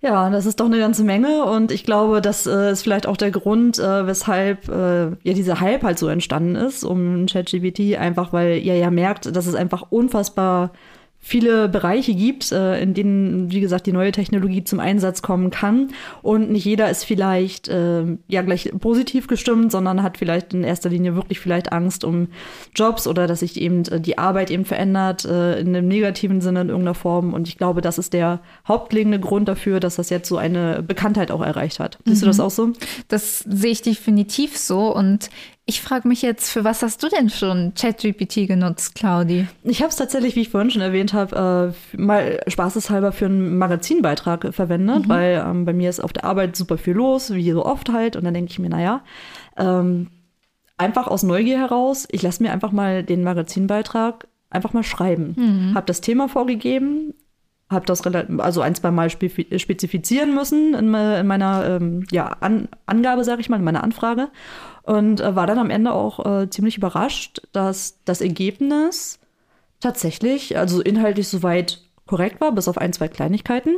Ja, 0.00 0.28
das 0.30 0.46
ist 0.46 0.60
doch 0.60 0.66
eine 0.66 0.78
ganze 0.78 1.04
Menge 1.04 1.44
und 1.44 1.70
ich 1.70 1.84
glaube, 1.84 2.20
das 2.20 2.46
äh, 2.46 2.72
ist 2.72 2.82
vielleicht 2.82 3.06
auch 3.06 3.16
der 3.16 3.30
Grund, 3.30 3.78
äh, 3.78 4.06
weshalb 4.06 4.68
äh, 4.68 5.10
ja 5.22 5.32
dieser 5.34 5.60
Hype 5.60 5.82
halt 5.82 5.98
so 5.98 6.08
entstanden 6.08 6.56
ist 6.56 6.84
um 6.84 7.26
ChatGPT, 7.26 7.96
einfach 7.96 8.32
weil 8.32 8.58
ihr 8.58 8.76
ja 8.76 8.90
merkt, 8.90 9.34
dass 9.34 9.46
es 9.46 9.54
einfach 9.54 9.90
unfassbar 9.90 10.72
viele 11.26 11.70
Bereiche 11.70 12.14
gibt, 12.14 12.52
äh, 12.52 12.78
in 12.82 12.92
denen, 12.92 13.50
wie 13.50 13.62
gesagt, 13.62 13.86
die 13.86 13.92
neue 13.92 14.12
Technologie 14.12 14.62
zum 14.62 14.78
Einsatz 14.78 15.22
kommen 15.22 15.50
kann. 15.50 15.88
Und 16.20 16.50
nicht 16.50 16.66
jeder 16.66 16.90
ist 16.90 17.04
vielleicht 17.04 17.66
äh, 17.68 18.04
ja 18.28 18.42
gleich 18.42 18.70
positiv 18.78 19.26
gestimmt, 19.26 19.72
sondern 19.72 20.02
hat 20.02 20.18
vielleicht 20.18 20.52
in 20.52 20.64
erster 20.64 20.90
Linie 20.90 21.14
wirklich 21.14 21.40
vielleicht 21.40 21.72
Angst 21.72 22.04
um 22.04 22.28
Jobs 22.74 23.06
oder 23.06 23.26
dass 23.26 23.40
sich 23.40 23.58
eben 23.58 23.86
äh, 23.86 24.02
die 24.02 24.18
Arbeit 24.18 24.50
eben 24.50 24.66
verändert 24.66 25.24
äh, 25.24 25.58
in 25.58 25.68
einem 25.68 25.88
negativen 25.88 26.42
Sinne 26.42 26.60
in 26.60 26.68
irgendeiner 26.68 26.94
Form. 26.94 27.32
Und 27.32 27.48
ich 27.48 27.56
glaube, 27.56 27.80
das 27.80 27.96
ist 27.96 28.12
der 28.12 28.40
hauptlegende 28.68 29.18
Grund 29.18 29.48
dafür, 29.48 29.80
dass 29.80 29.96
das 29.96 30.10
jetzt 30.10 30.28
so 30.28 30.36
eine 30.36 30.82
Bekanntheit 30.82 31.30
auch 31.30 31.42
erreicht 31.42 31.80
hat. 31.80 31.98
Siehst 32.04 32.20
mhm. 32.20 32.26
du 32.26 32.26
das 32.26 32.40
auch 32.40 32.50
so? 32.50 32.72
Das 33.08 33.38
sehe 33.38 33.72
ich 33.72 33.80
definitiv 33.80 34.58
so. 34.58 34.94
Und 34.94 35.30
ich 35.66 35.80
frage 35.80 36.06
mich 36.06 36.20
jetzt, 36.20 36.50
für 36.50 36.62
was 36.62 36.82
hast 36.82 37.02
du 37.02 37.08
denn 37.08 37.30
schon 37.30 37.72
ChatGPT 37.74 38.46
genutzt, 38.46 38.94
Claudi? 38.94 39.46
Ich 39.62 39.80
habe 39.80 39.88
es 39.88 39.96
tatsächlich, 39.96 40.36
wie 40.36 40.42
ich 40.42 40.50
vorhin 40.50 40.70
schon 40.70 40.82
erwähnt 40.82 41.14
habe, 41.14 41.74
äh, 41.94 41.96
mal 41.96 42.40
spaßeshalber 42.46 43.12
für 43.12 43.26
einen 43.26 43.56
Magazinbeitrag 43.56 44.52
verwendet, 44.52 45.06
mhm. 45.06 45.08
weil 45.08 45.42
ähm, 45.46 45.64
bei 45.64 45.72
mir 45.72 45.88
ist 45.88 46.00
auf 46.00 46.12
der 46.12 46.24
Arbeit 46.24 46.54
super 46.54 46.76
viel 46.76 46.94
los, 46.94 47.32
wie 47.32 47.50
so 47.50 47.64
oft 47.64 47.90
halt. 47.90 48.16
Und 48.16 48.24
dann 48.24 48.34
denke 48.34 48.50
ich 48.50 48.58
mir, 48.58 48.68
naja, 48.68 49.02
ähm, 49.56 50.08
einfach 50.76 51.06
aus 51.06 51.22
Neugier 51.22 51.58
heraus, 51.58 52.06
ich 52.10 52.20
lasse 52.20 52.42
mir 52.42 52.52
einfach 52.52 52.72
mal 52.72 53.02
den 53.02 53.22
Magazinbeitrag 53.22 54.28
einfach 54.50 54.74
mal 54.74 54.82
schreiben. 54.82 55.34
Mhm. 55.36 55.74
Habe 55.74 55.86
das 55.86 56.02
Thema 56.02 56.28
vorgegeben, 56.28 57.14
habe 57.70 57.86
das 57.86 58.02
also 58.06 58.60
ein, 58.60 58.74
zwei 58.74 58.90
Mal 58.90 59.08
spezifizieren 59.08 60.34
müssen 60.34 60.74
in, 60.74 60.90
meiner 60.90 61.64
ähm, 61.80 62.04
ja, 62.10 62.26
An 62.40 62.68
Angabe, 62.84 63.24
sage 63.24 63.40
ich 63.40 63.48
mal, 63.48 63.56
in 63.56 63.64
meiner 63.64 63.82
Anfrage 63.82 64.28
und 64.84 65.20
äh, 65.20 65.34
war 65.34 65.46
dann 65.46 65.58
am 65.58 65.70
Ende 65.70 65.92
auch 65.92 66.24
äh, 66.24 66.50
ziemlich 66.50 66.76
überrascht, 66.76 67.42
dass 67.52 67.98
das 68.04 68.20
Ergebnis 68.20 69.18
tatsächlich, 69.80 70.56
also 70.56 70.80
inhaltlich 70.80 71.28
soweit 71.28 71.82
korrekt 72.06 72.40
war, 72.40 72.52
bis 72.52 72.68
auf 72.68 72.78
ein, 72.78 72.92
zwei 72.92 73.08
Kleinigkeiten. 73.08 73.76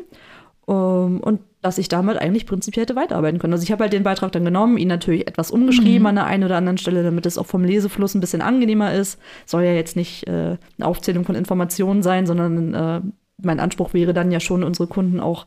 Um, 0.67 0.75
ähm, 0.75 1.21
und 1.21 1.41
dass 1.63 1.79
ich 1.79 1.89
damit 1.89 2.19
eigentlich 2.19 2.47
prinzipiell 2.47 2.83
hätte 2.83 2.97
weiterarbeiten 2.97 3.39
können. 3.39 3.53
Also 3.53 3.63
ich 3.63 3.71
habe 3.71 3.85
halt 3.85 3.93
den 3.93 4.03
Beitrag 4.03 4.33
dann 4.33 4.45
genommen, 4.45 4.79
ihn 4.79 4.89
natürlich 4.89 5.27
etwas 5.29 5.53
umgeschrieben 5.53 6.01
mhm. 6.01 6.07
an 6.07 6.15
der 6.17 6.27
einen 6.27 6.45
oder 6.45 6.57
anderen 6.57 6.79
Stelle, 6.79 7.05
damit 7.05 7.25
es 7.25 7.39
auch 7.39 7.47
vom 7.47 7.65
Lesefluss 7.65 8.15
ein 8.15 8.21
bisschen 8.21 8.43
angenehmer 8.43 8.93
ist. 8.93 9.21
Soll 9.47 9.63
ja 9.63 9.73
jetzt 9.73 9.95
nicht 9.95 10.27
äh, 10.27 10.57
eine 10.79 10.87
Aufzählung 10.87 11.25
von 11.25 11.37
Informationen 11.37 12.03
sein, 12.03 12.27
sondern 12.27 12.75
äh, 12.75 13.01
mein 13.41 13.61
Anspruch 13.61 13.95
wäre 13.95 14.13
dann 14.13 14.33
ja 14.33 14.41
schon, 14.41 14.65
unsere 14.65 14.89
Kunden 14.89 15.21
auch 15.21 15.47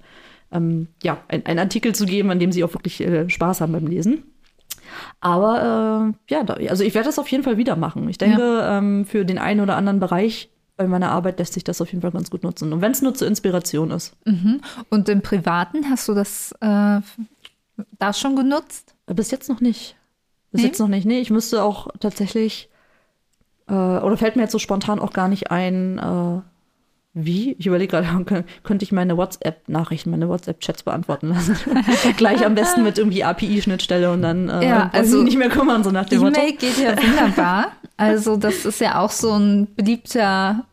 ähm, 0.52 0.88
ja, 1.04 1.18
einen 1.28 1.60
Artikel 1.60 1.94
zu 1.94 2.06
geben, 2.06 2.32
an 2.32 2.40
dem 2.40 2.52
sie 2.52 2.64
auch 2.64 2.74
wirklich 2.74 3.02
äh, 3.02 3.30
Spaß 3.30 3.62
haben 3.62 3.74
beim 3.74 3.88
Lesen. 3.88 4.24
Aber 5.20 6.14
äh, 6.30 6.34
ja, 6.34 6.44
da, 6.44 6.54
also 6.56 6.84
ich 6.84 6.94
werde 6.94 7.08
das 7.08 7.20
auf 7.20 7.28
jeden 7.30 7.44
Fall 7.44 7.58
wieder 7.58 7.76
machen. 7.76 8.08
Ich 8.10 8.18
denke, 8.18 8.42
ja. 8.42 8.78
ähm, 8.78 9.06
für 9.06 9.26
den 9.26 9.38
einen 9.38 9.62
oder 9.62 9.76
anderen 9.76 10.00
Bereich 10.00 10.50
bei 10.80 10.88
meiner 10.88 11.12
Arbeit 11.12 11.40
lässt 11.40 11.54
sich 11.54 11.66
das 11.66 11.82
auf 11.82 11.90
jeden 11.92 12.02
Fall 12.02 12.12
ganz 12.12 12.30
gut 12.30 12.44
nutzen. 12.44 12.72
Und 12.72 12.82
wenn 12.82 12.94
es 12.94 13.02
nur 13.02 13.14
zur 13.14 13.28
Inspiration 13.28 13.92
ist. 13.92 14.16
Mhm. 14.26 14.62
Und 14.90 15.10
im 15.10 15.22
Privaten 15.22 15.90
hast 15.90 16.08
du 16.08 16.14
das 16.14 16.54
äh, 16.62 17.02
da 17.98 18.14
schon 18.14 18.36
genutzt? 18.36 18.96
Bis 19.06 19.30
jetzt 19.30 19.50
noch 19.50 19.60
nicht. 19.60 19.98
Bis 20.52 20.62
nee? 20.62 20.68
jetzt 20.68 20.80
noch 20.80 20.88
nicht. 20.88 21.06
Nee, 21.06 21.20
ich 21.20 21.32
müsste 21.32 21.64
auch 21.64 21.90
tatsächlich, 22.00 22.70
äh, 23.68 23.74
oder 23.74 24.16
fällt 24.16 24.38
mir 24.38 24.44
jetzt 24.44 24.52
so 24.54 24.60
spontan 24.60 25.00
auch 25.00 25.12
gar 25.12 25.28
nicht 25.28 25.52
ein, 25.52 25.98
äh, 25.98 26.42
wie? 27.26 27.56
Ich 27.60 27.68
überlege 27.68 27.92
gerade, 27.92 28.08
könnte 28.64 28.84
ich 28.84 28.92
meine 28.92 29.18
WhatsApp-Nachrichten, 29.18 30.12
meine 30.12 30.30
WhatsApp-Chats 30.30 30.84
beantworten 30.84 31.30
lassen. 31.30 31.56
Gleich 32.18 32.46
am 32.46 32.56
besten 32.56 32.84
mit 32.84 32.98
irgendwie 32.98 33.24
API-Schnittstelle 33.24 34.12
und 34.12 34.22
dann 34.22 34.50
äh, 34.50 34.68
ja, 34.68 34.90
also 34.94 35.24
nicht 35.24 35.38
mehr 35.38 35.50
kümmern, 35.50 35.84
so 35.84 35.92
nach 35.92 36.06
dem 36.06 36.26
E-Mail 36.26 36.54
geht 36.54 36.78
ja 36.78 36.96
wunderbar. 36.98 37.72
Also 37.98 38.38
das 38.38 38.66
ist 38.66 38.80
ja 38.80 39.00
auch 39.00 39.12
so 39.12 39.34
ein 39.34 39.68
beliebter 39.76 40.66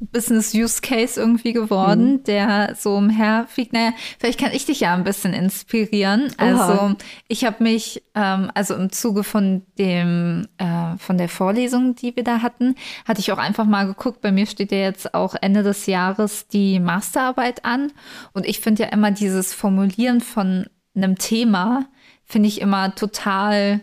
Business-Use-Case 0.00 1.20
irgendwie 1.20 1.52
geworden, 1.52 2.12
mhm. 2.12 2.24
der 2.24 2.74
so 2.76 2.96
umherfliegt. 2.96 3.72
Naja, 3.72 3.92
vielleicht 4.18 4.40
kann 4.40 4.52
ich 4.52 4.66
dich 4.66 4.80
ja 4.80 4.94
ein 4.94 5.04
bisschen 5.04 5.32
inspirieren. 5.32 6.32
Oha. 6.40 6.46
Also 6.46 6.96
ich 7.28 7.44
habe 7.44 7.62
mich, 7.62 8.02
ähm, 8.14 8.50
also 8.54 8.74
im 8.74 8.90
Zuge 8.90 9.24
von 9.24 9.62
dem, 9.78 10.46
äh, 10.58 10.96
von 10.98 11.18
der 11.18 11.28
Vorlesung, 11.28 11.94
die 11.94 12.16
wir 12.16 12.24
da 12.24 12.42
hatten, 12.42 12.74
hatte 13.06 13.20
ich 13.20 13.32
auch 13.32 13.38
einfach 13.38 13.64
mal 13.64 13.86
geguckt. 13.86 14.20
Bei 14.20 14.32
mir 14.32 14.46
steht 14.46 14.72
ja 14.72 14.78
jetzt 14.78 15.14
auch 15.14 15.34
Ende 15.40 15.62
des 15.62 15.86
Jahres 15.86 16.48
die 16.48 16.80
Masterarbeit 16.80 17.64
an. 17.64 17.92
Und 18.32 18.46
ich 18.46 18.60
finde 18.60 18.84
ja 18.84 18.88
immer 18.90 19.10
dieses 19.10 19.54
Formulieren 19.54 20.20
von 20.20 20.66
einem 20.94 21.16
Thema, 21.16 21.86
finde 22.24 22.48
ich 22.48 22.60
immer 22.60 22.94
total 22.94 23.80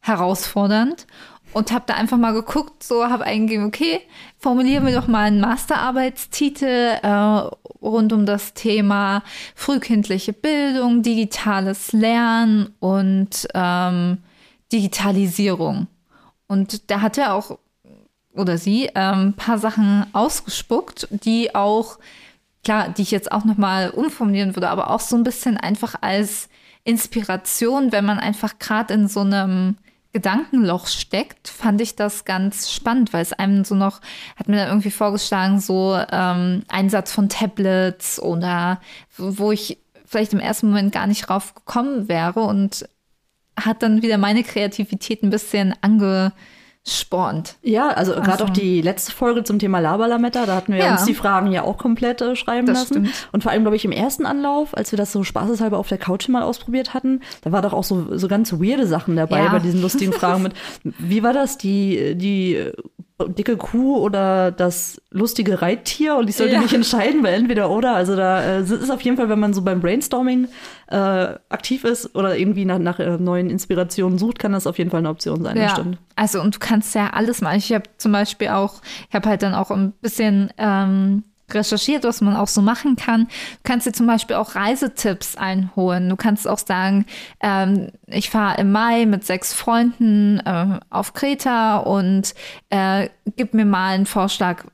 herausfordernd 0.00 1.06
und 1.52 1.72
habe 1.72 1.84
da 1.86 1.94
einfach 1.94 2.16
mal 2.16 2.32
geguckt, 2.32 2.82
so 2.82 3.08
habe 3.08 3.24
eingegeben, 3.24 3.66
okay, 3.66 4.00
formulieren 4.38 4.86
wir 4.86 4.94
doch 4.94 5.08
mal 5.08 5.26
einen 5.26 5.40
Masterarbeitstitel 5.40 6.98
äh, 7.02 7.08
rund 7.82 8.12
um 8.12 8.26
das 8.26 8.54
Thema 8.54 9.22
frühkindliche 9.54 10.32
Bildung, 10.32 11.02
digitales 11.02 11.92
Lernen 11.92 12.74
und 12.78 13.48
ähm, 13.54 14.18
Digitalisierung. 14.72 15.88
Und 16.46 16.90
da 16.90 17.00
hat 17.00 17.18
er 17.18 17.34
auch 17.34 17.58
oder 18.34 18.58
sie 18.58 18.88
ähm, 18.94 19.34
paar 19.34 19.58
Sachen 19.58 20.06
ausgespuckt, 20.12 21.08
die 21.10 21.54
auch 21.54 21.98
klar, 22.64 22.88
die 22.88 23.02
ich 23.02 23.10
jetzt 23.10 23.32
auch 23.32 23.44
noch 23.44 23.56
mal 23.56 23.90
umformulieren 23.90 24.54
würde, 24.54 24.70
aber 24.70 24.90
auch 24.90 25.00
so 25.00 25.16
ein 25.16 25.24
bisschen 25.24 25.56
einfach 25.56 25.96
als 26.00 26.48
Inspiration, 26.84 27.92
wenn 27.92 28.04
man 28.04 28.18
einfach 28.18 28.58
gerade 28.58 28.94
in 28.94 29.08
so 29.08 29.20
einem 29.20 29.76
Gedankenloch 30.12 30.88
steckt, 30.88 31.48
fand 31.48 31.80
ich 31.80 31.94
das 31.94 32.24
ganz 32.24 32.70
spannend, 32.70 33.12
weil 33.12 33.22
es 33.22 33.32
einem 33.32 33.64
so 33.64 33.74
noch, 33.74 34.00
hat 34.36 34.48
mir 34.48 34.56
dann 34.56 34.68
irgendwie 34.68 34.90
vorgeschlagen, 34.90 35.60
so 35.60 35.96
ähm, 36.10 36.64
Einsatz 36.68 37.12
von 37.12 37.28
Tablets 37.28 38.20
oder 38.20 38.80
wo 39.16 39.52
ich 39.52 39.78
vielleicht 40.04 40.32
im 40.32 40.40
ersten 40.40 40.68
Moment 40.68 40.92
gar 40.92 41.06
nicht 41.06 41.28
drauf 41.28 41.54
gekommen 41.54 42.08
wäre 42.08 42.40
und 42.40 42.88
hat 43.58 43.82
dann 43.82 44.02
wieder 44.02 44.18
meine 44.18 44.42
Kreativität 44.42 45.22
ein 45.22 45.30
bisschen 45.30 45.74
ange 45.80 46.32
spornt. 46.86 47.56
Ja, 47.62 47.88
also 47.88 48.14
gerade 48.14 48.42
auch 48.42 48.50
die 48.50 48.80
letzte 48.80 49.12
Folge 49.12 49.44
zum 49.44 49.58
Thema 49.58 49.80
Labalametta, 49.80 50.46
da 50.46 50.56
hatten 50.56 50.72
wir 50.72 50.80
ja. 50.80 50.92
uns 50.92 51.04
die 51.04 51.14
Fragen 51.14 51.52
ja 51.52 51.62
auch 51.62 51.76
komplett 51.76 52.22
äh, 52.22 52.34
schreiben 52.36 52.66
das 52.66 52.78
lassen. 52.78 53.06
Stimmt. 53.06 53.28
Und 53.32 53.42
vor 53.42 53.52
allem, 53.52 53.62
glaube 53.62 53.76
ich, 53.76 53.84
im 53.84 53.92
ersten 53.92 54.24
Anlauf, 54.24 54.76
als 54.76 54.90
wir 54.90 54.96
das 54.96 55.12
so 55.12 55.22
spaßeshalber 55.22 55.78
auf 55.78 55.88
der 55.88 55.98
Couch 55.98 56.28
mal 56.28 56.42
ausprobiert 56.42 56.94
hatten, 56.94 57.20
da 57.42 57.52
war 57.52 57.60
doch 57.60 57.74
auch 57.74 57.84
so, 57.84 58.16
so 58.16 58.28
ganz 58.28 58.52
weirde 58.54 58.86
Sachen 58.86 59.16
dabei 59.16 59.44
ja. 59.44 59.52
bei 59.52 59.58
diesen 59.58 59.82
lustigen 59.82 60.12
Fragen 60.12 60.42
mit, 60.42 60.54
wie 60.82 61.22
war 61.22 61.34
das, 61.34 61.58
die, 61.58 62.14
die 62.16 62.72
dicke 63.28 63.56
Kuh 63.56 63.96
oder 63.98 64.50
das 64.50 65.00
lustige 65.10 65.62
Reittier 65.62 66.16
und 66.16 66.28
ich 66.28 66.36
sollte 66.36 66.54
ja. 66.54 66.60
mich 66.60 66.72
entscheiden, 66.72 67.22
weil 67.22 67.34
entweder 67.34 67.70
oder. 67.70 67.94
Also 67.94 68.16
da 68.16 68.42
äh, 68.42 68.60
ist 68.62 68.90
auf 68.90 69.00
jeden 69.02 69.16
Fall, 69.16 69.28
wenn 69.28 69.38
man 69.38 69.54
so 69.54 69.62
beim 69.62 69.80
Brainstorming 69.80 70.48
äh, 70.88 70.96
aktiv 70.96 71.84
ist 71.84 72.14
oder 72.14 72.36
irgendwie 72.36 72.64
nach, 72.64 72.78
nach 72.78 72.98
äh, 72.98 73.18
neuen 73.18 73.50
Inspirationen 73.50 74.18
sucht, 74.18 74.38
kann 74.38 74.52
das 74.52 74.66
auf 74.66 74.78
jeden 74.78 74.90
Fall 74.90 74.98
eine 74.98 75.10
Option 75.10 75.42
sein. 75.42 75.56
Ja. 75.56 75.84
Also 76.16 76.40
und 76.40 76.56
du 76.56 76.58
kannst 76.58 76.94
ja 76.94 77.10
alles 77.10 77.40
machen. 77.40 77.58
Ich 77.58 77.72
habe 77.72 77.84
zum 77.96 78.12
Beispiel 78.12 78.48
auch, 78.48 78.82
ich 79.08 79.14
habe 79.14 79.28
halt 79.28 79.42
dann 79.42 79.54
auch 79.54 79.70
ein 79.70 79.92
bisschen 80.00 80.50
ähm, 80.58 81.24
recherchiert, 81.54 82.04
was 82.04 82.20
man 82.20 82.36
auch 82.36 82.48
so 82.48 82.62
machen 82.62 82.96
kann. 82.96 83.24
Du 83.24 83.60
kannst 83.64 83.86
dir 83.86 83.92
zum 83.92 84.06
Beispiel 84.06 84.36
auch 84.36 84.54
Reisetipps 84.54 85.36
einholen. 85.36 86.08
Du 86.08 86.16
kannst 86.16 86.48
auch 86.48 86.58
sagen, 86.58 87.06
ähm, 87.40 87.90
ich 88.06 88.30
fahre 88.30 88.60
im 88.60 88.72
Mai 88.72 89.06
mit 89.06 89.24
sechs 89.24 89.52
Freunden 89.52 90.40
äh, 90.40 90.80
auf 90.90 91.14
Kreta 91.14 91.78
und 91.78 92.34
äh, 92.70 93.08
gib 93.36 93.54
mir 93.54 93.64
mal 93.64 93.94
einen 93.94 94.06
Vorschlag, 94.06 94.64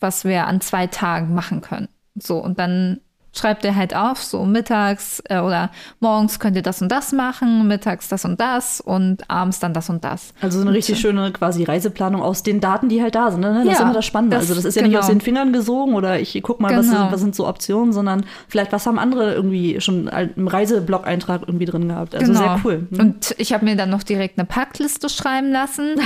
was 0.00 0.24
wir 0.24 0.46
an 0.46 0.60
zwei 0.60 0.86
Tagen 0.86 1.34
machen 1.34 1.60
können. 1.60 1.88
So, 2.14 2.38
und 2.38 2.58
dann 2.58 3.00
schreibt 3.34 3.64
er 3.64 3.76
halt 3.76 3.94
auf, 3.94 4.22
so 4.22 4.44
mittags 4.44 5.22
äh, 5.28 5.40
oder 5.40 5.70
morgens 6.00 6.38
könnt 6.38 6.56
ihr 6.56 6.62
das 6.62 6.80
und 6.80 6.90
das 6.90 7.12
machen, 7.12 7.66
mittags 7.66 8.08
das 8.08 8.24
und 8.24 8.40
das 8.40 8.80
und 8.80 9.28
abends 9.28 9.58
dann 9.58 9.74
das 9.74 9.90
und 9.90 10.04
das. 10.04 10.32
Also 10.40 10.58
so 10.58 10.66
eine 10.66 10.74
richtig 10.74 10.98
schöne 10.98 11.32
quasi 11.32 11.64
Reiseplanung 11.64 12.22
aus 12.22 12.42
den 12.42 12.60
Daten, 12.60 12.88
die 12.88 13.02
halt 13.02 13.14
da 13.14 13.30
sind. 13.30 13.40
Ne? 13.40 13.54
Das 13.54 13.66
ja, 13.66 13.72
ist 13.72 13.80
immer 13.80 13.92
das 13.92 14.04
Spannende. 14.04 14.36
Das, 14.36 14.44
also 14.44 14.54
das 14.54 14.64
ist 14.64 14.76
ja 14.76 14.82
genau. 14.82 14.90
nicht 14.90 14.98
aus 15.00 15.08
den 15.08 15.20
Fingern 15.20 15.52
gesogen 15.52 15.94
oder 15.94 16.18
ich 16.20 16.40
guck 16.42 16.60
mal, 16.60 16.68
genau. 16.68 16.80
was, 16.80 16.88
sind, 16.88 17.12
was 17.12 17.20
sind 17.20 17.34
so 17.34 17.46
Optionen, 17.46 17.92
sondern 17.92 18.24
vielleicht, 18.48 18.72
was 18.72 18.86
haben 18.86 18.98
andere 18.98 19.34
irgendwie 19.34 19.80
schon 19.80 20.08
im 20.08 20.48
Reiseblog-Eintrag 20.48 21.42
irgendwie 21.46 21.66
drin 21.66 21.88
gehabt. 21.88 22.14
Also 22.14 22.32
genau. 22.32 22.40
sehr 22.40 22.60
cool. 22.64 22.86
Mhm. 22.90 23.00
Und 23.00 23.34
ich 23.38 23.52
habe 23.52 23.64
mir 23.64 23.76
dann 23.76 23.90
noch 23.90 24.02
direkt 24.02 24.38
eine 24.38 24.46
Packliste 24.46 25.08
schreiben 25.08 25.50
lassen. 25.50 25.96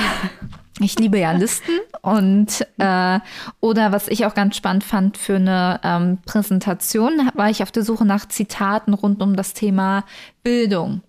Ich 0.80 0.98
liebe 0.98 1.18
ja 1.18 1.32
Listen 1.32 1.72
und 2.02 2.66
äh, 2.78 3.20
oder 3.60 3.92
was 3.92 4.08
ich 4.08 4.26
auch 4.26 4.34
ganz 4.34 4.56
spannend 4.56 4.84
fand 4.84 5.16
für 5.16 5.36
eine 5.36 5.80
ähm, 5.82 6.18
Präsentation, 6.24 7.30
war 7.34 7.50
ich 7.50 7.62
auf 7.62 7.72
der 7.72 7.82
Suche 7.82 8.04
nach 8.04 8.26
Zitaten 8.28 8.94
rund 8.94 9.20
um 9.22 9.34
das 9.34 9.54
Thema 9.54 10.04
Bildung 10.42 11.02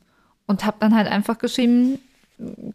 und 0.48 0.66
habe 0.66 0.78
dann 0.80 0.96
halt 0.96 1.08
einfach 1.08 1.38
geschrieben, 1.38 2.00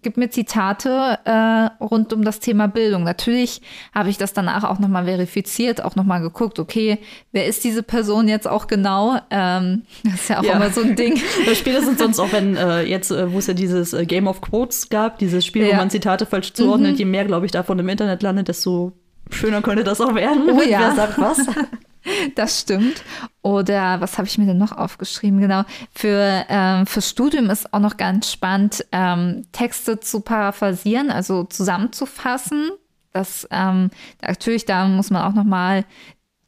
gib 0.03 0.17
mir 0.17 0.31
Zitate 0.31 1.19
äh, 1.25 1.83
rund 1.83 2.13
um 2.13 2.25
das 2.25 2.41
Thema 2.41 2.69
Bildung. 2.69 3.05
Natürlich 3.05 3.63
habe 3.95 4.11
ich 4.11 4.19
das 4.19 4.33
danach 4.33 4.65
auch 4.65 4.79
nochmal 4.79 5.07
verifiziert, 5.07 5.83
auch 5.83 5.97
nochmal 5.97 6.21
geguckt, 6.21 6.59
okay, 6.59 6.99
wer 7.33 7.47
ist 7.47 7.65
diese 7.65 7.83
Person 7.83 8.29
jetzt 8.29 8.47
auch 8.47 8.67
genau? 8.67 9.19
Ähm, 9.31 9.83
das 10.05 10.15
ist 10.15 10.29
ja 10.29 10.41
auch 10.41 10.45
ja. 10.45 10.57
immer 10.57 10.71
so 10.71 10.83
ein 10.83 10.97
Ding. 10.97 11.17
Spätestens 11.55 11.99
sonst 11.99 12.19
auch, 12.19 12.33
wenn 12.33 12.57
äh, 12.57 12.83
jetzt, 12.83 13.11
äh, 13.11 13.33
wo 13.33 13.39
es 13.39 13.47
ja 13.47 13.55
dieses 13.55 13.93
äh, 13.93 14.05
Game 14.05 14.27
of 14.27 14.41
Quotes 14.41 14.89
gab, 14.91 15.19
dieses 15.19 15.47
Spiel, 15.47 15.67
ja. 15.67 15.73
wo 15.73 15.77
man 15.77 15.91
Zitate 15.91 16.27
falsch 16.27 16.53
zuordnet, 16.53 16.93
mhm. 16.93 16.99
je 16.99 17.05
mehr, 17.07 17.25
glaube 17.25 17.47
ich, 17.47 17.53
davon 17.53 17.79
im 17.79 17.89
Internet 17.89 18.23
landet, 18.23 18.49
desto 18.49 18.93
schöner 19.31 19.63
könnte 19.63 19.85
das 19.85 20.01
auch 20.01 20.15
werden. 20.15 20.43
Oh 20.51 20.61
ja. 20.61 20.81
Wer 20.81 20.95
sagt 20.95 21.19
was? 21.19 21.39
Das 22.35 22.61
stimmt. 22.61 23.03
Oder 23.43 24.01
was 24.01 24.19
habe 24.19 24.29
ich 24.29 24.39
mir 24.39 24.47
denn 24.47 24.59
noch 24.59 24.73
aufgeschrieben? 24.73 25.41
Genau. 25.41 25.65
Für, 25.95 26.45
ähm, 26.49 26.87
für 26.87 27.03
Studium 27.03 27.51
ist 27.51 27.73
auch 27.73 27.81
noch 27.81 27.97
ganz 27.97 28.31
spannend, 28.31 28.85
ähm, 28.93 29.47
Texte 29.53 30.01
zu 30.01 30.21
paraphrasieren, 30.21 31.11
also 31.11 31.45
zusammenzufassen. 31.45 32.71
Das 33.13 33.47
ähm, 33.51 33.91
natürlich, 34.23 34.65
da 34.65 34.87
muss 34.87 35.11
man 35.11 35.23
auch 35.23 35.35
noch 35.35 35.45
mal 35.45 35.85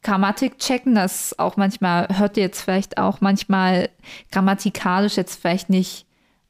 Grammatik 0.03 0.59
checken. 0.59 0.95
Das 0.95 1.37
auch 1.39 1.57
manchmal, 1.57 2.07
hört 2.17 2.37
ihr 2.37 2.43
jetzt 2.43 2.61
vielleicht 2.61 2.97
auch 2.97 3.21
manchmal 3.21 3.89
grammatikalisch 4.31 5.17
jetzt 5.17 5.39
vielleicht 5.41 5.69
nicht 5.69 6.05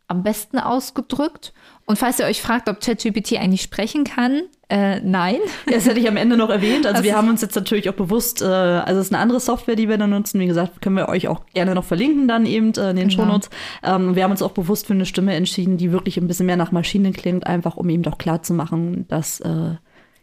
am 0.08 0.24
besten 0.24 0.60
ausgedrückt. 0.60 1.54
Und 1.88 1.98
falls 1.98 2.20
ihr 2.20 2.26
euch 2.26 2.42
fragt, 2.42 2.68
ob 2.68 2.82
ChatGPT 2.82 3.38
eigentlich 3.40 3.62
sprechen 3.62 4.04
kann, 4.04 4.42
äh, 4.68 5.00
nein. 5.00 5.38
Das 5.72 5.86
hätte 5.86 6.02
ich 6.02 6.08
am 6.10 6.18
Ende 6.18 6.36
noch 6.36 6.50
erwähnt. 6.50 6.86
Also, 6.86 6.98
also 6.98 7.04
wir 7.06 7.16
haben 7.16 7.30
uns 7.30 7.42
jetzt 7.42 7.56
natürlich 7.56 7.90
auch 7.90 7.94
bewusst, 7.94 8.42
äh, 8.42 8.46
also 8.46 9.00
es 9.00 9.08
ist 9.08 9.14
eine 9.14 9.22
andere 9.22 9.40
Software, 9.40 9.78
die 9.78 9.88
wir 9.88 9.98
dann 9.98 10.10
nutzen. 10.10 10.42
Wie 10.42 10.48
gesagt, 10.48 10.82
können 10.82 10.98
wir 10.98 11.08
euch 11.08 11.30
auch 11.30 11.46
gerne 11.54 11.74
noch 11.74 11.86
verlinken 11.86 12.28
dann 12.28 12.46
eben 12.46 12.74
äh, 12.74 12.90
in 12.90 12.98
den 12.98 13.08
genau. 13.08 13.24
Shownotes. 13.24 13.50
Ähm, 13.84 14.16
wir 14.18 14.26
haben 14.26 14.32
uns 14.32 14.42
auch 14.42 14.52
bewusst 14.52 14.88
für 14.88 14.94
eine 14.94 15.06
Stimme 15.06 15.34
entschieden, 15.34 15.78
die 15.78 15.94
wirklich 15.94 16.18
ein 16.18 16.28
bisschen 16.28 16.46
mehr 16.46 16.58
nach 16.58 16.74
Maschine 16.74 17.14
klingt, 17.14 17.48
einfach 17.48 17.78
um 17.78 17.88
eben 17.88 18.04
doch 18.04 18.18
klar 18.18 18.44
zu 18.44 18.54
machen, 18.54 19.08
dass 19.08 19.40
äh, 19.40 19.76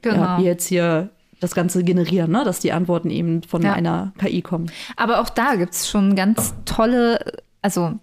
genau. 0.02 0.16
ja, 0.16 0.38
wir 0.38 0.44
jetzt 0.44 0.66
hier 0.66 1.08
das 1.40 1.54
Ganze 1.54 1.82
generieren, 1.82 2.30
ne? 2.30 2.44
dass 2.44 2.60
die 2.60 2.72
Antworten 2.72 3.08
eben 3.08 3.42
von 3.42 3.62
ja. 3.62 3.72
einer 3.72 4.12
KI 4.18 4.42
kommen. 4.42 4.70
Aber 4.96 5.20
auch 5.20 5.30
da 5.30 5.54
gibt 5.54 5.72
es 5.72 5.88
schon 5.88 6.14
ganz 6.14 6.54
tolle, 6.66 7.18
also 7.62 7.94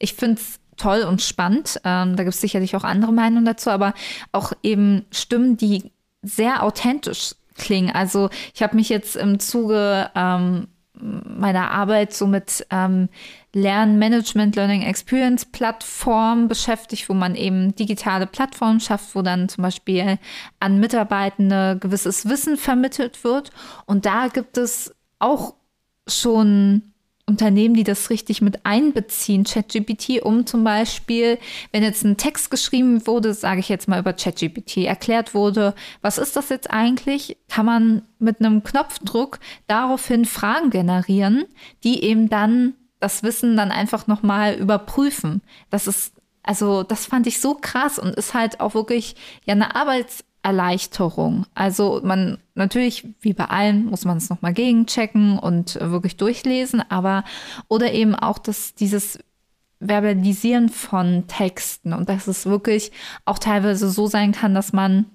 ich 0.00 0.14
finde 0.14 0.40
es 0.40 0.58
toll 0.76 1.02
und 1.02 1.22
spannend. 1.22 1.80
Ähm, 1.84 2.16
da 2.16 2.24
gibt 2.24 2.34
es 2.34 2.40
sicherlich 2.40 2.76
auch 2.76 2.84
andere 2.84 3.12
Meinungen 3.12 3.44
dazu, 3.44 3.70
aber 3.70 3.94
auch 4.32 4.52
eben 4.62 5.04
Stimmen, 5.10 5.56
die 5.56 5.92
sehr 6.22 6.62
authentisch 6.62 7.34
klingen. 7.56 7.90
Also 7.90 8.30
ich 8.54 8.62
habe 8.62 8.76
mich 8.76 8.88
jetzt 8.88 9.16
im 9.16 9.38
Zuge 9.38 10.10
ähm, 10.14 10.68
meiner 10.98 11.70
Arbeit 11.70 12.14
so 12.14 12.26
mit 12.26 12.66
ähm, 12.70 13.08
Lernmanagement, 13.52 14.56
Learning 14.56 14.82
Experience 14.82 15.44
Plattform 15.44 16.48
beschäftigt, 16.48 17.08
wo 17.08 17.14
man 17.14 17.34
eben 17.34 17.74
digitale 17.74 18.26
Plattformen 18.26 18.80
schafft, 18.80 19.14
wo 19.14 19.22
dann 19.22 19.48
zum 19.48 19.62
Beispiel 19.62 20.18
an 20.60 20.80
Mitarbeitende 20.80 21.78
gewisses 21.80 22.28
Wissen 22.28 22.56
vermittelt 22.56 23.24
wird. 23.24 23.50
Und 23.86 24.06
da 24.06 24.28
gibt 24.28 24.58
es 24.58 24.94
auch 25.18 25.54
schon 26.06 26.82
Unternehmen, 27.28 27.74
die 27.74 27.82
das 27.82 28.08
richtig 28.08 28.40
mit 28.40 28.64
einbeziehen, 28.64 29.42
ChatGPT, 29.42 30.22
um 30.22 30.46
zum 30.46 30.62
Beispiel, 30.62 31.38
wenn 31.72 31.82
jetzt 31.82 32.04
ein 32.04 32.16
Text 32.16 32.52
geschrieben 32.52 33.04
wurde, 33.08 33.34
sage 33.34 33.58
ich 33.58 33.68
jetzt 33.68 33.88
mal 33.88 33.98
über 33.98 34.12
ChatGPT, 34.12 34.78
erklärt 34.84 35.34
wurde, 35.34 35.74
was 36.02 36.18
ist 36.18 36.36
das 36.36 36.50
jetzt 36.50 36.70
eigentlich, 36.70 37.36
kann 37.48 37.66
man 37.66 38.02
mit 38.20 38.40
einem 38.40 38.62
Knopfdruck 38.62 39.40
daraufhin 39.66 40.24
Fragen 40.24 40.70
generieren, 40.70 41.46
die 41.82 42.04
eben 42.04 42.28
dann 42.28 42.74
das 43.00 43.24
Wissen 43.24 43.56
dann 43.56 43.72
einfach 43.72 44.06
nochmal 44.06 44.54
überprüfen. 44.54 45.42
Das 45.68 45.88
ist 45.88 46.12
also 46.46 46.84
das 46.84 47.06
fand 47.06 47.26
ich 47.26 47.40
so 47.40 47.54
krass 47.54 47.98
und 47.98 48.14
ist 48.14 48.32
halt 48.32 48.60
auch 48.60 48.74
wirklich 48.74 49.16
ja 49.46 49.52
eine 49.52 49.74
Arbeits 49.74 50.24
Erleichterung. 50.46 51.44
Also 51.56 52.00
man 52.04 52.38
natürlich, 52.54 53.04
wie 53.20 53.32
bei 53.32 53.46
allen, 53.46 53.86
muss 53.86 54.04
man 54.04 54.18
es 54.18 54.30
nochmal 54.30 54.52
gegenchecken 54.52 55.40
und 55.40 55.74
wirklich 55.80 56.16
durchlesen, 56.16 56.88
aber 56.88 57.24
oder 57.66 57.92
eben 57.92 58.14
auch 58.14 58.38
das, 58.38 58.76
dieses 58.76 59.18
Verbalisieren 59.80 60.68
von 60.68 61.26
Texten 61.26 61.92
und 61.92 62.08
dass 62.08 62.28
es 62.28 62.46
wirklich 62.46 62.92
auch 63.24 63.40
teilweise 63.40 63.90
so 63.90 64.06
sein 64.06 64.30
kann, 64.30 64.54
dass 64.54 64.72
man 64.72 65.06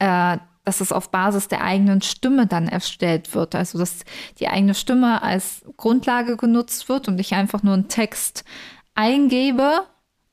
äh, 0.00 0.38
dass 0.64 0.80
es 0.80 0.90
auf 0.90 1.12
Basis 1.12 1.46
der 1.46 1.62
eigenen 1.62 2.02
Stimme 2.02 2.48
dann 2.48 2.66
erstellt 2.66 3.36
wird. 3.36 3.54
Also 3.54 3.78
dass 3.78 4.04
die 4.40 4.48
eigene 4.48 4.74
Stimme 4.74 5.22
als 5.22 5.62
Grundlage 5.76 6.36
genutzt 6.36 6.88
wird 6.88 7.06
und 7.06 7.20
ich 7.20 7.34
einfach 7.34 7.62
nur 7.62 7.74
einen 7.74 7.88
Text 7.88 8.44
eingebe. 8.96 9.86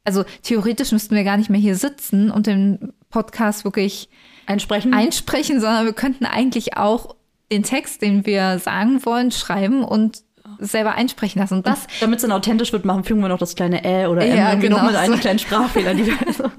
Also 0.08 0.24
theoretisch 0.42 0.92
müssten 0.94 1.16
wir 1.16 1.24
gar 1.26 1.36
nicht 1.38 1.50
mehr 1.50 1.60
hier 1.60 1.76
sitzen 1.76 2.32
und 2.32 2.48
den 2.48 2.94
Podcast 3.10 3.66
wirklich 3.66 4.10
Einsprechen. 4.46 4.94
einsprechen, 4.94 5.60
sondern 5.60 5.86
wir 5.86 5.92
könnten 5.94 6.26
eigentlich 6.26 6.78
auch 6.78 7.16
den 7.52 7.64
Text, 7.64 8.02
den 8.02 8.26
wir 8.26 8.58
sagen 8.60 9.06
wollen, 9.06 9.32
schreiben 9.32 9.84
und 9.84 10.24
selber 10.60 10.96
einsprechen 10.96 11.40
lassen. 11.42 11.56
Und 11.56 11.68
das, 11.68 11.88
Damit 12.00 12.18
es 12.18 12.22
dann 12.22 12.32
authentisch 12.32 12.72
wird, 12.72 12.86
machen, 12.86 13.04
fügen 13.04 13.22
wir 13.22 13.28
noch 13.28 13.38
das 13.38 13.56
kleine 13.56 13.84
Ä 13.84 14.08
oder 14.08 14.26
M 14.26 14.38
Ja, 14.38 14.56
genau 14.56 14.78
noch 14.78 14.88
mit 14.88 14.96
einem 14.96 15.14
so. 15.16 15.20
kleinen 15.20 15.40
Sprachfehler, 15.40 15.94
die 15.94 16.06
wir 16.08 16.16
so 16.34 16.50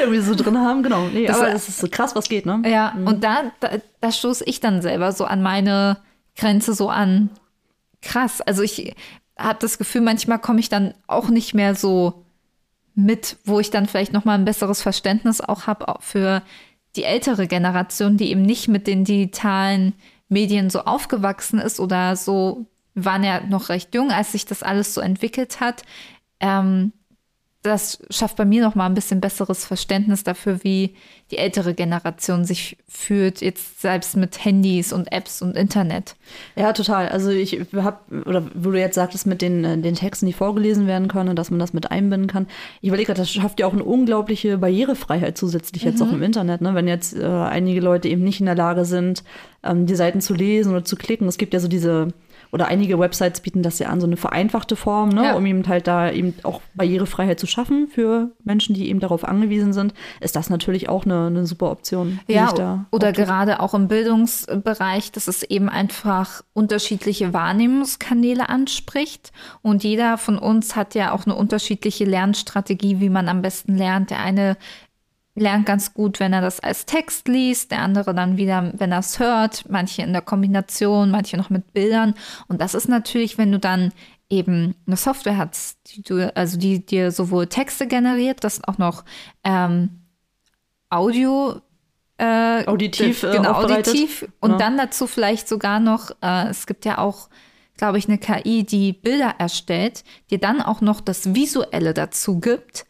irgendwie 0.00 0.20
so 0.20 0.34
drin 0.34 0.58
haben. 0.58 0.82
Genau. 0.82 1.06
Nee, 1.12 1.26
Das 1.26 1.38
aber 1.38 1.52
es 1.52 1.68
ist 1.68 1.78
so 1.78 1.86
krass, 1.90 2.14
was 2.16 2.28
geht, 2.28 2.44
ne? 2.46 2.62
ja, 2.66 2.94
und 3.04 3.22
da, 3.22 3.52
da, 3.60 3.70
da 4.00 4.12
stoße 4.12 4.44
ich 4.44 4.60
dann 4.60 4.82
selber 4.82 5.12
so 5.12 5.24
an 5.24 5.42
meine 5.42 5.98
Grenze 6.36 6.74
so 6.74 6.90
an. 6.90 7.30
Krass. 8.02 8.40
Also 8.40 8.62
ich 8.62 8.94
habe 9.36 9.58
das 9.60 9.78
Gefühl, 9.78 10.00
manchmal 10.00 10.38
komme 10.38 10.60
ich 10.60 10.68
dann 10.68 10.94
auch 11.06 11.28
nicht 11.28 11.54
mehr 11.54 11.74
so 11.74 12.24
mit, 12.94 13.36
wo 13.44 13.60
ich 13.60 13.70
dann 13.70 13.86
vielleicht 13.86 14.12
noch 14.12 14.24
mal 14.24 14.34
ein 14.34 14.44
besseres 14.46 14.82
Verständnis 14.82 15.40
auch 15.40 15.66
habe 15.66 15.94
für 16.00 16.42
die 16.96 17.04
ältere 17.04 17.46
Generation, 17.46 18.16
die 18.16 18.30
eben 18.30 18.42
nicht 18.42 18.68
mit 18.68 18.86
den 18.86 19.04
digitalen 19.04 19.92
Medien 20.28 20.70
so 20.70 20.80
aufgewachsen 20.80 21.58
ist 21.58 21.78
oder 21.78 22.16
so, 22.16 22.66
waren 22.94 23.22
ja 23.22 23.40
noch 23.40 23.68
recht 23.68 23.94
jung, 23.94 24.10
als 24.10 24.32
sich 24.32 24.46
das 24.46 24.62
alles 24.62 24.94
so 24.94 25.02
entwickelt 25.02 25.60
hat. 25.60 25.82
Ähm, 26.40 26.92
das 27.66 27.98
schafft 28.10 28.36
bei 28.36 28.44
mir 28.44 28.62
noch 28.62 28.74
mal 28.74 28.86
ein 28.86 28.94
bisschen 28.94 29.20
besseres 29.20 29.64
Verständnis 29.64 30.24
dafür, 30.24 30.62
wie 30.62 30.94
die 31.30 31.38
ältere 31.38 31.74
Generation 31.74 32.44
sich 32.44 32.76
fühlt, 32.88 33.40
jetzt 33.40 33.80
selbst 33.80 34.16
mit 34.16 34.44
Handys 34.44 34.92
und 34.92 35.10
Apps 35.10 35.42
und 35.42 35.56
Internet. 35.56 36.14
Ja, 36.54 36.72
total. 36.72 37.08
Also 37.08 37.30
ich 37.30 37.60
habe, 37.74 37.98
oder 38.24 38.44
wo 38.54 38.70
du 38.70 38.78
jetzt 38.78 38.94
sagtest, 38.94 39.26
mit 39.26 39.42
den, 39.42 39.64
äh, 39.64 39.78
den 39.78 39.96
Texten, 39.96 40.26
die 40.26 40.32
vorgelesen 40.32 40.86
werden 40.86 41.08
können, 41.08 41.34
dass 41.34 41.50
man 41.50 41.58
das 41.58 41.72
mit 41.72 41.90
einbinden 41.90 42.28
kann. 42.28 42.46
Ich 42.80 42.88
überlege 42.88 43.08
gerade, 43.08 43.22
das 43.22 43.30
schafft 43.30 43.58
ja 43.58 43.66
auch 43.66 43.72
eine 43.72 43.84
unglaubliche 43.84 44.58
Barrierefreiheit 44.58 45.36
zusätzlich 45.36 45.82
jetzt 45.82 46.00
auch 46.00 46.12
im 46.12 46.22
Internet. 46.22 46.60
Ne? 46.60 46.74
Wenn 46.74 46.86
jetzt 46.86 47.16
äh, 47.16 47.24
einige 47.24 47.80
Leute 47.80 48.08
eben 48.08 48.22
nicht 48.22 48.38
in 48.40 48.46
der 48.46 48.54
Lage 48.54 48.84
sind, 48.84 49.24
ähm, 49.64 49.86
die 49.86 49.96
Seiten 49.96 50.20
zu 50.20 50.34
lesen 50.34 50.72
oder 50.72 50.84
zu 50.84 50.96
klicken. 50.96 51.26
Es 51.26 51.38
gibt 51.38 51.54
ja 51.54 51.60
so 51.60 51.68
diese, 51.68 52.08
oder 52.52 52.68
einige 52.68 52.98
Websites 52.98 53.40
bieten 53.40 53.62
das 53.62 53.78
ja 53.78 53.88
an, 53.88 54.00
so 54.00 54.06
eine 54.06 54.16
vereinfachte 54.16 54.76
Form, 54.76 55.10
ne? 55.10 55.24
Ja. 55.24 55.34
um 55.34 55.44
eben 55.46 55.66
halt 55.66 55.86
da 55.86 56.10
eben 56.10 56.34
auch 56.42 56.60
Barrierefreiheit 56.74 57.40
zu 57.40 57.46
schaffen 57.46 57.88
für 57.88 58.30
Menschen, 58.44 58.74
die 58.74 58.88
eben 58.88 59.00
darauf 59.00 59.24
angewiesen 59.24 59.72
sind, 59.72 59.94
ist 60.20 60.36
das 60.36 60.50
natürlich 60.50 60.88
auch 60.88 61.04
eine, 61.04 61.26
eine 61.26 61.46
super 61.46 61.70
Option. 61.70 62.20
Ja, 62.26 62.50
oder 62.50 62.86
auftut. 62.90 63.14
gerade 63.14 63.60
auch 63.60 63.74
im 63.74 63.88
Bildungsbereich, 63.88 65.12
dass 65.12 65.28
es 65.28 65.42
eben 65.42 65.68
einfach 65.68 66.42
unterschiedliche 66.52 67.32
Wahrnehmungskanäle 67.32 68.48
anspricht. 68.48 69.32
Und 69.62 69.84
jeder 69.84 70.18
von 70.18 70.38
uns 70.38 70.76
hat 70.76 70.94
ja 70.94 71.12
auch 71.12 71.26
eine 71.26 71.34
unterschiedliche 71.34 72.04
Lernstrategie, 72.04 73.00
wie 73.00 73.10
man 73.10 73.28
am 73.28 73.42
besten 73.42 73.76
lernt. 73.76 74.10
Der 74.10 74.20
eine 74.20 74.56
lernt 75.36 75.66
ganz 75.66 75.94
gut, 75.94 76.18
wenn 76.18 76.32
er 76.32 76.40
das 76.40 76.60
als 76.60 76.86
Text 76.86 77.28
liest, 77.28 77.70
der 77.70 77.80
andere 77.82 78.14
dann 78.14 78.36
wieder, 78.36 78.72
wenn 78.76 78.90
er 78.90 79.00
es 79.00 79.18
hört, 79.18 79.64
manche 79.68 80.02
in 80.02 80.12
der 80.12 80.22
Kombination, 80.22 81.10
manche 81.10 81.36
noch 81.36 81.50
mit 81.50 81.72
Bildern. 81.72 82.14
Und 82.48 82.60
das 82.60 82.74
ist 82.74 82.88
natürlich, 82.88 83.38
wenn 83.38 83.52
du 83.52 83.58
dann 83.58 83.92
eben 84.28 84.74
eine 84.86 84.96
Software 84.96 85.36
hast, 85.36 85.78
die 85.94 86.02
du, 86.02 86.34
also 86.34 86.58
die 86.58 86.84
dir 86.84 87.12
sowohl 87.12 87.46
Texte 87.46 87.86
generiert, 87.86 88.42
das 88.42 88.64
auch 88.64 88.78
noch 88.78 89.04
ähm, 89.44 89.90
Audio 90.90 91.60
äh, 92.18 92.64
Auditiv, 92.66 93.22
äh, 93.22 93.32
genau, 93.32 93.52
auditiv 93.52 94.26
und 94.40 94.52
Ja. 94.52 94.56
dann 94.56 94.78
dazu 94.78 95.06
vielleicht 95.06 95.48
sogar 95.48 95.80
noch, 95.80 96.10
äh, 96.22 96.48
es 96.48 96.66
gibt 96.66 96.86
ja 96.86 96.98
auch, 96.98 97.28
glaube 97.76 97.98
ich, 97.98 98.08
eine 98.08 98.16
KI, 98.16 98.64
die 98.64 98.94
Bilder 98.94 99.34
erstellt, 99.38 100.02
dir 100.30 100.38
dann 100.38 100.62
auch 100.62 100.80
noch 100.80 101.02
das 101.02 101.34
Visuelle 101.34 101.92
dazu 101.92 102.40
gibt. 102.40 102.86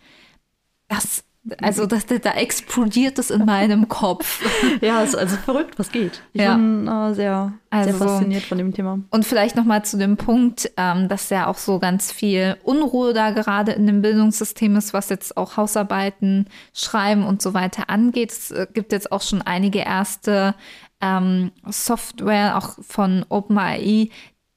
Das, 0.89 1.25
also 1.63 1.87
das, 1.87 2.07
da 2.07 2.33
explodiert 2.33 3.19
es 3.19 3.31
in 3.31 3.45
meinem 3.45 3.89
Kopf. 3.89 4.45
Ja, 4.81 5.03
ist 5.03 5.15
also 5.17 5.37
verrückt, 5.37 5.79
was 5.79 5.91
geht. 5.93 6.21
Ich 6.33 6.41
Ja. 6.43 6.55
bin 6.57 6.87
äh, 6.89 7.15
sehr, 7.15 7.53
Also- 7.71 7.91
sehr 7.91 8.09
fasziniert 8.09 8.43
von 8.45 8.59
dem 8.59 8.75
Thema. 8.75 8.99
Und 9.11 9.25
vielleicht 9.25 9.57
noch 9.57 9.65
mal 9.65 9.85
zu 9.85 9.97
dem 9.97 10.17
Punkt, 10.17 10.71
ähm, 10.77 11.09
dass 11.09 11.31
ja 11.31 11.47
auch 11.47 11.57
so 11.59 11.79
ganz 11.79 12.13
viel 12.13 12.57
Unruhe 12.65 13.13
da 13.15 13.31
gerade 13.31 13.73
in 13.73 13.87
dem 13.87 14.03
Bildungssystem 14.03 14.77
ist, 14.77 14.93
was 14.93 15.09
jetzt 15.09 15.37
auch 15.37 15.57
Hausarbeiten, 15.57 16.47
Schreiben 16.75 17.25
und 17.25 17.41
so 17.43 17.55
weiter 17.55 17.89
angeht. 17.91 18.33
Es 18.33 18.51
äh, 18.51 18.67
gibt 18.73 18.93
jetzt 18.93 19.11
auch 19.13 19.23
schon 19.23 19.43
einige 19.43 19.79
erste 19.81 20.55
ähm, 21.01 21.53
Software, 21.69 22.57
auch 22.59 22.77
von 22.83 23.25
OpenAI, 23.29 24.11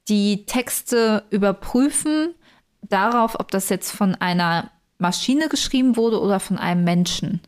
die 0.08 0.44
Texte 0.46 1.22
überprüfen 1.30 2.34
darauf, 2.82 3.38
ob 3.38 3.50
das 3.50 3.68
jetzt 3.68 3.92
von 3.92 4.14
einer 4.16 4.70
Maschine 5.00 5.48
geschrieben 5.48 5.96
wurde 5.96 6.20
oder 6.20 6.40
von 6.40 6.58
einem 6.58 6.84
Menschen. 6.84 7.40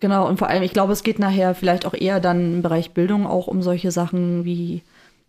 Genau, 0.00 0.26
und 0.28 0.38
vor 0.38 0.48
allem, 0.48 0.62
ich 0.62 0.72
glaube, 0.72 0.92
es 0.92 1.02
geht 1.02 1.18
nachher 1.18 1.54
vielleicht 1.54 1.84
auch 1.84 1.94
eher 1.94 2.20
dann 2.20 2.54
im 2.54 2.62
Bereich 2.62 2.92
Bildung 2.92 3.26
auch 3.26 3.46
um 3.46 3.62
solche 3.62 3.90
Sachen 3.90 4.44
wie, 4.44 4.82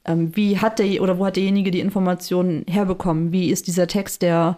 ähm, 0.06 0.36
wie 0.36 0.60
hat 0.60 0.80
der 0.80 1.02
oder 1.02 1.20
wo 1.20 1.26
hat 1.26 1.36
derjenige 1.36 1.72
die 1.72 1.82
Informationen 1.82 2.64
herbekommen? 2.68 3.32
Wie 3.32 3.50
ist 3.50 3.68
dieser 3.68 3.88
Text, 3.88 4.22
der 4.22 4.58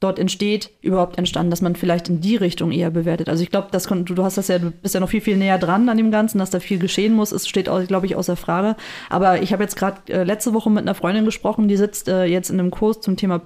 dort 0.00 0.18
entsteht, 0.18 0.70
überhaupt 0.80 1.18
entstanden, 1.18 1.50
dass 1.50 1.60
man 1.60 1.76
vielleicht 1.76 2.08
in 2.08 2.22
die 2.22 2.36
Richtung 2.36 2.72
eher 2.72 2.90
bewertet. 2.90 3.28
Also 3.28 3.42
ich 3.42 3.50
glaube, 3.50 3.68
das 3.70 3.86
kon- 3.86 4.06
du, 4.06 4.24
hast 4.24 4.38
das 4.38 4.48
ja, 4.48 4.58
du 4.58 4.70
bist 4.70 4.94
ja 4.94 5.00
noch 5.00 5.10
viel, 5.10 5.20
viel 5.20 5.36
näher 5.36 5.58
dran 5.58 5.90
an 5.90 5.98
dem 5.98 6.10
Ganzen, 6.10 6.38
dass 6.38 6.48
da 6.48 6.58
viel 6.58 6.78
geschehen 6.78 7.12
muss. 7.12 7.32
Es 7.32 7.46
steht, 7.46 7.66
glaube 7.66 8.06
ich, 8.06 8.16
außer 8.16 8.34
Frage. 8.36 8.76
Aber 9.10 9.42
ich 9.42 9.52
habe 9.52 9.62
jetzt 9.62 9.76
gerade 9.76 10.00
äh, 10.10 10.24
letzte 10.24 10.54
Woche 10.54 10.70
mit 10.70 10.80
einer 10.82 10.94
Freundin 10.94 11.26
gesprochen, 11.26 11.68
die 11.68 11.76
sitzt 11.76 12.08
äh, 12.08 12.24
jetzt 12.24 12.48
in 12.48 12.58
einem 12.58 12.70
Kurs 12.70 13.02
zum 13.02 13.18
Thema, 13.18 13.42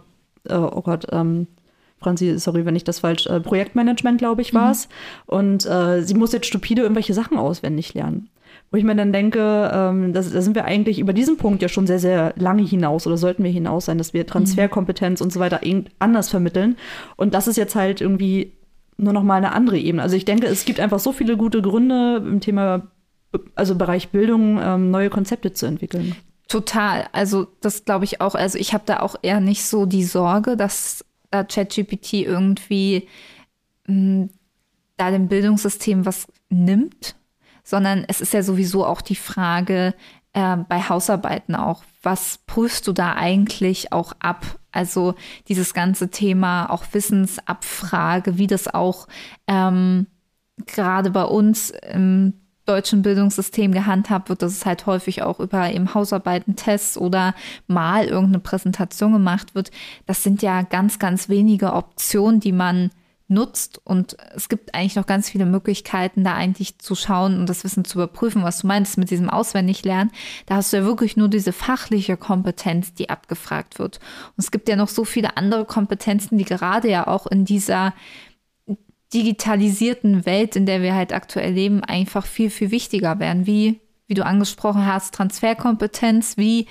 äh, 0.49 0.55
oh 0.55 0.83
Gott, 0.83 1.07
ähm, 1.11 1.49
Franzi, 2.05 2.38
sorry, 2.38 2.64
wenn 2.64 2.77
ich 2.77 2.85
das 2.85 3.01
falsch, 3.01 3.27
äh, 3.27 3.40
Projektmanagement, 3.40 4.19
glaube 4.19 4.43
ich, 4.43 4.55
war 4.55 4.71
es. 4.71 4.88
Und 5.27 5.67
äh, 5.67 6.03
sie 6.03 6.14
muss 6.14 6.33
jetzt 6.33 6.47
stupide 6.47 6.83
irgendwelche 6.83 7.14
Sachen 7.14 7.38
auswendig 7.38 7.95
lernen. 7.95 8.29
Wo 8.71 8.77
ich 8.77 8.85
mir 8.85 8.95
dann 8.95 9.12
denke, 9.12 9.71
ähm, 9.73 10.12
da 10.12 10.23
sind 10.23 10.55
wir 10.55 10.64
eigentlich 10.64 10.99
über 10.99 11.12
diesen 11.12 11.37
Punkt 11.37 11.62
ja 11.62 11.69
schon 11.69 11.87
sehr, 11.87 11.99
sehr 11.99 12.35
lange 12.37 12.62
hinaus 12.62 13.07
oder 13.07 13.17
sollten 13.17 13.45
wir 13.45 13.51
hinaus 13.51 13.87
sein, 13.87 13.99
dass 13.99 14.14
wir 14.14 14.27
Transferkompetenz 14.27 15.21
und 15.21 15.33
so 15.33 15.40
weiter 15.40 15.61
anders 15.99 16.29
vermitteln. 16.29 16.77
Und 17.17 17.35
das 17.35 17.47
ist 17.49 17.57
jetzt 17.57 17.75
halt 17.75 18.01
irgendwie 18.01 18.53
nur 18.97 19.12
noch 19.12 19.23
mal 19.23 19.37
eine 19.37 19.53
andere 19.53 19.79
Ebene. 19.79 20.03
Also 20.03 20.17
ich 20.17 20.25
denke, 20.25 20.47
es 20.47 20.64
gibt 20.64 20.81
einfach 20.81 20.99
so 20.99 21.12
viele 21.12 21.37
gute 21.37 21.62
Gründe 21.62 22.17
im 22.17 22.40
Thema, 22.40 22.88
also 23.55 23.75
Bereich 23.75 24.11
Bildung, 24.11 24.61
ähm, 24.62 24.90
neue 24.90 25.11
Konzepte 25.11 25.53
zu 25.53 25.67
entwickeln. 25.67 26.14
Total. 26.49 27.07
Also 27.12 27.49
das 27.61 27.85
glaube 27.85 28.05
ich 28.05 28.21
auch. 28.21 28.35
Also 28.35 28.59
ich 28.59 28.75
habe 28.75 28.85
da 28.87 29.01
auch 29.01 29.17
eher 29.23 29.40
nicht 29.40 29.64
so 29.64 29.87
die 29.87 30.05
Sorge, 30.05 30.57
dass 30.57 31.05
da 31.35 31.44
ChatGPT 31.44 32.14
irgendwie 32.14 33.09
mh, 33.87 34.29
da 34.97 35.11
dem 35.11 35.29
Bildungssystem 35.29 36.07
was 36.07 36.27
nimmt, 36.49 37.16
sondern 37.64 38.05
es 38.07 38.20
ist 38.20 38.33
ja 38.33 38.42
sowieso 38.42 38.87
auch 38.87 39.01
die 39.01 39.16
Frage 39.16 39.94
äh, 40.33 40.57
bei 40.57 40.81
Hausarbeiten 40.81 41.55
auch, 41.55 41.83
was 42.03 42.38
prüfst 42.47 42.87
du 42.87 42.92
da 42.92 43.14
eigentlich 43.14 43.92
auch 43.92 44.12
ab? 44.20 44.59
Also 44.70 45.14
dieses 45.49 45.75
ganze 45.75 46.11
Thema 46.11 46.70
auch 46.70 46.85
Wissensabfrage, 46.92 48.38
wie 48.38 48.47
das 48.47 48.73
auch 48.73 49.09
ähm, 49.47 50.07
gerade 50.66 51.11
bei 51.11 51.25
uns 51.25 51.70
im 51.70 52.35
deutschen 52.66 53.03
Bildungssystem 53.03 53.72
gehandhabt 53.72 54.29
wird, 54.29 54.42
dass 54.42 54.53
es 54.53 54.66
halt 54.66 54.87
häufig 54.87 55.22
auch 55.22 55.40
über 55.40 55.70
eben 55.70 55.94
Hausarbeiten, 55.94 56.57
Tests 56.57 56.96
oder 56.96 57.35
mal 57.66 58.07
irgendeine 58.07 58.40
Präsentation 58.40 59.12
gemacht 59.12 59.55
wird. 59.55 59.70
Das 60.07 60.22
sind 60.22 60.42
ja 60.42 60.62
ganz, 60.62 60.98
ganz 60.98 61.29
wenige 61.29 61.72
Optionen, 61.72 62.40
die 62.40 62.53
man 62.53 62.90
nutzt 63.29 63.81
und 63.85 64.16
es 64.35 64.48
gibt 64.48 64.74
eigentlich 64.74 64.96
noch 64.96 65.07
ganz 65.07 65.31
viele 65.31 65.46
Möglichkeiten, 65.46 66.24
da 66.24 66.35
eigentlich 66.35 66.79
zu 66.79 66.94
schauen 66.94 67.38
und 67.38 67.48
das 67.48 67.64
Wissen 67.64 67.85
zu 67.85 67.98
überprüfen, 67.98 68.42
was 68.42 68.61
du 68.61 68.66
meinst 68.66 68.98
mit 68.98 69.11
diesem 69.11 69.31
Auswendiglernen. 69.31 70.12
Da 70.46 70.57
hast 70.57 70.72
du 70.72 70.77
ja 70.77 70.85
wirklich 70.85 71.16
nur 71.16 71.29
diese 71.29 71.53
fachliche 71.53 72.18
Kompetenz, 72.18 72.92
die 72.92 73.09
abgefragt 73.09 73.79
wird. 73.79 73.98
Und 74.37 74.44
es 74.44 74.50
gibt 74.50 74.68
ja 74.68 74.77
noch 74.77 74.88
so 74.88 75.05
viele 75.05 75.38
andere 75.38 75.64
Kompetenzen, 75.64 76.37
die 76.37 76.44
gerade 76.44 76.90
ja 76.90 77.07
auch 77.07 77.27
in 77.27 77.46
dieser 77.46 77.94
digitalisierten 79.12 80.27
Welt, 80.27 80.57
in 80.57 80.67
der 80.67 80.83
wir 80.83 80.95
halt 80.95 81.12
aktuell 81.12 81.53
leben, 81.53 81.85
einfach 81.85 82.27
viel, 82.27 82.51
viel 82.51 82.71
wichtiger 82.71 83.19
werden. 83.19 83.47
Wie, 83.47 83.81
wie 84.07 84.14
du 84.14 84.25
angesprochen 84.25 84.87
hast, 84.87 85.14
Transferkompetenz, 85.14 86.37
wie 86.37 86.67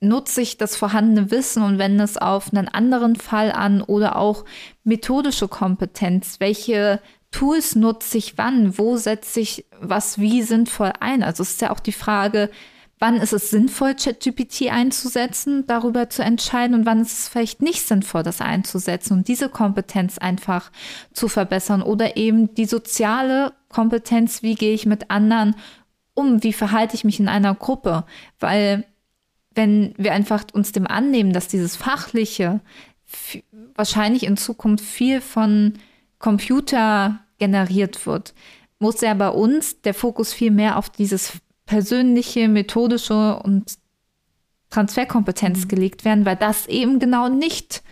nutze 0.00 0.40
ich 0.40 0.58
das 0.58 0.76
vorhandene 0.76 1.30
Wissen 1.30 1.62
und 1.62 1.78
wende 1.78 2.04
es 2.04 2.16
auf 2.16 2.52
einen 2.52 2.68
anderen 2.68 3.16
Fall 3.16 3.50
an 3.50 3.82
oder 3.82 4.16
auch 4.16 4.44
methodische 4.84 5.48
Kompetenz. 5.48 6.38
Welche 6.38 7.00
Tools 7.30 7.74
nutze 7.74 8.18
ich 8.18 8.38
wann? 8.38 8.78
Wo 8.78 8.96
setze 8.96 9.40
ich 9.40 9.66
was 9.80 10.18
wie 10.18 10.42
sinnvoll 10.42 10.92
ein? 11.00 11.22
Also 11.22 11.42
es 11.42 11.50
ist 11.50 11.60
ja 11.60 11.70
auch 11.70 11.80
die 11.80 11.92
Frage, 11.92 12.50
wann 12.98 13.16
ist 13.16 13.32
es 13.32 13.50
sinnvoll, 13.50 13.94
ChatGPT 13.94 14.70
einzusetzen, 14.70 15.66
darüber 15.66 16.10
zu 16.10 16.22
entscheiden? 16.22 16.74
Und 16.74 16.86
wann 16.86 17.00
ist 17.00 17.18
es 17.18 17.28
vielleicht 17.28 17.62
nicht 17.62 17.86
sinnvoll, 17.86 18.22
das 18.22 18.40
einzusetzen 18.40 19.14
und 19.14 19.28
diese 19.28 19.48
Kompetenz 19.48 20.18
einfach 20.18 20.70
zu 21.12 21.28
verbessern? 21.28 21.82
Oder 21.82 22.16
eben 22.16 22.54
die 22.54 22.66
soziale 22.66 23.52
Kompetenz, 23.68 24.42
wie 24.42 24.54
gehe 24.54 24.74
ich 24.74 24.86
mit 24.86 25.10
anderen 25.10 25.54
um, 26.14 26.42
wie 26.42 26.52
verhalte 26.52 26.96
ich 26.96 27.04
mich 27.04 27.20
in 27.20 27.28
einer 27.28 27.54
Gruppe, 27.54 28.04
weil 28.40 28.84
wenn 29.54 29.94
wir 29.96 30.12
einfach 30.12 30.44
uns 30.52 30.72
dem 30.72 30.86
annehmen, 30.86 31.32
dass 31.32 31.46
dieses 31.46 31.76
fachliche 31.76 32.60
wahrscheinlich 33.74 34.24
in 34.24 34.36
Zukunft 34.36 34.84
viel 34.84 35.20
von 35.20 35.74
Computer 36.18 37.20
generiert 37.38 38.04
wird, 38.04 38.34
muss 38.80 39.00
ja 39.00 39.14
bei 39.14 39.28
uns 39.28 39.80
der 39.82 39.94
Fokus 39.94 40.32
viel 40.32 40.50
mehr 40.50 40.76
auf 40.76 40.90
dieses 40.90 41.32
persönliche, 41.68 42.48
methodische 42.48 43.38
und 43.40 43.74
Transferkompetenz 44.70 45.64
mhm. 45.64 45.68
gelegt 45.68 46.04
werden, 46.04 46.24
weil 46.24 46.36
das 46.36 46.66
eben 46.66 46.98
genau 46.98 47.28
nicht 47.28 47.82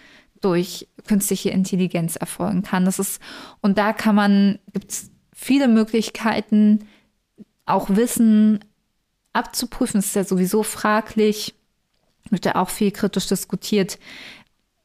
durch 0.41 0.89
künstliche 1.07 1.51
Intelligenz 1.51 2.16
erfolgen 2.16 2.62
kann. 2.62 2.87
Das 2.87 2.99
ist, 2.99 3.20
und 3.61 3.77
da 3.77 3.93
kann 3.93 4.14
man, 4.14 4.59
gibt 4.72 4.91
es 4.91 5.11
viele 5.33 5.68
Möglichkeiten, 5.68 6.89
auch 7.66 7.91
Wissen 7.91 8.64
abzuprüfen. 9.35 10.01
Es 10.01 10.07
ist 10.07 10.16
ja 10.16 10.24
sowieso 10.24 10.62
fraglich, 10.62 11.55
wird 12.31 12.47
ja 12.47 12.57
auch 12.57 12.70
viel 12.70 12.91
kritisch 12.91 13.27
diskutiert, 13.27 13.99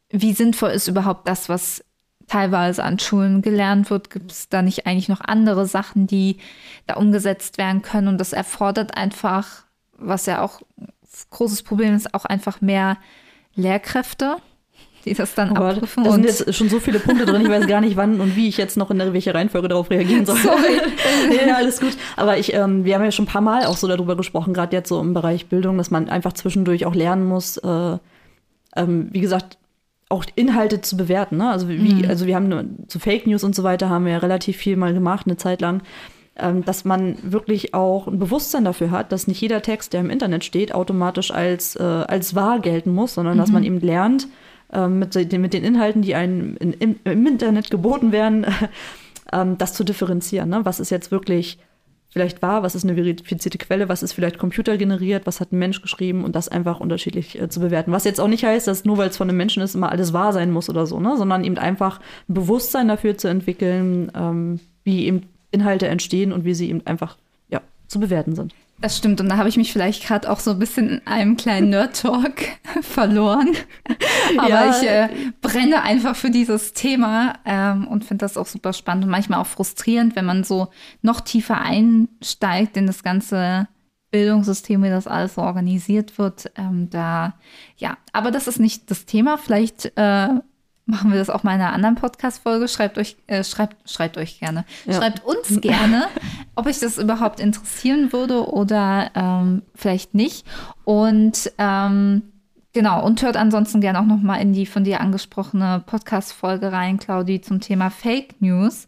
wie 0.10 0.34
sinnvoll 0.34 0.72
ist 0.72 0.90
überhaupt 0.90 1.30
das, 1.30 1.48
was 1.48 1.84
teilweise 2.32 2.84
an 2.84 2.98
Schulen 2.98 3.42
gelernt 3.42 3.90
wird? 3.90 4.10
Gibt 4.10 4.32
es 4.32 4.48
da 4.48 4.62
nicht 4.62 4.88
eigentlich 4.88 5.10
noch 5.10 5.22
andere 5.22 5.66
Sachen, 5.66 6.08
die 6.08 6.38
da 6.88 6.96
umgesetzt 6.96 7.58
werden 7.58 7.82
können? 7.82 8.08
Und 8.08 8.18
das 8.20 8.32
erfordert 8.32 8.96
einfach, 8.96 9.64
was 9.98 10.26
ja 10.28 10.42
auch 10.42 10.62
ein 10.80 10.88
großes 11.30 11.64
Problem 11.64 11.94
ist, 11.94 12.14
auch 12.14 12.24
einfach 12.24 12.62
mehr 12.62 12.98
Lehrkräfte, 13.54 14.38
die 15.04 15.14
das 15.14 15.36
dann 15.36 15.52
oh 15.52 15.62
abprüfen. 15.62 16.06
Da 16.06 16.12
sind 16.12 16.24
jetzt 16.24 16.54
schon 16.56 16.70
so 16.70 16.80
viele 16.80 17.00
Punkte 17.00 17.26
drin, 17.26 17.42
ich 17.42 17.50
weiß 17.50 17.68
gar 17.68 17.82
nicht, 17.82 17.98
wann 17.98 18.22
und 18.22 18.38
wie 18.38 18.48
ich 18.48 18.56
jetzt 18.56 18.78
noch 18.78 18.92
in 18.92 19.00
welcher 19.00 19.36
Reihenfolge 19.36 19.68
darauf 19.68 19.90
reagieren 19.90 20.26
soll. 20.26 20.38
Sorry. 20.38 20.80
ja, 21.48 21.56
alles 21.56 21.82
gut. 21.82 21.98
Aber 22.16 22.38
ich, 22.38 22.54
ähm, 22.54 22.86
wir 22.86 22.96
haben 22.96 23.04
ja 23.04 23.12
schon 23.12 23.26
ein 23.26 23.28
paar 23.28 23.42
Mal 23.42 23.66
auch 23.66 23.76
so 23.76 23.90
darüber 23.90 24.16
gesprochen, 24.16 24.54
gerade 24.54 24.74
jetzt 24.74 24.88
so 24.88 25.02
im 25.02 25.14
Bereich 25.14 25.48
Bildung, 25.48 25.78
dass 25.78 25.92
man 25.92 26.08
einfach 26.08 26.32
zwischendurch 26.32 26.86
auch 26.86 26.96
lernen 26.96 27.26
muss, 27.26 27.58
äh, 27.58 27.98
ähm, 28.78 29.10
wie 29.12 29.20
gesagt, 29.20 29.58
auch 30.12 30.26
Inhalte 30.36 30.82
zu 30.82 30.98
bewerten. 30.98 31.38
Ne? 31.38 31.50
Also, 31.50 31.70
wie, 31.70 31.78
mhm. 31.78 32.10
also 32.10 32.26
wir 32.28 32.36
haben 32.36 32.86
zu 32.88 33.00
Fake 33.00 33.28
News 33.28 33.44
und 33.44 33.56
so 33.56 33.64
weiter 33.64 33.90
haben 33.90 34.06
wir 34.06 34.14
ja 34.14 34.18
relativ 34.20 34.58
viel 34.58 34.76
mal 34.76 34.94
gemacht, 34.94 35.26
eine 35.26 35.38
Zeit 35.38 35.62
lang. 35.62 35.82
Ähm, 36.38 36.64
dass 36.64 36.86
man 36.86 37.18
wirklich 37.24 37.74
auch 37.74 38.08
ein 38.08 38.18
Bewusstsein 38.18 38.64
dafür 38.64 38.90
hat, 38.90 39.12
dass 39.12 39.28
nicht 39.28 39.42
jeder 39.42 39.62
Text, 39.62 39.92
der 39.92 40.00
im 40.00 40.10
Internet 40.10 40.46
steht, 40.46 40.74
automatisch 40.74 41.30
als, 41.30 41.76
äh, 41.76 41.84
als 41.84 42.36
wahr 42.36 42.60
gelten 42.62 42.94
muss, 42.94 43.16
sondern 43.16 43.36
mhm. 43.36 43.40
dass 43.40 43.52
man 43.52 43.66
eben 43.66 43.82
lernt, 43.82 44.30
äh, 44.72 44.88
mit, 44.88 45.14
den, 45.14 45.42
mit 45.42 45.54
den 45.54 45.64
Inhalten, 45.66 46.02
die 46.02 46.16
einem 46.16 46.56
in, 46.58 46.72
im, 46.74 46.96
im, 47.04 47.28
Internet 47.28 47.70
geboten 47.70 48.14
werden, 48.14 48.46
äh, 49.32 49.46
das 49.58 49.74
zu 49.74 49.84
differenzieren. 49.84 50.50
Ne? 50.50 50.62
Was 50.64 50.80
ist 50.80 50.90
jetzt 50.90 51.12
wirklich 51.12 51.60
vielleicht 52.12 52.42
wahr, 52.42 52.62
was 52.62 52.76
ist 52.76 52.84
eine 52.84 52.96
verifizierte 52.96 53.58
Quelle, 53.58 53.90
was 53.90 54.04
ist 54.04 54.14
vielleicht 54.14 54.38
computergeneriert, 54.38 55.26
was 55.26 55.40
hat 55.40 55.52
ein 55.52 55.60
Mensch 55.60 55.82
geschrieben 55.82 56.24
und 56.24 56.36
das 56.36 56.50
einfach 56.50 56.80
unterschiedlich 56.80 57.40
äh, 57.42 57.50
zu 57.50 57.62
bewerten. 57.62 57.92
Was 57.92 58.04
jetzt 58.04 58.20
auch 58.20 58.28
nicht 58.28 58.44
heißt, 58.44 58.68
dass 58.68 58.86
nur 58.86 58.98
weil 58.98 59.10
es 59.10 59.18
von 59.18 59.30
einem 59.30 59.38
Menschen 59.38 59.64
ist, 59.64 59.76
immer 59.76 59.92
alles 59.92 60.14
wahr 60.14 60.34
sein 60.34 60.52
muss 60.52 60.70
oder 60.70 60.86
so, 60.86 61.00
ne? 61.00 61.16
sondern 61.18 61.44
eben 61.44 61.58
einfach 61.58 62.00
ein 62.30 62.34
Bewusstsein 62.34 62.90
dafür 62.90 63.18
zu 63.18 63.30
entwickeln, 63.30 64.12
ähm, 64.14 64.60
wie 64.84 65.06
eben 65.06 65.24
Inhalte 65.52 65.88
entstehen 65.88 66.34
und 66.34 66.44
wie 66.44 66.54
sie 66.54 66.70
eben 66.70 66.86
einfach 66.86 67.18
ja, 67.50 67.62
zu 67.88 68.00
bewerten 68.00 68.36
sind. 68.36 68.54
Das 68.82 68.98
stimmt. 68.98 69.22
Und 69.22 69.30
da 69.30 69.38
habe 69.38 69.48
ich 69.48 69.58
mich 69.58 69.72
vielleicht 69.72 70.04
gerade 70.08 70.30
auch 70.30 70.40
so 70.40 70.52
ein 70.52 70.60
bisschen 70.60 70.90
in 70.90 71.08
einem 71.08 71.38
kleinen 71.38 71.70
Nerd-Talk 71.70 72.42
verloren. 72.82 73.50
Aber 74.38 74.50
ja. 74.50 74.72
ich 74.72 74.88
äh, 74.88 75.10
brenne 75.40 75.84
einfach 75.84 76.16
für 76.16 76.32
dieses 76.32 76.74
Thema 76.74 77.36
ähm, 77.46 77.88
und 77.88 78.04
finde 78.04 78.26
das 78.26 78.38
auch 78.38 78.48
super 78.48 78.74
spannend 78.74 79.06
und 79.06 79.12
manchmal 79.12 79.40
auch 79.40 79.48
frustrierend, 79.48 80.16
wenn 80.16 80.26
man 80.26 80.44
so 80.44 80.70
noch 81.04 81.22
tiefer 81.22 81.62
einsteigt 81.62 82.76
in 82.76 82.88
das 82.88 83.04
ganze 83.04 83.68
Bildungssystem, 84.10 84.82
wie 84.84 84.90
das 84.90 85.06
alles 85.06 85.36
so 85.36 85.42
organisiert 85.42 86.18
wird. 86.18 86.52
Ähm, 86.58 86.90
da, 86.90 87.36
ja, 87.78 87.98
aber 88.14 88.32
das 88.32 88.48
ist 88.48 88.60
nicht 88.60 88.90
das 88.90 89.06
Thema. 89.06 89.38
Vielleicht 89.38 89.96
äh, 89.96 90.30
machen 90.92 91.12
wir 91.12 91.18
das 91.18 91.30
auch 91.30 91.44
mal 91.44 91.56
in 91.56 91.62
einer 91.62 91.74
anderen 91.74 91.96
Podcast-Folge. 91.96 92.68
Schreibt 92.68 92.98
euch, 92.98 93.16
äh, 93.28 93.44
schreibt, 93.44 93.90
schreibt 93.90 94.18
euch 94.18 94.40
gerne. 94.40 94.66
Ja. 94.86 94.94
Schreibt 94.94 95.26
uns 95.26 95.62
gerne, 95.62 96.08
ob 96.56 96.68
euch 96.68 96.80
das 96.80 96.98
überhaupt 96.98 97.40
interessieren 97.40 98.14
würde 98.14 98.48
oder 98.52 99.10
ähm, 99.16 99.64
vielleicht 99.74 100.14
nicht. 100.14 100.46
Und 100.84 101.52
ähm, 101.58 102.24
genau, 102.74 103.04
und 103.06 103.22
hört 103.22 103.38
ansonsten 103.38 103.80
gerne 103.80 104.02
auch 104.02 104.06
noch 104.06 104.22
mal 104.22 104.36
in 104.36 104.52
die 104.52 104.66
von 104.66 104.84
dir 104.84 105.00
angesprochene 105.00 105.82
Podcast-Folge 105.86 106.74
rein, 106.74 107.00
Claudi, 107.00 107.40
zum 107.40 107.62
Thema 107.62 107.90
Fake 107.90 108.42
News. 108.42 108.86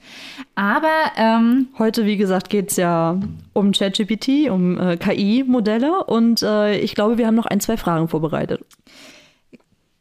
Aber 0.56 1.12
ähm, 1.16 1.70
heute, 1.80 2.06
wie 2.06 2.18
gesagt, 2.18 2.50
geht 2.50 2.72
es 2.72 2.76
ja 2.76 3.18
um 3.54 3.72
ChatGPT, 3.72 4.50
um 4.50 4.78
äh, 4.78 4.98
KI-Modelle 4.98 6.04
und 6.04 6.44
äh, 6.44 6.78
ich 6.80 6.96
glaube, 6.96 7.18
wir 7.18 7.28
haben 7.28 7.36
noch 7.36 7.46
ein, 7.46 7.62
zwei 7.62 7.78
Fragen 7.78 8.10
vorbereitet. 8.10 8.66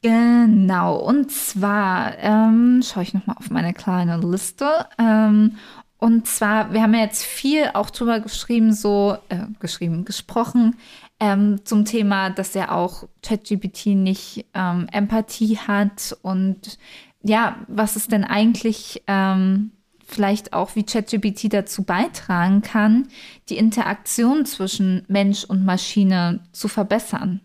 Genau, 0.03 0.97
und 0.97 1.31
zwar 1.31 2.19
ähm, 2.19 2.83
schaue 2.83 3.05
ich 3.05 3.15
nochmal 3.15 3.37
auf 3.39 3.51
meine 3.51 3.73
kleine 3.73 4.19
Liste. 4.19 4.87
Ähm, 4.99 5.59
und 5.99 6.27
zwar, 6.27 6.73
wir 6.73 6.83
haben 6.83 6.95
ja 6.95 7.01
jetzt 7.03 7.25
viel 7.25 7.71
auch 7.75 7.89
drüber 7.91 8.19
geschrieben, 8.19 8.73
so 8.73 9.17
äh, 9.29 9.47
geschrieben, 9.61 10.05
gesprochen 10.05 10.77
ähm, 11.21 11.65
zum 11.65 11.85
Thema, 11.85 12.31
dass 12.31 12.57
er 12.57 12.73
auch 12.73 13.05
ChatGPT 13.23 13.87
nicht 13.95 14.47
ähm, 14.55 14.89
Empathie 14.91 15.57
hat 15.59 16.17
und 16.23 16.79
ja, 17.23 17.59
was 17.69 17.95
es 17.95 18.09
denn 18.09 18.25
eigentlich 18.25 19.05
ähm, 19.07 19.71
vielleicht 20.05 20.53
auch 20.53 20.75
wie 20.75 20.83
ChatGPT 20.83 21.53
dazu 21.53 21.85
beitragen 21.85 22.63
kann, 22.63 23.07
die 23.49 23.57
Interaktion 23.57 24.47
zwischen 24.47 25.05
Mensch 25.07 25.45
und 25.45 25.65
Maschine 25.65 26.41
zu 26.51 26.67
verbessern. 26.67 27.41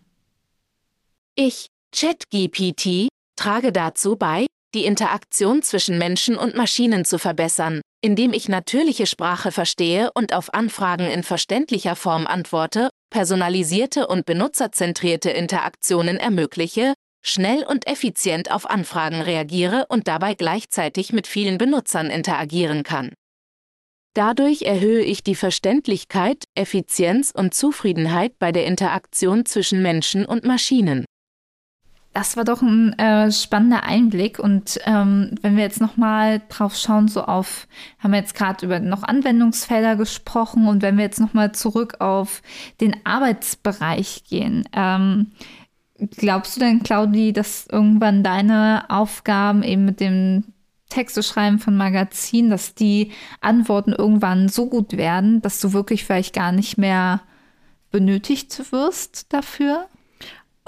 Ich 1.36 1.70
ChatGPT 1.94 3.08
trage 3.36 3.72
dazu 3.72 4.16
bei, 4.16 4.46
die 4.74 4.84
Interaktion 4.84 5.62
zwischen 5.62 5.98
Menschen 5.98 6.36
und 6.36 6.54
Maschinen 6.54 7.04
zu 7.04 7.18
verbessern, 7.18 7.80
indem 8.02 8.32
ich 8.32 8.48
natürliche 8.48 9.06
Sprache 9.06 9.50
verstehe 9.50 10.10
und 10.14 10.34
auf 10.34 10.52
Anfragen 10.52 11.06
in 11.06 11.22
verständlicher 11.22 11.96
Form 11.96 12.26
antworte, 12.26 12.90
personalisierte 13.10 14.06
und 14.06 14.26
benutzerzentrierte 14.26 15.30
Interaktionen 15.30 16.18
ermögliche, 16.18 16.94
schnell 17.24 17.64
und 17.64 17.86
effizient 17.86 18.50
auf 18.50 18.68
Anfragen 18.68 19.22
reagiere 19.22 19.86
und 19.88 20.06
dabei 20.06 20.34
gleichzeitig 20.34 21.12
mit 21.12 21.26
vielen 21.26 21.58
Benutzern 21.58 22.10
interagieren 22.10 22.82
kann. 22.82 23.12
Dadurch 24.14 24.62
erhöhe 24.62 25.02
ich 25.02 25.22
die 25.22 25.34
Verständlichkeit, 25.34 26.44
Effizienz 26.54 27.30
und 27.34 27.54
Zufriedenheit 27.54 28.38
bei 28.38 28.52
der 28.52 28.66
Interaktion 28.66 29.46
zwischen 29.46 29.80
Menschen 29.80 30.26
und 30.26 30.44
Maschinen. 30.44 31.04
Das 32.14 32.36
war 32.36 32.44
doch 32.44 32.62
ein 32.62 32.98
äh, 32.98 33.30
spannender 33.30 33.84
Einblick. 33.84 34.38
Und 34.38 34.80
ähm, 34.84 35.34
wenn 35.42 35.56
wir 35.56 35.62
jetzt 35.62 35.80
noch 35.80 35.96
mal 35.96 36.42
drauf 36.48 36.76
schauen, 36.76 37.08
so 37.08 37.22
auf, 37.22 37.68
haben 37.98 38.12
wir 38.12 38.18
jetzt 38.18 38.34
gerade 38.34 38.64
über 38.64 38.80
noch 38.80 39.02
Anwendungsfelder 39.02 39.96
gesprochen 39.96 40.66
und 40.66 40.82
wenn 40.82 40.96
wir 40.96 41.04
jetzt 41.04 41.20
noch 41.20 41.34
mal 41.34 41.52
zurück 41.52 42.00
auf 42.00 42.42
den 42.80 42.96
Arbeitsbereich 43.04 44.24
gehen, 44.24 44.68
ähm, 44.72 45.32
glaubst 46.16 46.56
du 46.56 46.60
denn, 46.60 46.82
Claudi, 46.82 47.32
dass 47.32 47.66
irgendwann 47.70 48.22
deine 48.22 48.86
Aufgaben 48.88 49.62
eben 49.62 49.84
mit 49.84 50.00
dem 50.00 50.44
Texte 50.88 51.22
schreiben 51.22 51.58
von 51.58 51.76
Magazinen, 51.76 52.50
dass 52.50 52.74
die 52.74 53.12
Antworten 53.40 53.92
irgendwann 53.92 54.48
so 54.48 54.68
gut 54.68 54.96
werden, 54.96 55.42
dass 55.42 55.60
du 55.60 55.72
wirklich 55.72 56.04
vielleicht 56.04 56.34
gar 56.34 56.52
nicht 56.52 56.78
mehr 56.78 57.20
benötigt 57.90 58.72
wirst 58.72 59.32
dafür? 59.32 59.86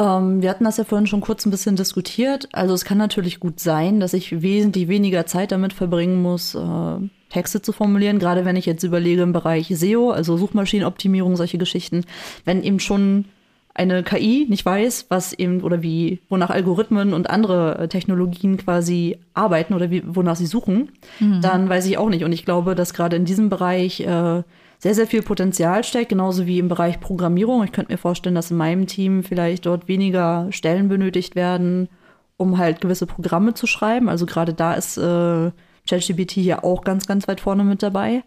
Ähm, 0.00 0.40
wir 0.40 0.48
hatten 0.48 0.64
das 0.64 0.78
ja 0.78 0.84
vorhin 0.84 1.06
schon 1.06 1.20
kurz 1.20 1.44
ein 1.44 1.50
bisschen 1.50 1.76
diskutiert. 1.76 2.48
Also 2.52 2.72
es 2.72 2.84
kann 2.84 2.98
natürlich 2.98 3.38
gut 3.38 3.60
sein, 3.60 4.00
dass 4.00 4.14
ich 4.14 4.40
wesentlich 4.40 4.88
weniger 4.88 5.26
Zeit 5.26 5.52
damit 5.52 5.74
verbringen 5.74 6.22
muss, 6.22 6.54
äh, 6.54 6.98
Texte 7.28 7.60
zu 7.60 7.72
formulieren, 7.72 8.18
gerade 8.18 8.44
wenn 8.44 8.56
ich 8.56 8.66
jetzt 8.66 8.82
überlege 8.82 9.22
im 9.22 9.32
Bereich 9.32 9.68
SEO, 9.68 10.10
also 10.10 10.36
Suchmaschinenoptimierung, 10.36 11.36
solche 11.36 11.58
Geschichten, 11.58 12.04
wenn 12.44 12.64
eben 12.64 12.80
schon 12.80 13.26
eine 13.72 14.02
KI 14.02 14.46
nicht 14.48 14.66
weiß, 14.66 15.06
was 15.10 15.32
eben 15.32 15.60
oder 15.60 15.80
wie, 15.82 16.20
wonach 16.28 16.50
Algorithmen 16.50 17.12
und 17.12 17.30
andere 17.30 17.78
äh, 17.78 17.88
Technologien 17.88 18.56
quasi 18.56 19.18
arbeiten 19.34 19.74
oder 19.74 19.90
wie, 19.90 20.02
wonach 20.06 20.36
sie 20.36 20.46
suchen, 20.46 20.90
mhm. 21.20 21.40
dann 21.40 21.68
weiß 21.68 21.86
ich 21.86 21.98
auch 21.98 22.08
nicht. 22.08 22.24
Und 22.24 22.32
ich 22.32 22.44
glaube, 22.44 22.74
dass 22.74 22.94
gerade 22.94 23.16
in 23.16 23.26
diesem 23.26 23.48
Bereich 23.48 24.00
äh, 24.00 24.42
sehr, 24.80 24.94
sehr 24.94 25.06
viel 25.06 25.22
Potenzial 25.22 25.84
steckt, 25.84 26.08
genauso 26.08 26.46
wie 26.46 26.58
im 26.58 26.68
Bereich 26.68 27.00
Programmierung. 27.00 27.62
Ich 27.64 27.72
könnte 27.72 27.92
mir 27.92 27.98
vorstellen, 27.98 28.34
dass 28.34 28.50
in 28.50 28.56
meinem 28.56 28.86
Team 28.86 29.22
vielleicht 29.22 29.66
dort 29.66 29.88
weniger 29.88 30.48
Stellen 30.50 30.88
benötigt 30.88 31.36
werden, 31.36 31.90
um 32.38 32.56
halt 32.56 32.80
gewisse 32.80 33.06
Programme 33.06 33.52
zu 33.52 33.66
schreiben. 33.66 34.08
Also 34.08 34.24
gerade 34.24 34.54
da 34.54 34.72
ist 34.72 34.96
äh, 34.96 35.50
ChatGPT 35.86 36.38
ja 36.38 36.64
auch 36.64 36.82
ganz, 36.82 37.06
ganz 37.06 37.28
weit 37.28 37.42
vorne 37.42 37.62
mit 37.62 37.82
dabei. 37.82 38.22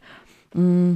Mm. 0.54 0.93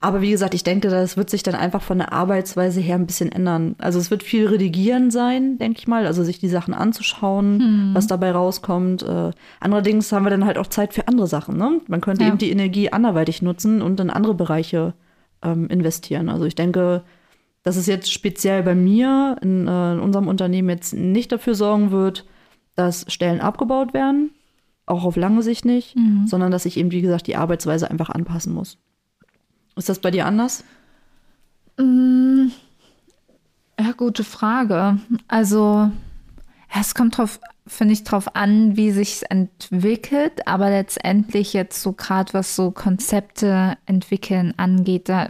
Aber 0.00 0.20
wie 0.20 0.30
gesagt, 0.30 0.54
ich 0.54 0.62
denke, 0.62 0.88
das 0.88 1.16
wird 1.16 1.28
sich 1.28 1.42
dann 1.42 1.56
einfach 1.56 1.82
von 1.82 1.98
der 1.98 2.12
Arbeitsweise 2.12 2.80
her 2.80 2.94
ein 2.94 3.06
bisschen 3.06 3.32
ändern. 3.32 3.74
Also 3.78 3.98
es 3.98 4.12
wird 4.12 4.22
viel 4.22 4.46
redigieren 4.46 5.10
sein, 5.10 5.58
denke 5.58 5.80
ich 5.80 5.88
mal, 5.88 6.06
also 6.06 6.22
sich 6.22 6.38
die 6.38 6.48
Sachen 6.48 6.72
anzuschauen, 6.72 7.58
hm. 7.58 7.90
was 7.94 8.06
dabei 8.06 8.30
rauskommt. 8.30 9.02
Äh, 9.02 9.32
allerdings 9.58 10.12
haben 10.12 10.24
wir 10.24 10.30
dann 10.30 10.44
halt 10.44 10.56
auch 10.56 10.68
Zeit 10.68 10.94
für 10.94 11.08
andere 11.08 11.26
Sachen. 11.26 11.56
Ne? 11.56 11.80
Man 11.88 12.00
könnte 12.00 12.22
ja. 12.22 12.28
eben 12.28 12.38
die 12.38 12.52
Energie 12.52 12.92
anderweitig 12.92 13.42
nutzen 13.42 13.82
und 13.82 13.98
in 13.98 14.10
andere 14.10 14.34
Bereiche 14.34 14.94
ähm, 15.42 15.66
investieren. 15.66 16.28
Also 16.28 16.44
ich 16.44 16.54
denke, 16.54 17.02
dass 17.64 17.76
es 17.76 17.86
jetzt 17.86 18.12
speziell 18.12 18.62
bei 18.62 18.76
mir 18.76 19.36
in, 19.42 19.66
äh, 19.66 19.92
in 19.94 20.00
unserem 20.00 20.28
Unternehmen 20.28 20.68
jetzt 20.68 20.94
nicht 20.94 21.32
dafür 21.32 21.56
sorgen 21.56 21.90
wird, 21.90 22.24
dass 22.76 23.04
Stellen 23.12 23.40
abgebaut 23.40 23.94
werden, 23.94 24.30
auch 24.86 25.04
auf 25.04 25.16
lange 25.16 25.42
Sicht 25.42 25.64
nicht, 25.64 25.96
mhm. 25.96 26.28
sondern 26.28 26.52
dass 26.52 26.66
ich 26.66 26.76
eben, 26.76 26.92
wie 26.92 27.02
gesagt, 27.02 27.26
die 27.26 27.34
Arbeitsweise 27.34 27.90
einfach 27.90 28.10
anpassen 28.10 28.54
muss. 28.54 28.78
Ist 29.78 29.88
das 29.88 30.00
bei 30.00 30.10
dir 30.10 30.26
anders? 30.26 30.64
Mm, 31.78 32.48
ja, 33.78 33.92
gute 33.92 34.24
Frage. 34.24 34.98
Also, 35.28 35.90
es 36.76 36.94
kommt 36.96 37.16
drauf, 37.16 37.38
finde 37.66 37.94
ich, 37.94 38.02
drauf 38.02 38.34
an, 38.34 38.76
wie 38.76 38.90
sich 38.90 39.22
entwickelt, 39.30 40.46
aber 40.48 40.70
letztendlich 40.70 41.52
jetzt 41.52 41.80
so 41.80 41.92
gerade 41.92 42.34
was 42.34 42.56
so 42.56 42.72
Konzepte 42.72 43.78
entwickeln 43.86 44.52
angeht, 44.56 45.08
da 45.08 45.28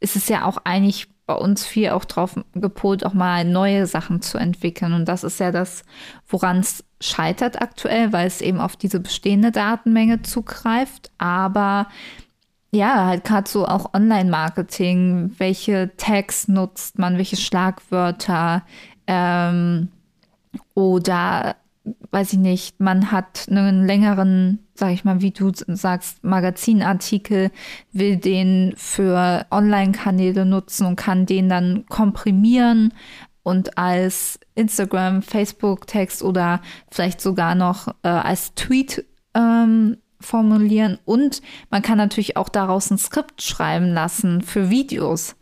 ist 0.00 0.16
es 0.16 0.28
ja 0.28 0.46
auch 0.46 0.58
eigentlich 0.64 1.08
bei 1.26 1.34
uns 1.34 1.66
viel 1.66 1.90
auch 1.90 2.04
drauf 2.04 2.38
gepolt, 2.54 3.04
auch 3.04 3.12
mal 3.12 3.44
neue 3.44 3.86
Sachen 3.86 4.22
zu 4.22 4.38
entwickeln. 4.38 4.92
Und 4.92 5.06
das 5.06 5.24
ist 5.24 5.40
ja 5.40 5.50
das, 5.50 5.82
woran 6.26 6.60
es 6.60 6.84
scheitert 7.00 7.60
aktuell, 7.60 8.12
weil 8.12 8.28
es 8.28 8.40
eben 8.40 8.60
auf 8.60 8.76
diese 8.76 9.00
bestehende 9.00 9.50
Datenmenge 9.50 10.22
zugreift. 10.22 11.10
Aber 11.18 11.88
ja, 12.76 13.06
halt 13.06 13.24
gerade 13.24 13.48
so 13.48 13.66
auch 13.66 13.94
Online-Marketing, 13.94 15.34
welche 15.38 15.90
Tags 15.96 16.48
nutzt 16.48 16.98
man, 16.98 17.16
welche 17.16 17.36
Schlagwörter? 17.36 18.62
Ähm, 19.06 19.88
oder 20.74 21.56
weiß 22.10 22.32
ich 22.32 22.38
nicht, 22.38 22.80
man 22.80 23.12
hat 23.12 23.46
einen 23.48 23.86
längeren, 23.86 24.58
sag 24.74 24.92
ich 24.92 25.04
mal, 25.04 25.20
wie 25.20 25.30
du 25.30 25.52
sagst, 25.54 26.24
Magazinartikel, 26.24 27.50
will 27.92 28.16
den 28.16 28.74
für 28.76 29.46
Online-Kanäle 29.50 30.44
nutzen 30.44 30.86
und 30.86 30.96
kann 30.96 31.26
den 31.26 31.48
dann 31.48 31.86
komprimieren 31.86 32.92
und 33.42 33.78
als 33.78 34.40
Instagram, 34.56 35.22
Facebook-Text 35.22 36.22
oder 36.22 36.60
vielleicht 36.90 37.20
sogar 37.20 37.54
noch 37.54 37.88
äh, 38.02 38.08
als 38.08 38.54
Tweet 38.54 39.04
ähm, 39.34 39.98
formulieren. 40.26 40.98
Und 41.04 41.40
man 41.70 41.82
kann 41.82 41.98
natürlich 41.98 42.36
auch 42.36 42.48
daraus 42.48 42.90
ein 42.90 42.98
Skript 42.98 43.42
schreiben 43.42 43.92
lassen 43.92 44.42
für 44.42 44.70
Videos. 44.70 45.36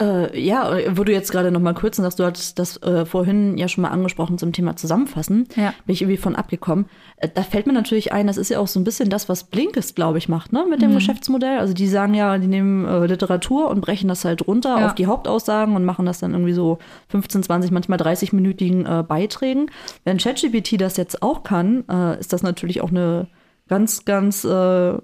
Äh, 0.00 0.40
ja, 0.40 0.72
wo 0.96 1.04
du 1.04 1.12
jetzt 1.12 1.30
gerade 1.30 1.50
noch 1.50 1.60
mal 1.60 1.74
kurz 1.74 1.98
sagst, 1.98 2.18
du 2.18 2.24
hattest 2.24 2.58
das 2.58 2.82
äh, 2.82 3.04
vorhin 3.04 3.58
ja 3.58 3.68
schon 3.68 3.82
mal 3.82 3.90
angesprochen 3.90 4.38
zum 4.38 4.52
Thema 4.52 4.74
Zusammenfassen. 4.74 5.46
Ja. 5.56 5.74
Bin 5.84 5.92
ich 5.92 6.00
irgendwie 6.00 6.16
von 6.16 6.36
abgekommen. 6.36 6.86
Äh, 7.16 7.28
da 7.34 7.42
fällt 7.42 7.66
mir 7.66 7.74
natürlich 7.74 8.10
ein, 8.10 8.26
das 8.26 8.38
ist 8.38 8.48
ja 8.48 8.60
auch 8.60 8.66
so 8.66 8.80
ein 8.80 8.84
bisschen 8.84 9.10
das, 9.10 9.28
was 9.28 9.44
Blinkist, 9.44 9.96
glaube 9.96 10.16
ich, 10.16 10.28
macht, 10.28 10.54
ne, 10.54 10.64
mit 10.70 10.80
dem 10.80 10.90
mhm. 10.90 10.94
Geschäftsmodell. 10.94 11.58
Also 11.58 11.74
die 11.74 11.86
sagen 11.86 12.14
ja, 12.14 12.38
die 12.38 12.46
nehmen 12.46 12.86
äh, 12.86 13.06
Literatur 13.06 13.68
und 13.68 13.82
brechen 13.82 14.08
das 14.08 14.24
halt 14.24 14.46
runter 14.46 14.78
ja. 14.78 14.86
auf 14.86 14.94
die 14.94 15.06
Hauptaussagen 15.06 15.76
und 15.76 15.84
machen 15.84 16.06
das 16.06 16.20
dann 16.20 16.32
irgendwie 16.32 16.54
so 16.54 16.78
15, 17.08 17.42
20, 17.42 17.70
manchmal 17.70 17.98
30-minütigen 17.98 19.00
äh, 19.00 19.02
Beiträgen. 19.02 19.70
Wenn 20.04 20.16
ChatGPT 20.16 20.80
das 20.80 20.96
jetzt 20.96 21.22
auch 21.22 21.42
kann, 21.42 21.84
äh, 21.90 22.18
ist 22.18 22.32
das 22.32 22.42
natürlich 22.42 22.80
auch 22.80 22.90
eine 22.90 23.26
ganz, 23.70 24.04
ganz 24.04 24.42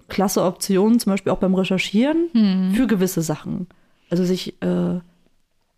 klasse 0.08 0.42
Option, 0.42 0.98
zum 0.98 1.12
Beispiel 1.12 1.32
auch 1.32 1.38
beim 1.38 1.54
Recherchieren 1.54 2.28
mhm. 2.32 2.74
für 2.74 2.88
gewisse 2.88 3.22
Sachen. 3.22 3.68
Also 4.10 4.24
sich 4.24 4.60
äh, 4.60 5.00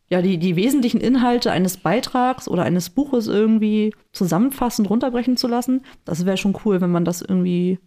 ja 0.09 0.23
die, 0.23 0.39
die 0.39 0.57
wesentlichen 0.57 0.99
Inhalte 0.99 1.53
eines 1.53 1.77
Beitrags 1.77 2.49
oder 2.49 2.63
eines 2.63 2.89
Buches 2.89 3.27
irgendwie 3.27 3.95
zusammenfassend 4.13 4.89
runterbrechen 4.89 5.37
zu 5.37 5.49
lassen, 5.49 5.83
das 6.07 6.25
wäre 6.25 6.39
schon 6.39 6.57
cool, 6.65 6.81
wenn 6.81 6.91
man 6.91 7.05
das 7.05 7.21
irgendwie 7.21 7.79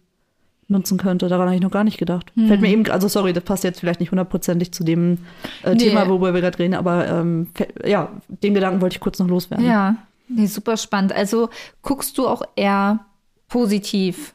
nutzen 0.68 0.98
könnte. 0.98 1.28
Daran 1.28 1.46
habe 1.48 1.56
ich 1.56 1.62
noch 1.62 1.72
gar 1.72 1.82
nicht 1.82 1.98
gedacht. 1.98 2.30
Hm. 2.36 2.46
Fällt 2.46 2.60
mir 2.60 2.68
eben, 2.68 2.88
also 2.88 3.08
sorry, 3.08 3.32
das 3.32 3.42
passt 3.42 3.64
jetzt 3.64 3.80
vielleicht 3.80 3.98
nicht 3.98 4.12
hundertprozentig 4.12 4.72
zu 4.72 4.84
dem 4.84 5.18
äh, 5.64 5.72
nee. 5.72 5.78
Thema, 5.78 6.08
worüber 6.08 6.32
wir 6.32 6.40
gerade 6.40 6.60
reden, 6.60 6.74
aber 6.74 7.08
ähm, 7.08 7.48
ja, 7.84 8.08
den 8.28 8.54
Gedanken 8.54 8.80
wollte 8.80 8.94
ich 8.94 9.00
kurz 9.00 9.18
noch 9.18 9.26
loswerden. 9.26 9.66
Ja, 9.66 9.96
nee, 10.28 10.46
super 10.46 10.76
spannend. 10.76 11.12
Also 11.12 11.50
guckst 11.82 12.16
du 12.18 12.28
auch 12.28 12.42
eher 12.54 13.00
positiv 13.48 14.32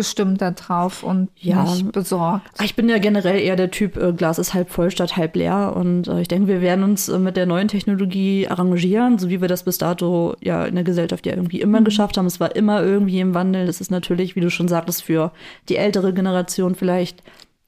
gestimmt 0.00 0.40
darauf 0.40 1.02
und 1.02 1.28
ja. 1.36 1.62
nicht 1.62 1.92
besorgt. 1.92 2.48
Ah, 2.56 2.64
ich 2.64 2.74
bin 2.74 2.88
ja 2.88 2.96
generell 2.96 3.38
eher 3.38 3.54
der 3.54 3.70
Typ, 3.70 3.98
äh, 3.98 4.14
Glas 4.14 4.38
ist 4.38 4.54
halb 4.54 4.70
voll 4.70 4.90
statt 4.90 5.18
halb 5.18 5.36
leer. 5.36 5.74
Und 5.76 6.08
äh, 6.08 6.22
ich 6.22 6.28
denke, 6.28 6.48
wir 6.48 6.62
werden 6.62 6.84
uns 6.84 7.10
äh, 7.10 7.18
mit 7.18 7.36
der 7.36 7.44
neuen 7.44 7.68
Technologie 7.68 8.48
arrangieren, 8.48 9.18
so 9.18 9.28
wie 9.28 9.42
wir 9.42 9.48
das 9.48 9.64
bis 9.64 9.76
dato 9.76 10.36
ja 10.40 10.64
in 10.64 10.74
der 10.74 10.84
Gesellschaft 10.84 11.26
ja 11.26 11.34
irgendwie 11.34 11.60
immer 11.60 11.80
mhm. 11.80 11.84
geschafft 11.84 12.16
haben. 12.16 12.24
Es 12.24 12.40
war 12.40 12.56
immer 12.56 12.82
irgendwie 12.82 13.20
im 13.20 13.34
Wandel. 13.34 13.66
Das 13.66 13.82
ist 13.82 13.90
natürlich, 13.90 14.36
wie 14.36 14.40
du 14.40 14.50
schon 14.50 14.68
sagtest, 14.68 15.02
für 15.02 15.32
die 15.68 15.76
ältere 15.76 16.14
Generation 16.14 16.74
vielleicht 16.74 17.22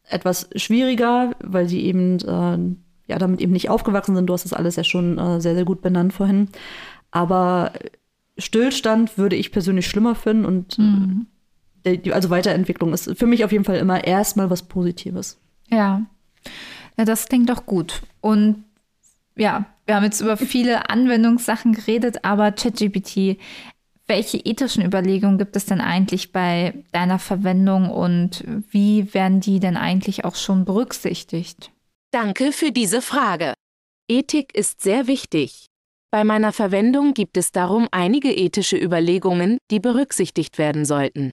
etwas 0.08 0.48
schwieriger, 0.56 1.32
weil 1.44 1.68
sie 1.68 1.82
eben 1.82 2.18
äh, 2.20 3.12
ja 3.12 3.18
damit 3.18 3.42
eben 3.42 3.52
nicht 3.52 3.68
aufgewachsen 3.68 4.16
sind. 4.16 4.26
Du 4.26 4.32
hast 4.32 4.46
das 4.46 4.54
alles 4.54 4.76
ja 4.76 4.84
schon 4.84 5.18
äh, 5.18 5.38
sehr, 5.38 5.54
sehr 5.54 5.66
gut 5.66 5.82
benannt 5.82 6.14
vorhin. 6.14 6.48
Aber 7.10 7.72
Stillstand 8.38 9.18
würde 9.18 9.36
ich 9.36 9.52
persönlich 9.52 9.86
schlimmer 9.86 10.14
finden 10.14 10.46
und 10.46 10.78
mhm 10.78 11.26
also 12.10 12.30
Weiterentwicklung 12.30 12.92
ist 12.92 13.16
für 13.16 13.26
mich 13.26 13.44
auf 13.44 13.52
jeden 13.52 13.64
Fall 13.64 13.76
immer 13.76 14.04
erstmal 14.04 14.50
was 14.50 14.62
Positives. 14.62 15.38
Ja. 15.68 16.02
ja, 16.98 17.04
das 17.04 17.28
klingt 17.28 17.48
doch 17.48 17.66
gut. 17.66 18.02
Und 18.20 18.64
ja, 19.36 19.66
wir 19.86 19.96
haben 19.96 20.04
jetzt 20.04 20.20
über 20.20 20.36
viele 20.36 20.90
Anwendungssachen 20.90 21.72
geredet, 21.72 22.24
aber 22.24 22.52
ChatGPT, 22.52 23.38
welche 24.06 24.38
ethischen 24.38 24.84
Überlegungen 24.84 25.38
gibt 25.38 25.56
es 25.56 25.66
denn 25.66 25.80
eigentlich 25.80 26.32
bei 26.32 26.74
deiner 26.92 27.18
Verwendung 27.18 27.90
und 27.90 28.44
wie 28.70 29.12
werden 29.14 29.40
die 29.40 29.60
denn 29.60 29.76
eigentlich 29.76 30.24
auch 30.24 30.34
schon 30.34 30.64
berücksichtigt? 30.64 31.70
Danke 32.10 32.52
für 32.52 32.72
diese 32.72 33.00
Frage. 33.00 33.54
Ethik 34.08 34.54
ist 34.54 34.82
sehr 34.82 35.06
wichtig. 35.06 35.66
Bei 36.10 36.24
meiner 36.24 36.52
Verwendung 36.52 37.14
gibt 37.14 37.38
es 37.38 37.52
darum 37.52 37.88
einige 37.90 38.30
ethische 38.30 38.76
Überlegungen, 38.76 39.56
die 39.70 39.80
berücksichtigt 39.80 40.58
werden 40.58 40.84
sollten. 40.84 41.30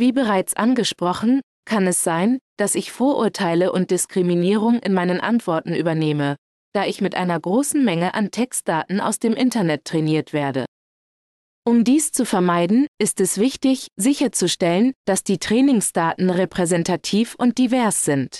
Wie 0.00 0.12
bereits 0.12 0.54
angesprochen, 0.54 1.42
kann 1.66 1.86
es 1.86 2.02
sein, 2.02 2.38
dass 2.56 2.74
ich 2.74 2.90
Vorurteile 2.90 3.70
und 3.70 3.90
Diskriminierung 3.90 4.78
in 4.78 4.94
meinen 4.94 5.20
Antworten 5.20 5.74
übernehme, 5.74 6.36
da 6.72 6.86
ich 6.86 7.02
mit 7.02 7.14
einer 7.14 7.38
großen 7.38 7.84
Menge 7.84 8.14
an 8.14 8.30
Textdaten 8.30 8.98
aus 9.02 9.18
dem 9.18 9.34
Internet 9.34 9.84
trainiert 9.84 10.32
werde. 10.32 10.64
Um 11.66 11.84
dies 11.84 12.12
zu 12.12 12.24
vermeiden, 12.24 12.86
ist 12.98 13.20
es 13.20 13.36
wichtig, 13.36 13.88
sicherzustellen, 13.96 14.94
dass 15.04 15.22
die 15.22 15.36
Trainingsdaten 15.36 16.30
repräsentativ 16.30 17.34
und 17.34 17.58
divers 17.58 18.02
sind. 18.02 18.38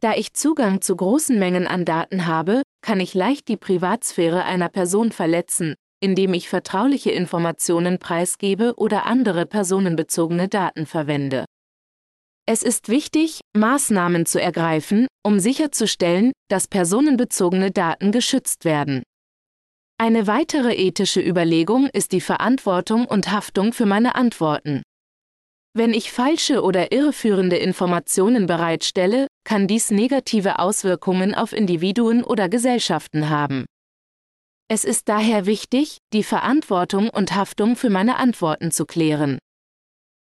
Da 0.00 0.14
ich 0.14 0.32
Zugang 0.32 0.80
zu 0.80 0.96
großen 0.96 1.38
Mengen 1.38 1.66
an 1.66 1.84
Daten 1.84 2.24
habe, 2.24 2.62
kann 2.80 3.00
ich 3.00 3.12
leicht 3.12 3.48
die 3.48 3.58
Privatsphäre 3.58 4.44
einer 4.44 4.70
Person 4.70 5.12
verletzen, 5.12 5.74
indem 6.04 6.34
ich 6.34 6.50
vertrauliche 6.50 7.10
Informationen 7.12 7.98
preisgebe 7.98 8.74
oder 8.76 9.06
andere 9.06 9.46
personenbezogene 9.46 10.48
Daten 10.48 10.84
verwende. 10.84 11.46
Es 12.46 12.62
ist 12.62 12.90
wichtig, 12.90 13.40
Maßnahmen 13.56 14.26
zu 14.26 14.38
ergreifen, 14.38 15.06
um 15.24 15.40
sicherzustellen, 15.40 16.32
dass 16.50 16.68
personenbezogene 16.68 17.70
Daten 17.70 18.12
geschützt 18.12 18.66
werden. 18.66 19.02
Eine 19.96 20.26
weitere 20.26 20.74
ethische 20.74 21.22
Überlegung 21.22 21.88
ist 21.94 22.12
die 22.12 22.20
Verantwortung 22.20 23.06
und 23.06 23.32
Haftung 23.32 23.72
für 23.72 23.86
meine 23.86 24.14
Antworten. 24.14 24.82
Wenn 25.72 25.94
ich 25.94 26.12
falsche 26.12 26.62
oder 26.62 26.92
irreführende 26.92 27.56
Informationen 27.56 28.44
bereitstelle, 28.44 29.26
kann 29.44 29.66
dies 29.66 29.90
negative 29.90 30.58
Auswirkungen 30.58 31.34
auf 31.34 31.54
Individuen 31.54 32.22
oder 32.22 32.50
Gesellschaften 32.50 33.30
haben. 33.30 33.64
Es 34.68 34.84
ist 34.84 35.08
daher 35.08 35.44
wichtig, 35.44 35.98
die 36.12 36.22
Verantwortung 36.22 37.10
und 37.10 37.34
Haftung 37.34 37.76
für 37.76 37.90
meine 37.90 38.16
Antworten 38.16 38.70
zu 38.70 38.86
klären. 38.86 39.38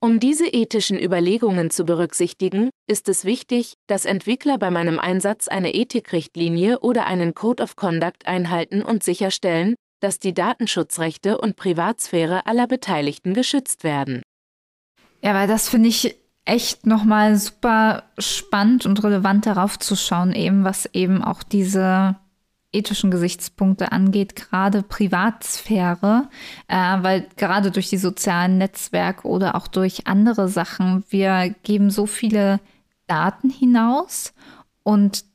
Um 0.03 0.19
diese 0.19 0.47
ethischen 0.47 0.97
Überlegungen 0.97 1.69
zu 1.69 1.86
berücksichtigen, 1.86 2.69
ist 2.88 3.07
es 3.09 3.23
wichtig, 3.25 3.75
dass 3.88 4.05
Entwickler 4.05 4.57
bei 4.57 4.71
meinem 4.71 4.99
Einsatz 4.99 5.47
eine 5.47 5.75
Ethikrichtlinie 5.75 6.79
oder 6.79 7.05
einen 7.05 7.36
Code 7.36 7.61
of 7.61 7.75
Conduct 7.75 8.25
einhalten 8.25 8.82
und 8.82 9.03
sicherstellen, 9.03 9.75
dass 9.99 10.17
die 10.17 10.34
Datenschutzrechte 10.34 11.38
und 11.38 11.55
Privatsphäre 11.55 12.47
aller 12.47 12.65
Beteiligten 12.65 13.34
geschützt 13.36 13.84
werden. 13.84 14.23
Ja, 15.21 15.36
weil 15.36 15.47
das 15.47 15.69
finde 15.69 15.89
ich 15.89 16.15
echt 16.45 16.88
nochmal 16.88 17.36
super 17.36 18.09
spannend 18.17 18.88
und 18.88 19.03
relevant 19.03 19.45
darauf 19.45 19.77
zu 19.77 19.95
schauen, 19.95 20.34
eben 20.34 20.63
was 20.63 20.89
eben 20.93 21.23
auch 21.23 21.43
diese 21.43 22.15
ethischen 22.74 23.11
Gesichtspunkte 23.11 23.91
angeht, 23.91 24.36
gerade 24.36 24.84
Privatsphäre, 24.84 26.30
äh, 26.67 26.76
weil 26.76 27.28
gerade 27.36 27.72
durch 27.72 27.89
die 27.89 27.97
sozialen 27.97 28.57
Netzwerke 28.57 29.28
oder 29.28 29.55
auch 29.55 29.67
durch 29.67 30.07
andere 30.07 30.47
Sachen, 30.47 31.03
wir 31.09 31.53
geben 31.63 31.89
so 31.89 32.05
viele 32.05 32.59
Daten 33.07 33.49
hinaus. 33.49 34.34
Und 34.84 35.26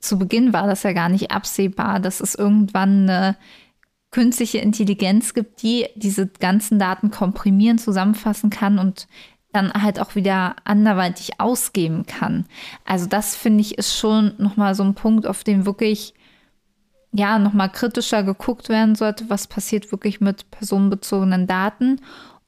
zu 0.00 0.18
Beginn 0.18 0.52
war 0.52 0.66
das 0.66 0.82
ja 0.82 0.92
gar 0.92 1.08
nicht 1.08 1.30
absehbar, 1.30 2.00
dass 2.00 2.20
es 2.20 2.34
irgendwann 2.34 3.08
eine 3.08 3.36
künstliche 4.10 4.58
Intelligenz 4.58 5.34
gibt, 5.34 5.62
die 5.62 5.86
diese 5.94 6.26
ganzen 6.26 6.78
Daten 6.78 7.10
komprimieren, 7.10 7.78
zusammenfassen 7.78 8.50
kann 8.50 8.78
und 8.78 9.06
dann 9.52 9.72
halt 9.72 10.00
auch 10.00 10.14
wieder 10.14 10.56
anderweitig 10.64 11.40
ausgeben 11.40 12.06
kann. 12.06 12.46
Also 12.84 13.06
das 13.06 13.36
finde 13.36 13.60
ich 13.60 13.78
ist 13.78 13.96
schon 13.96 14.32
nochmal 14.38 14.74
so 14.74 14.82
ein 14.82 14.94
Punkt, 14.94 15.26
auf 15.26 15.44
den 15.44 15.64
wirklich 15.66 16.14
ja 17.16 17.38
nochmal 17.38 17.70
kritischer 17.70 18.22
geguckt 18.22 18.68
werden 18.68 18.94
sollte, 18.94 19.28
was 19.28 19.46
passiert 19.46 19.92
wirklich 19.92 20.20
mit 20.20 20.50
personenbezogenen 20.50 21.46
Daten 21.46 22.00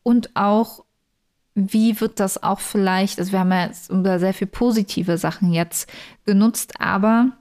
und 0.02 0.34
auch 0.34 0.84
wie 1.54 2.00
wird 2.00 2.20
das 2.20 2.42
auch 2.42 2.60
vielleicht, 2.60 3.18
also 3.18 3.32
wir 3.32 3.40
haben 3.40 3.50
ja 3.50 3.66
jetzt 3.66 3.86
sehr 3.88 4.34
viele 4.34 4.50
positive 4.50 5.18
Sachen 5.18 5.52
jetzt 5.52 5.90
genutzt, 6.24 6.80
aber 6.80 7.32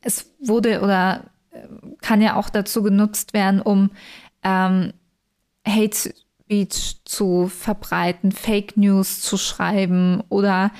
es 0.00 0.30
wurde 0.40 0.82
oder 0.82 1.24
äh, 1.50 1.66
kann 2.00 2.20
ja 2.20 2.36
auch 2.36 2.50
dazu 2.50 2.82
genutzt 2.82 3.32
werden, 3.32 3.60
um 3.60 3.90
ähm, 4.42 4.92
Hate 5.66 6.14
Speech 6.44 7.00
zu 7.04 7.48
verbreiten, 7.48 8.30
Fake 8.30 8.76
News 8.76 9.20
zu 9.20 9.36
schreiben 9.36 10.22
oder 10.28 10.70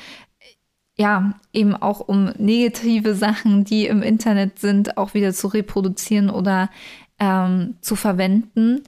ja, 0.97 1.34
eben 1.53 1.74
auch 1.74 2.01
um 2.01 2.26
negative 2.38 3.14
Sachen, 3.14 3.64
die 3.64 3.86
im 3.86 4.03
Internet 4.03 4.59
sind, 4.59 4.97
auch 4.97 5.14
wieder 5.14 5.32
zu 5.32 5.49
reproduzieren 5.49 6.30
oder 6.30 6.70
ähm, 7.18 7.76
zu 7.80 7.97
verwenden, 7.97 8.82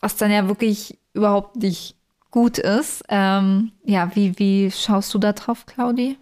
was 0.00 0.16
dann 0.16 0.30
ja 0.30 0.48
wirklich 0.48 0.98
überhaupt 1.14 1.56
nicht 1.56 1.96
gut 2.30 2.58
ist. 2.58 3.02
Ähm, 3.08 3.72
ja, 3.84 4.14
wie, 4.14 4.38
wie 4.38 4.70
schaust 4.70 5.12
du 5.14 5.18
da 5.18 5.32
drauf, 5.32 5.66
Claudi? 5.66 6.18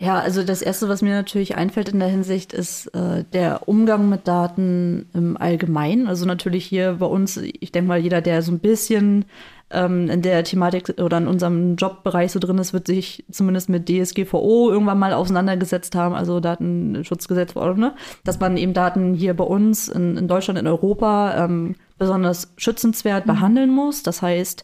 Ja, 0.00 0.20
also 0.20 0.44
das 0.44 0.62
Erste, 0.62 0.88
was 0.88 1.02
mir 1.02 1.12
natürlich 1.12 1.56
einfällt 1.56 1.88
in 1.88 1.98
der 1.98 2.08
Hinsicht, 2.08 2.52
ist 2.52 2.86
äh, 2.94 3.24
der 3.32 3.66
Umgang 3.66 4.08
mit 4.08 4.28
Daten 4.28 5.06
im 5.12 5.36
Allgemeinen. 5.36 6.06
Also 6.06 6.24
natürlich 6.24 6.64
hier 6.64 6.96
bei 7.00 7.06
uns, 7.06 7.36
ich 7.36 7.72
denke 7.72 7.88
mal, 7.88 7.98
jeder, 7.98 8.20
der 8.20 8.42
so 8.42 8.52
ein 8.52 8.60
bisschen 8.60 9.24
ähm, 9.70 10.08
in 10.08 10.22
der 10.22 10.44
Thematik 10.44 10.94
oder 11.02 11.18
in 11.18 11.26
unserem 11.26 11.74
Jobbereich 11.74 12.30
so 12.30 12.38
drin 12.38 12.58
ist, 12.58 12.72
wird 12.72 12.86
sich 12.86 13.24
zumindest 13.30 13.68
mit 13.68 13.88
DSGVO 13.88 14.70
irgendwann 14.70 15.00
mal 15.00 15.12
auseinandergesetzt 15.12 15.96
haben, 15.96 16.14
also 16.14 16.38
Datenschutzgesetzverordnung, 16.38 17.90
ne? 17.90 17.96
dass 18.22 18.38
man 18.38 18.56
eben 18.56 18.74
Daten 18.74 19.14
hier 19.14 19.34
bei 19.34 19.44
uns 19.44 19.88
in, 19.88 20.16
in 20.16 20.28
Deutschland, 20.28 20.60
in 20.60 20.68
Europa 20.68 21.44
ähm, 21.44 21.74
besonders 21.98 22.52
schützenswert 22.56 23.26
mhm. 23.26 23.32
behandeln 23.32 23.70
muss. 23.70 24.04
Das 24.04 24.22
heißt, 24.22 24.62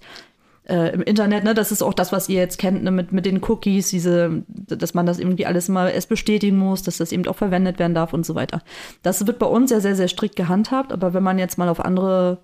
äh, 0.68 0.94
im 0.94 1.02
Internet, 1.02 1.44
ne, 1.44 1.54
das 1.54 1.72
ist 1.72 1.82
auch 1.82 1.94
das, 1.94 2.12
was 2.12 2.28
ihr 2.28 2.40
jetzt 2.40 2.58
kennt, 2.58 2.82
ne, 2.82 2.90
mit, 2.90 3.12
mit 3.12 3.26
den 3.26 3.42
Cookies, 3.44 3.90
diese, 3.90 4.42
dass 4.48 4.94
man 4.94 5.06
das 5.06 5.18
irgendwie 5.18 5.46
alles 5.46 5.68
mal 5.68 5.88
erst 5.88 6.08
bestätigen 6.08 6.56
muss, 6.56 6.82
dass 6.82 6.98
das 6.98 7.12
eben 7.12 7.26
auch 7.26 7.36
verwendet 7.36 7.78
werden 7.78 7.94
darf 7.94 8.12
und 8.12 8.24
so 8.24 8.34
weiter. 8.34 8.62
Das 9.02 9.26
wird 9.26 9.38
bei 9.38 9.46
uns 9.46 9.70
ja 9.70 9.80
sehr, 9.80 9.96
sehr 9.96 10.08
strikt 10.08 10.36
gehandhabt, 10.36 10.92
aber 10.92 11.12
wenn 11.12 11.22
man 11.22 11.38
jetzt 11.38 11.58
mal 11.58 11.68
auf 11.68 11.84
andere 11.84 12.38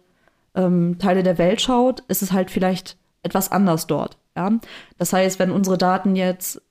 ähm, 0.54 0.98
Teile 0.98 1.22
der 1.22 1.38
Welt 1.38 1.60
schaut, 1.60 2.00
ist 2.08 2.22
es 2.22 2.32
halt 2.32 2.50
vielleicht 2.50 2.96
etwas 3.22 3.50
anders 3.50 3.86
dort. 3.86 4.18
Ja? 4.36 4.52
Das 4.98 5.12
heißt, 5.12 5.38
wenn 5.38 5.50
unsere 5.50 5.78
Daten 5.78 6.16
jetzt 6.16 6.62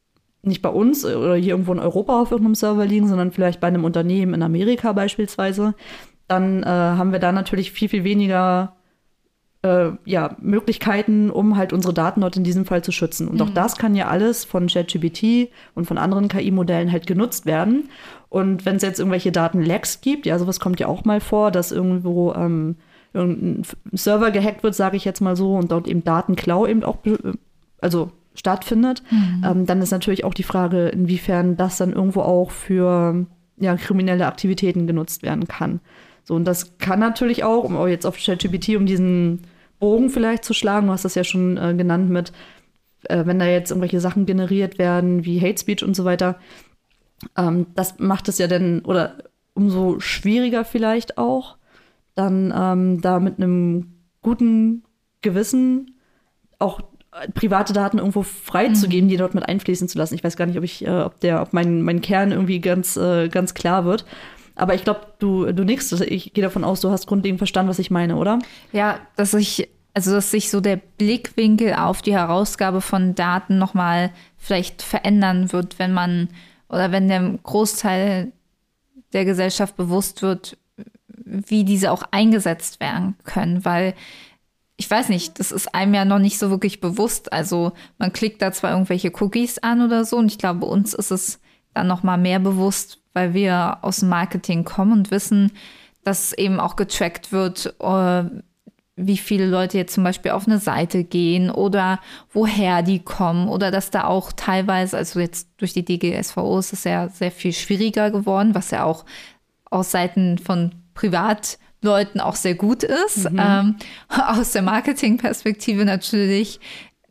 nicht 0.42 0.62
bei 0.62 0.70
uns 0.70 1.04
oder 1.04 1.36
hier 1.36 1.50
irgendwo 1.50 1.74
in 1.74 1.80
Europa 1.80 2.22
auf 2.22 2.32
irgendeinem 2.32 2.56
Server 2.56 2.86
liegen, 2.86 3.08
sondern 3.08 3.32
vielleicht 3.32 3.60
bei 3.60 3.68
einem 3.68 3.84
Unternehmen 3.84 4.36
in 4.36 4.44
Amerika 4.44 4.94
beispielsweise, 4.94 5.74
dann 6.28 6.64
äh, 6.64 6.68
haben 6.68 7.12
wir 7.12 7.20
da 7.20 7.32
natürlich 7.32 7.72
viel, 7.72 7.90
viel 7.90 8.04
weniger 8.04 8.76
äh, 9.62 9.92
ja, 10.06 10.36
Möglichkeiten, 10.40 11.30
um 11.30 11.58
halt 11.58 11.74
unsere 11.74 11.94
Daten 11.94 12.22
dort 12.22 12.38
in 12.38 12.44
diesem 12.44 12.66
Fall 12.66 12.84
zu 12.84 12.92
schützen. 12.92 13.28
Und 13.28 13.36
mhm. 13.36 13.42
auch 13.42 13.50
das 13.50 13.78
kann 13.78 13.96
ja 13.96 14.08
alles 14.08 14.46
von 14.46 14.68
ChatGPT 14.68 15.50
und 15.76 15.86
von 15.86 15.98
anderen 15.98 16.30
KI-Modellen 16.30 16.92
halt 16.92 17.08
genutzt 17.08 17.46
werden. 17.46 17.90
Und 18.30 18.66
wenn 18.66 18.78
es 18.78 18.84
jetzt 18.84 19.00
irgendwelche 19.00 19.32
Datenlecks 19.32 20.02
gibt, 20.02 20.26
ja, 20.26 20.40
sowas 20.40 20.60
kommt 20.60 20.80
ja 20.80 20.88
auch 20.88 21.04
mal 21.04 21.20
vor, 21.20 21.52
dass 21.52 21.72
irgendwo 21.72 22.34
ähm, 22.34 22.78
irgendein 23.14 23.64
Server 23.94 24.32
gehackt 24.32 24.64
wird, 24.64 24.76
sage 24.76 24.96
ich 24.96 25.04
jetzt 25.04 25.20
mal 25.20 25.36
so, 25.36 25.56
und 25.56 25.72
dort 25.72 25.88
eben 25.88 26.04
Datenklau 26.04 26.66
eben 26.66 26.84
auch, 26.84 27.00
also 27.82 28.12
stattfindet, 28.36 29.04
mhm. 29.10 29.44
ähm, 29.46 29.66
dann 29.66 29.82
ist 29.82 29.92
natürlich 29.92 30.24
auch 30.24 30.34
die 30.34 30.44
Frage, 30.44 30.88
inwiefern 30.90 31.58
das 31.58 31.78
dann 31.78 31.92
irgendwo 31.92 32.22
auch 32.22 32.52
für 32.52 33.26
ja, 33.58 33.76
kriminelle 33.76 34.28
Aktivitäten 34.28 34.88
genutzt 34.88 35.24
werden 35.24 35.48
kann. 35.48 35.82
So, 36.24 36.36
und 36.36 36.46
das 36.46 36.78
kann 36.78 37.00
natürlich 37.00 37.44
auch, 37.44 37.64
um 37.64 37.88
jetzt 37.88 38.06
auf 38.06 38.18
ChatGPT, 38.18 38.76
um 38.76 38.86
diesen 38.86 39.42
Bogen 39.80 40.10
vielleicht 40.10 40.44
zu 40.44 40.54
schlagen, 40.54 40.88
du 40.88 40.94
hast 40.94 41.06
das 41.06 41.16
ja 41.16 41.24
schon 41.24 41.58
äh, 41.58 41.74
genannt 41.74 42.10
mit, 42.10 42.32
äh, 43.04 43.26
wenn 43.26 43.40
da 43.40 43.46
jetzt 43.46 43.72
irgendwelche 43.72 44.00
Sachen 44.00 44.26
generiert 44.26 44.78
werden, 44.78 45.26
wie 45.26 45.42
Hate 45.42 45.60
Speech 45.60 45.84
und 45.84 45.96
so 45.96 46.06
weiter, 46.06 46.38
ähm, 47.38 47.68
das 47.76 48.00
macht 48.00 48.28
es 48.28 48.38
ja 48.38 48.48
dann, 48.48 48.82
oder 48.82 49.18
umso 49.54 50.00
schwieriger 50.00 50.66
vielleicht 50.66 51.18
auch, 51.18 51.58
dann 52.16 52.54
ähm, 52.56 53.02
da 53.02 53.20
mit 53.20 53.38
einem 53.38 53.94
guten 54.22 54.84
Gewissen 55.22 55.96
auch 56.60 56.82
private 57.34 57.74
Daten 57.74 57.98
irgendwo 57.98 58.24
freizugeben, 58.24 59.06
mhm. 59.06 59.10
die 59.10 59.18
dort 59.18 59.34
mit 59.34 59.48
einfließen 59.48 59.88
zu 59.88 59.98
lassen. 59.98 60.16
Ich 60.16 60.24
weiß 60.24 60.38
gar 60.38 60.46
nicht, 60.46 60.58
ob 60.58 60.64
ich, 60.64 60.86
äh, 60.86 61.02
ob 61.02 61.20
der, 61.20 61.42
ob 61.42 61.54
mein, 61.54 61.82
mein 61.82 62.02
Kern 62.02 62.32
irgendwie 62.32 62.60
ganz, 62.60 62.98
äh, 62.98 63.30
ganz 63.30 63.54
klar 63.54 63.86
wird. 63.86 64.06
Aber 64.60 64.76
ich 64.76 64.84
glaube, 64.84 65.02
du, 65.20 65.52
du 65.52 65.64
nix. 65.64 65.92
Ich 66.02 66.34
gehe 66.34 66.44
davon 66.44 66.64
aus, 66.64 66.82
du 66.82 66.92
hast 66.92 67.08
grundlegend 67.08 67.40
verstanden, 67.40 67.70
was 67.70 67.80
ich 67.80 67.92
meine, 67.92 68.18
oder? 68.18 68.40
Ja, 68.72 69.00
dass 69.16 69.34
ich, 69.34 69.70
also 69.94 70.12
dass 70.12 70.32
sich 70.32 70.50
so 70.50 70.60
der 70.60 70.76
Blickwinkel 70.76 71.74
auf 71.74 72.02
die 72.02 72.14
Herausgabe 72.14 72.82
von 72.82 73.16
Daten 73.16 73.58
nochmal 73.58 74.12
vielleicht 74.38 74.82
verändern 74.82 75.54
wird, 75.54 75.80
wenn 75.80 75.94
man 75.94 76.30
oder 76.68 76.92
wenn 76.92 77.08
dem 77.08 77.42
Großteil 77.42 78.32
der 79.14 79.26
Gesellschaft 79.26 79.76
bewusst 79.76 80.22
wird, 80.22 80.58
wie 81.26 81.64
diese 81.64 81.92
auch 81.92 82.04
eingesetzt 82.12 82.80
werden 82.80 83.16
können, 83.24 83.66
weil 83.66 83.94
ich 84.78 84.90
weiß 84.90 85.10
nicht, 85.10 85.40
das 85.40 85.52
ist 85.52 85.76
einem 85.76 85.94
ja 85.94 86.06
noch 86.06 86.20
nicht 86.20 86.40
so 86.40 86.50
wirklich 86.50 86.80
bewusst. 86.80 87.34
Also 87.34 87.74
man 87.98 88.14
klickt 88.14 88.42
da 88.42 88.54
zwar 88.54 88.72
irgendwelche 88.72 89.12
Cookies 89.20 89.58
an 89.58 89.82
oder 89.82 90.06
so 90.06 90.18
und 90.18 90.32
ich 90.32 90.38
glaube, 90.38 90.66
uns 90.66 90.94
ist 90.94 91.12
es 91.12 91.40
dann 91.74 91.88
noch 91.88 92.04
mal 92.04 92.18
mehr 92.18 92.40
bewusst, 92.40 92.99
weil 93.14 93.34
wir 93.34 93.80
aus 93.82 94.02
dem 94.02 94.10
Marketing 94.10 94.64
kommen 94.64 94.92
und 94.92 95.12
wissen, 95.12 95.52
dass 96.04 96.34
eben 96.34 96.60
auch 96.60 96.76
getrackt 96.76 97.32
wird, 97.32 97.76
äh, 97.80 98.24
wie 99.02 99.18
viele 99.18 99.46
Leute 99.46 99.78
jetzt 99.78 99.94
zum 99.94 100.04
Beispiel 100.04 100.32
auf 100.32 100.46
eine 100.46 100.60
Seite 100.60 101.06
gehen 101.06 101.50
oder 101.50 102.00
woher 102.34 102.84
die 102.84 103.00
kommen 103.00 103.48
oder 103.48 103.72
dass 103.72 103.92
da 103.92 104.04
auch 104.04 104.34
teilweise, 104.34 104.98
also 104.98 105.22
jetzt 105.22 105.48
durch 105.58 105.74
die 105.74 105.86
DGSVO 105.86 106.60
ist 106.60 106.74
es 106.74 106.84
ja 106.84 107.08
sehr 107.08 107.32
viel 107.32 107.54
schwieriger 107.54 108.12
geworden, 108.12 108.56
was 108.56 108.72
ja 108.72 108.84
auch 108.84 109.06
aus 109.70 109.92
Seiten 109.92 110.38
von 110.38 110.72
Privatleuten 110.96 112.20
auch 112.20 112.36
sehr 112.36 112.56
gut 112.56 112.84
ist. 112.84 113.32
Mhm. 113.32 113.40
Ähm, 113.40 113.76
aus 114.10 114.52
der 114.52 114.64
Marketingperspektive 114.64 115.86
natürlich 115.86 116.60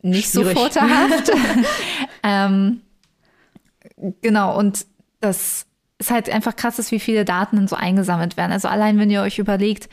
nicht 0.01 0.31
Schwierig. 0.31 0.55
so 0.55 0.61
vorteilhaft. 0.61 1.31
ähm, 2.23 2.81
genau, 4.21 4.57
und 4.57 4.85
das 5.21 5.65
ist 5.99 6.11
halt 6.11 6.29
einfach 6.29 6.55
krass 6.55 6.79
ist, 6.79 6.91
wie 6.91 6.99
viele 6.99 7.25
Daten 7.25 7.67
so 7.67 7.75
eingesammelt 7.75 8.37
werden. 8.37 8.53
Also 8.53 8.67
allein, 8.67 8.97
wenn 8.97 9.11
ihr 9.11 9.21
euch 9.21 9.37
überlegt, 9.37 9.89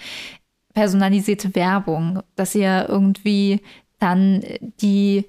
personalisierte 0.72 1.54
Werbung, 1.54 2.22
dass 2.36 2.54
ihr 2.54 2.86
irgendwie 2.88 3.60
dann 3.98 4.42
die 4.80 5.24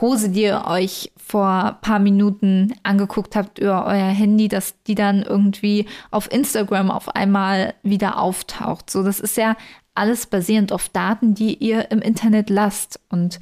Hose, 0.00 0.30
die 0.30 0.42
ihr 0.42 0.64
euch 0.66 1.12
vor 1.16 1.78
paar 1.80 1.98
Minuten 1.98 2.74
angeguckt 2.82 3.34
habt 3.34 3.58
über 3.58 3.86
euer 3.86 4.08
Handy, 4.08 4.48
dass 4.48 4.80
die 4.82 4.94
dann 4.94 5.22
irgendwie 5.22 5.86
auf 6.10 6.30
Instagram 6.30 6.90
auf 6.90 7.14
einmal 7.14 7.74
wieder 7.82 8.18
auftaucht. 8.18 8.90
So, 8.90 9.02
das 9.02 9.20
ist 9.20 9.36
ja 9.36 9.56
alles 9.94 10.26
basierend 10.26 10.72
auf 10.72 10.88
Daten, 10.88 11.34
die 11.34 11.54
ihr 11.54 11.90
im 11.90 12.00
Internet 12.00 12.50
lasst. 12.50 13.00
Und 13.08 13.40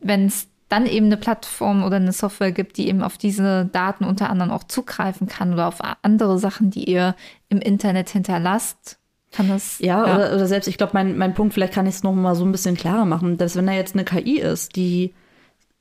wenn 0.00 0.26
es 0.26 0.48
dann 0.72 0.86
eben 0.86 1.06
eine 1.06 1.18
Plattform 1.18 1.84
oder 1.84 1.96
eine 1.96 2.12
Software 2.12 2.50
gibt, 2.50 2.78
die 2.78 2.88
eben 2.88 3.02
auf 3.02 3.18
diese 3.18 3.66
Daten 3.66 4.04
unter 4.04 4.30
anderem 4.30 4.50
auch 4.50 4.64
zugreifen 4.64 5.28
kann 5.28 5.52
oder 5.52 5.68
auf 5.68 5.80
andere 6.00 6.38
Sachen, 6.38 6.70
die 6.70 6.90
ihr 6.90 7.14
im 7.50 7.58
Internet 7.58 8.08
hinterlasst, 8.08 8.98
kann 9.32 9.48
das. 9.48 9.78
Ja, 9.80 10.06
ja. 10.06 10.14
Oder, 10.14 10.34
oder, 10.34 10.46
selbst, 10.46 10.68
ich 10.68 10.78
glaube, 10.78 10.92
mein, 10.94 11.18
mein 11.18 11.34
Punkt, 11.34 11.52
vielleicht 11.52 11.74
kann 11.74 11.86
ich 11.86 11.96
es 11.96 12.02
noch 12.02 12.14
mal 12.14 12.34
so 12.34 12.46
ein 12.46 12.52
bisschen 12.52 12.74
klarer 12.74 13.04
machen, 13.04 13.36
dass 13.36 13.54
wenn 13.54 13.66
da 13.66 13.72
jetzt 13.72 13.94
eine 13.94 14.04
KI 14.04 14.38
ist, 14.38 14.74
die 14.74 15.12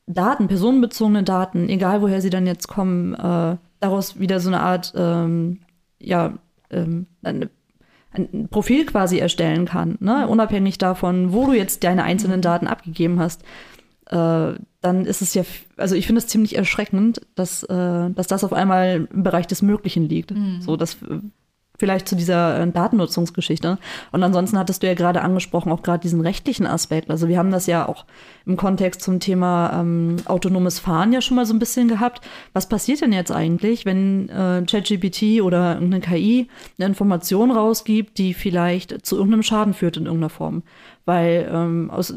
Daten, 0.07 0.49
personenbezogene 0.49 1.23
Daten, 1.23 1.69
egal 1.69 2.01
woher 2.01 2.19
sie 2.19 2.29
dann 2.29 2.45
jetzt 2.45 2.67
kommen, 2.67 3.13
äh, 3.13 3.55
daraus 3.79 4.19
wieder 4.19 4.41
so 4.41 4.49
eine 4.49 4.59
Art, 4.59 4.93
ähm, 4.97 5.59
ja, 5.99 6.33
ähm, 6.69 7.07
eine, 7.23 7.49
ein 8.11 8.49
Profil 8.49 8.85
quasi 8.85 9.19
erstellen 9.19 9.65
kann, 9.65 9.97
ne? 10.01 10.27
unabhängig 10.27 10.77
davon, 10.77 11.31
wo 11.31 11.45
du 11.45 11.53
jetzt 11.53 11.85
deine 11.85 12.03
einzelnen 12.03 12.39
mhm. 12.39 12.43
Daten 12.43 12.67
abgegeben 12.67 13.21
hast, 13.21 13.43
äh, 14.11 14.53
dann 14.81 15.05
ist 15.05 15.21
es 15.21 15.33
ja, 15.33 15.43
also 15.77 15.95
ich 15.95 16.05
finde 16.05 16.19
es 16.19 16.27
ziemlich 16.27 16.57
erschreckend, 16.57 17.21
dass, 17.35 17.63
äh, 17.63 18.09
dass 18.09 18.27
das 18.27 18.43
auf 18.43 18.53
einmal 18.53 19.07
im 19.11 19.23
Bereich 19.23 19.47
des 19.47 19.61
Möglichen 19.61 20.07
liegt. 20.09 20.31
Mhm. 20.31 20.61
So, 20.61 20.75
das 20.75 20.95
äh, 21.03 21.19
vielleicht 21.81 22.07
zu 22.07 22.15
dieser 22.15 22.59
äh, 22.59 22.71
Datennutzungsgeschichte. 22.71 23.79
Und 24.11 24.23
ansonsten 24.23 24.57
hattest 24.57 24.83
du 24.83 24.87
ja 24.87 24.93
gerade 24.93 25.21
angesprochen, 25.21 25.71
auch 25.71 25.81
gerade 25.81 26.01
diesen 26.01 26.21
rechtlichen 26.21 26.67
Aspekt. 26.67 27.09
Also 27.09 27.27
wir 27.27 27.39
haben 27.39 27.51
das 27.51 27.65
ja 27.65 27.87
auch 27.87 28.05
im 28.45 28.55
Kontext 28.55 29.01
zum 29.01 29.19
Thema 29.19 29.79
ähm, 29.79 30.17
autonomes 30.25 30.77
Fahren 30.77 31.11
ja 31.11 31.21
schon 31.21 31.37
mal 31.37 31.45
so 31.45 31.53
ein 31.53 31.59
bisschen 31.59 31.87
gehabt. 31.87 32.21
Was 32.53 32.69
passiert 32.69 33.01
denn 33.01 33.13
jetzt 33.13 33.31
eigentlich, 33.31 33.85
wenn 33.85 34.29
äh, 34.29 34.63
ChatGPT 34.69 35.41
oder 35.41 35.73
irgendeine 35.73 36.01
KI 36.01 36.47
eine 36.77 36.87
Information 36.87 37.49
rausgibt, 37.49 38.17
die 38.19 38.35
vielleicht 38.35 39.03
zu 39.05 39.15
irgendeinem 39.15 39.43
Schaden 39.43 39.73
führt 39.73 39.97
in 39.97 40.05
irgendeiner 40.05 40.29
Form? 40.29 40.61
Weil 41.05 41.49
ähm, 41.51 41.89
aus 41.89 42.13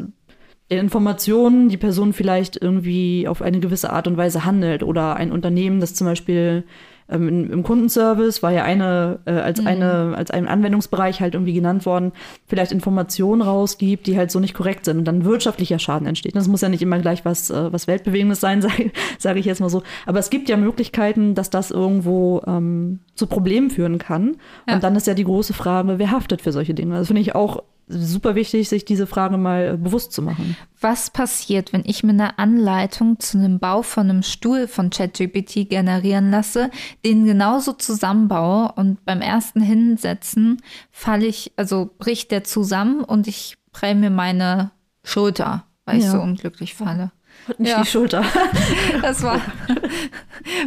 Informationen 0.68 1.68
die 1.68 1.76
Person 1.76 2.12
vielleicht 2.12 2.60
irgendwie 2.60 3.28
auf 3.28 3.42
eine 3.42 3.60
gewisse 3.60 3.92
Art 3.92 4.06
und 4.06 4.16
Weise 4.16 4.44
handelt 4.44 4.82
oder 4.82 5.16
ein 5.16 5.30
Unternehmen, 5.30 5.80
das 5.80 5.94
zum 5.94 6.06
Beispiel 6.06 6.64
ähm, 7.08 7.50
im 7.50 7.62
Kundenservice 7.62 8.42
war 8.42 8.52
ja 8.52 8.64
eine, 8.64 9.18
äh, 9.26 9.32
als 9.32 9.60
mhm. 9.60 9.66
eine, 9.66 10.14
als 10.16 10.30
ein 10.30 10.48
Anwendungsbereich 10.48 11.20
halt 11.20 11.34
irgendwie 11.34 11.52
genannt 11.52 11.84
worden, 11.84 12.12
vielleicht 12.46 12.72
Informationen 12.72 13.42
rausgibt, 13.42 14.06
die 14.06 14.16
halt 14.16 14.30
so 14.30 14.40
nicht 14.40 14.54
korrekt 14.54 14.86
sind 14.86 14.98
und 14.98 15.04
dann 15.04 15.24
wirtschaftlicher 15.24 15.78
Schaden 15.78 16.06
entsteht. 16.06 16.34
Das 16.34 16.48
muss 16.48 16.62
ja 16.62 16.68
nicht 16.68 16.82
immer 16.82 16.98
gleich 16.98 17.24
was, 17.24 17.50
äh, 17.50 17.72
was 17.72 17.86
Weltbewegendes 17.86 18.40
sein, 18.40 18.62
sage 18.62 18.90
sag 19.18 19.36
ich 19.36 19.44
jetzt 19.44 19.60
mal 19.60 19.68
so. 19.68 19.82
Aber 20.06 20.18
es 20.18 20.30
gibt 20.30 20.48
ja 20.48 20.56
Möglichkeiten, 20.56 21.34
dass 21.34 21.50
das 21.50 21.70
irgendwo 21.70 22.42
ähm, 22.46 23.00
zu 23.14 23.26
Problemen 23.26 23.70
führen 23.70 23.98
kann. 23.98 24.36
Ja. 24.66 24.76
Und 24.76 24.84
dann 24.84 24.96
ist 24.96 25.06
ja 25.06 25.14
die 25.14 25.24
große 25.24 25.52
Frage, 25.52 25.98
wer 25.98 26.10
haftet 26.10 26.40
für 26.40 26.52
solche 26.52 26.72
Dinge? 26.72 26.96
Das 26.96 27.08
finde 27.08 27.22
ich 27.22 27.34
auch 27.34 27.62
super 27.86 28.34
wichtig, 28.34 28.68
sich 28.68 28.84
diese 28.84 29.06
Frage 29.06 29.36
mal 29.36 29.74
äh, 29.74 29.76
bewusst 29.76 30.12
zu 30.12 30.22
machen. 30.22 30.56
Was 30.80 31.10
passiert, 31.10 31.72
wenn 31.72 31.82
ich 31.84 32.02
mir 32.02 32.10
eine 32.10 32.38
Anleitung 32.38 33.20
zu 33.20 33.38
einem 33.38 33.58
Bau 33.58 33.82
von 33.82 34.08
einem 34.08 34.22
Stuhl 34.22 34.68
von 34.68 34.90
ChatGPT 34.90 35.68
generieren 35.68 36.30
lasse, 36.30 36.70
den 37.04 37.24
genauso 37.24 37.72
zusammenbaue 37.72 38.72
und 38.72 39.04
beim 39.04 39.20
ersten 39.20 39.60
Hinsetzen 39.60 40.62
falle 40.90 41.26
ich, 41.26 41.52
also 41.56 41.90
bricht 41.98 42.30
der 42.30 42.44
zusammen 42.44 43.02
und 43.04 43.26
ich 43.26 43.56
prell 43.72 43.94
mir 43.94 44.10
meine 44.10 44.70
Schulter, 45.02 45.64
weil 45.84 45.98
ja. 45.98 46.04
ich 46.04 46.10
so 46.10 46.20
unglücklich 46.20 46.74
falle. 46.74 47.12
Und 47.48 47.60
nicht 47.60 47.70
ja. 47.70 47.82
die 47.82 47.88
Schulter. 47.88 48.24
das 49.02 49.22
war, 49.22 49.40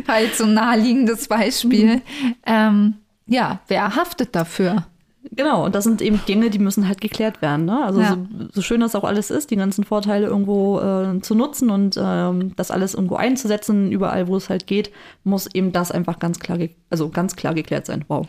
halt 0.07 0.36
so 0.36 0.43
ein 0.43 0.53
naheliegendes 0.53 1.28
Beispiel. 1.28 1.95
Mhm. 1.95 2.01
Ähm, 2.45 2.93
ja, 3.26 3.59
wer 3.68 3.95
haftet 3.95 4.36
dafür? 4.36 4.86
Genau, 5.32 5.65
und 5.65 5.75
das 5.75 5.84
sind 5.84 6.01
eben 6.01 6.21
Dinge, 6.28 6.49
die 6.49 6.59
müssen 6.59 6.88
halt 6.88 7.01
geklärt 7.01 7.41
werden. 7.41 7.65
Ne? 7.65 7.84
Also 7.84 8.01
ja. 8.01 8.11
so, 8.11 8.47
so, 8.53 8.61
schön 8.61 8.82
das 8.82 8.95
auch 8.95 9.03
alles 9.03 9.30
ist, 9.30 9.51
die 9.51 9.55
ganzen 9.55 9.84
Vorteile 9.84 10.28
irgendwo 10.28 10.80
äh, 10.80 11.21
zu 11.21 11.36
nutzen 11.36 11.69
und 11.69 11.99
ähm, 12.01 12.55
das 12.55 12.71
alles 12.71 12.93
irgendwo 12.93 13.15
einzusetzen, 13.15 13.91
überall, 13.91 14.28
wo 14.28 14.36
es 14.36 14.49
halt 14.49 14.67
geht, 14.67 14.91
muss 15.23 15.47
eben 15.53 15.71
das 15.71 15.91
einfach 15.91 16.19
ganz 16.19 16.39
klar, 16.39 16.57
also 16.89 17.09
ganz 17.09 17.36
klar 17.36 17.53
geklärt 17.53 17.86
sein. 17.86 18.05
Wow. 18.07 18.28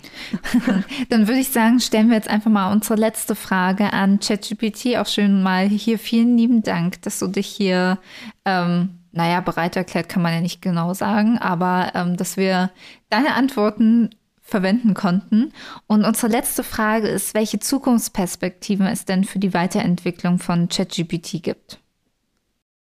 Dann 1.09 1.29
würde 1.29 1.41
ich 1.41 1.51
sagen, 1.51 1.81
stellen 1.81 2.09
wir 2.09 2.17
jetzt 2.17 2.29
einfach 2.29 2.51
mal 2.51 2.73
unsere 2.73 2.99
letzte 2.99 3.35
Frage 3.35 3.93
an 3.93 4.21
ChatGPT. 4.21 4.97
Auch 4.99 5.07
schön 5.07 5.43
mal 5.43 5.69
hier 5.69 5.99
vielen 5.99 6.37
lieben 6.37 6.63
Dank, 6.63 7.03
dass 7.03 7.19
du 7.19 7.29
dich 7.29 7.47
hier 7.47 7.99
ähm, 8.45 8.91
naja, 9.13 9.41
bereit 9.41 9.77
erklärt 9.77 10.09
kann 10.09 10.23
man 10.23 10.33
ja 10.33 10.41
nicht 10.41 10.63
genau 10.63 10.95
sagen, 10.95 11.39
aber 11.39 11.93
ähm, 11.95 12.17
dass 12.17 12.37
wir 12.37 12.71
deine 13.11 13.35
Antworten 13.35 14.11
verwenden 14.49 14.95
konnten. 14.95 15.53
Und 15.87 16.05
unsere 16.05 16.33
letzte 16.33 16.65
Frage 16.65 17.09
ist, 17.09 17.35
welche 17.35 17.59
Zukunftsperspektiven 17.59 18.87
es 18.87 19.05
denn 19.05 19.25
für 19.25 19.39
die 19.39 19.55
Weiterentwicklung 19.55 20.39
von 20.39 20.69
ChatGPT 20.69 21.43
gibt. 21.43 21.79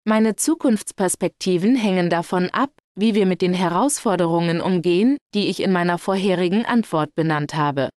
Meine 0.06 0.38
Zukunftsperspektiven 0.38 1.76
hängen 1.76 2.10
davon 2.10 2.50
ab, 2.52 2.72
wie 2.96 3.14
wir 3.14 3.26
mit 3.26 3.42
den 3.42 3.54
Herausforderungen 3.54 4.62
umgehen, 4.62 5.18
die 5.34 5.48
ich 5.48 5.62
in 5.62 5.74
meiner 5.74 5.98
vorherigen 5.98 6.66
Antwort 6.66 7.14
benannt 7.14 7.56
habe. 7.56 7.90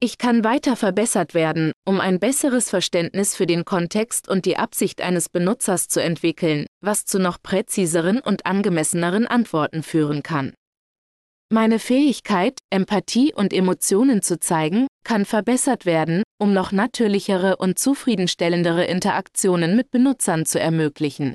Ich 0.00 0.18
kann 0.18 0.44
weiter 0.44 0.76
verbessert 0.76 1.32
werden, 1.32 1.72
um 1.86 2.00
ein 2.00 2.18
besseres 2.18 2.68
Verständnis 2.68 3.36
für 3.36 3.46
den 3.46 3.64
Kontext 3.64 4.28
und 4.28 4.44
die 4.44 4.58
Absicht 4.58 5.00
eines 5.00 5.28
Benutzers 5.28 5.88
zu 5.88 6.02
entwickeln, 6.02 6.66
was 6.82 7.06
zu 7.06 7.18
noch 7.18 7.40
präziseren 7.40 8.20
und 8.20 8.44
angemesseneren 8.44 9.26
Antworten 9.26 9.82
führen 9.82 10.22
kann. 10.22 10.52
Meine 11.54 11.78
Fähigkeit, 11.78 12.58
Empathie 12.70 13.32
und 13.32 13.52
Emotionen 13.52 14.22
zu 14.22 14.40
zeigen, 14.40 14.88
kann 15.04 15.24
verbessert 15.24 15.86
werden, 15.86 16.24
um 16.36 16.52
noch 16.52 16.72
natürlichere 16.72 17.58
und 17.58 17.78
zufriedenstellendere 17.78 18.86
Interaktionen 18.86 19.76
mit 19.76 19.92
Benutzern 19.92 20.46
zu 20.46 20.58
ermöglichen. 20.58 21.34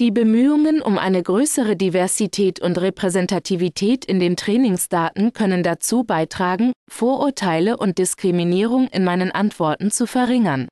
Die 0.00 0.10
Bemühungen 0.10 0.82
um 0.82 0.98
eine 0.98 1.22
größere 1.22 1.76
Diversität 1.76 2.60
und 2.60 2.76
Repräsentativität 2.76 4.04
in 4.04 4.20
den 4.20 4.36
Trainingsdaten 4.36 5.32
können 5.32 5.62
dazu 5.62 6.04
beitragen, 6.04 6.72
Vorurteile 6.86 7.78
und 7.78 7.96
Diskriminierung 7.96 8.86
in 8.88 9.02
meinen 9.02 9.30
Antworten 9.30 9.90
zu 9.90 10.06
verringern. 10.06 10.68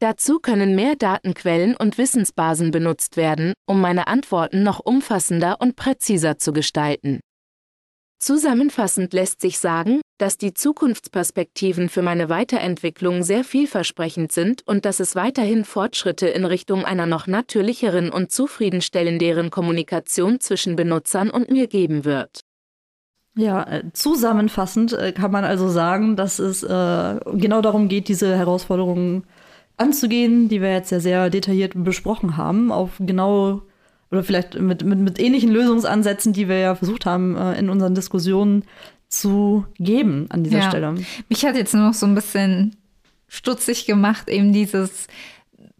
Dazu 0.00 0.38
können 0.38 0.74
mehr 0.74 0.96
Datenquellen 0.96 1.76
und 1.76 1.98
Wissensbasen 1.98 2.70
benutzt 2.70 3.18
werden, 3.18 3.52
um 3.66 3.82
meine 3.82 4.06
Antworten 4.06 4.62
noch 4.62 4.80
umfassender 4.80 5.60
und 5.60 5.76
präziser 5.76 6.38
zu 6.38 6.54
gestalten. 6.54 7.20
Zusammenfassend 8.24 9.12
lässt 9.12 9.42
sich 9.42 9.58
sagen, 9.58 10.00
dass 10.16 10.38
die 10.38 10.54
Zukunftsperspektiven 10.54 11.90
für 11.90 12.00
meine 12.00 12.30
Weiterentwicklung 12.30 13.22
sehr 13.22 13.44
vielversprechend 13.44 14.32
sind 14.32 14.66
und 14.66 14.86
dass 14.86 14.98
es 14.98 15.14
weiterhin 15.14 15.66
Fortschritte 15.66 16.28
in 16.28 16.46
Richtung 16.46 16.86
einer 16.86 17.04
noch 17.04 17.26
natürlicheren 17.26 18.08
und 18.08 18.32
zufriedenstellenderen 18.32 19.50
Kommunikation 19.50 20.40
zwischen 20.40 20.74
Benutzern 20.74 21.28
und 21.28 21.50
mir 21.50 21.66
geben 21.66 22.06
wird. 22.06 22.40
Ja, 23.36 23.62
äh, 23.64 23.92
zusammenfassend 23.92 24.94
äh, 24.94 25.12
kann 25.12 25.30
man 25.30 25.44
also 25.44 25.68
sagen, 25.68 26.16
dass 26.16 26.38
es 26.38 26.62
äh, 26.62 27.20
genau 27.34 27.60
darum 27.60 27.88
geht, 27.88 28.08
diese 28.08 28.34
Herausforderungen 28.38 29.24
anzugehen, 29.76 30.48
die 30.48 30.62
wir 30.62 30.72
jetzt 30.72 30.92
ja 30.92 31.00
sehr 31.00 31.28
detailliert 31.28 31.72
besprochen 31.74 32.38
haben, 32.38 32.72
auf 32.72 32.92
genau 33.00 33.60
oder 34.14 34.24
vielleicht 34.24 34.58
mit, 34.58 34.84
mit, 34.84 34.98
mit 34.98 35.18
ähnlichen 35.18 35.50
Lösungsansätzen, 35.50 36.32
die 36.32 36.48
wir 36.48 36.58
ja 36.58 36.74
versucht 36.74 37.04
haben, 37.04 37.36
äh, 37.36 37.58
in 37.58 37.68
unseren 37.68 37.94
Diskussionen 37.94 38.64
zu 39.08 39.64
geben 39.78 40.26
an 40.30 40.44
dieser 40.44 40.58
ja. 40.58 40.68
Stelle. 40.68 40.94
Mich 41.28 41.44
hat 41.44 41.56
jetzt 41.56 41.74
nur 41.74 41.84
noch 41.84 41.94
so 41.94 42.06
ein 42.06 42.14
bisschen 42.14 42.76
stutzig 43.28 43.86
gemacht, 43.86 44.28
eben 44.28 44.52
dieses 44.52 45.08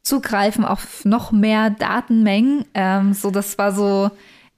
Zugreifen 0.03 0.64
auf 0.64 1.05
noch 1.05 1.32
mehr 1.32 1.70
Datenmengen. 1.70 2.64
Ähm, 2.74 3.12
so, 3.14 3.30
das 3.30 3.57
war 3.57 3.72
so, 3.72 4.11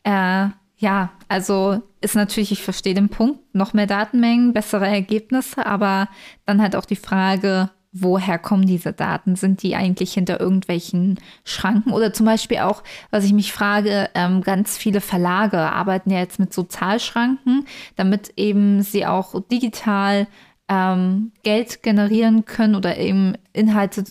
äh, 0.03 0.49
ja, 0.79 1.11
also 1.29 1.83
ist 2.01 2.17
natürlich, 2.17 2.53
ich 2.53 2.63
verstehe 2.63 2.95
den 2.95 3.09
Punkt, 3.09 3.41
noch 3.55 3.73
mehr 3.73 3.87
Datenmengen, 3.87 4.53
bessere 4.53 4.87
Ergebnisse, 4.87 5.67
aber 5.67 6.09
dann 6.47 6.61
halt 6.61 6.77
auch 6.77 6.85
die 6.85 6.97
Frage, 6.97 7.71
woher 8.03 8.39
kommen 8.39 8.67
diese 8.67 8.93
Daten? 8.93 9.37
Sind 9.37 9.63
die 9.63 9.75
eigentlich 9.75 10.15
hinter 10.15 10.41
irgendwelchen 10.41 11.19
Schranken? 11.45 11.93
Oder 11.93 12.13
zum 12.13 12.27
Beispiel 12.27 12.59
auch, 12.59 12.83
was 13.11 13.25
ich 13.25 13.33
mich 13.33 13.53
frage, 13.53 14.09
ähm, 14.15 14.43
ganz 14.43 14.77
viele 14.77 15.01
Verlage 15.01 15.59
arbeiten 15.59 16.11
ja 16.11 16.19
jetzt 16.19 16.39
mit 16.39 16.53
Sozialschranken, 16.53 17.67
damit 17.97 18.33
eben 18.37 18.83
sie 18.83 19.07
auch 19.07 19.41
digital 19.51 20.27
ähm, 20.69 21.33
Geld 21.43 21.83
generieren 21.83 22.45
können 22.45 22.75
oder 22.75 22.97
eben 22.99 23.35
Inhalte 23.53 24.05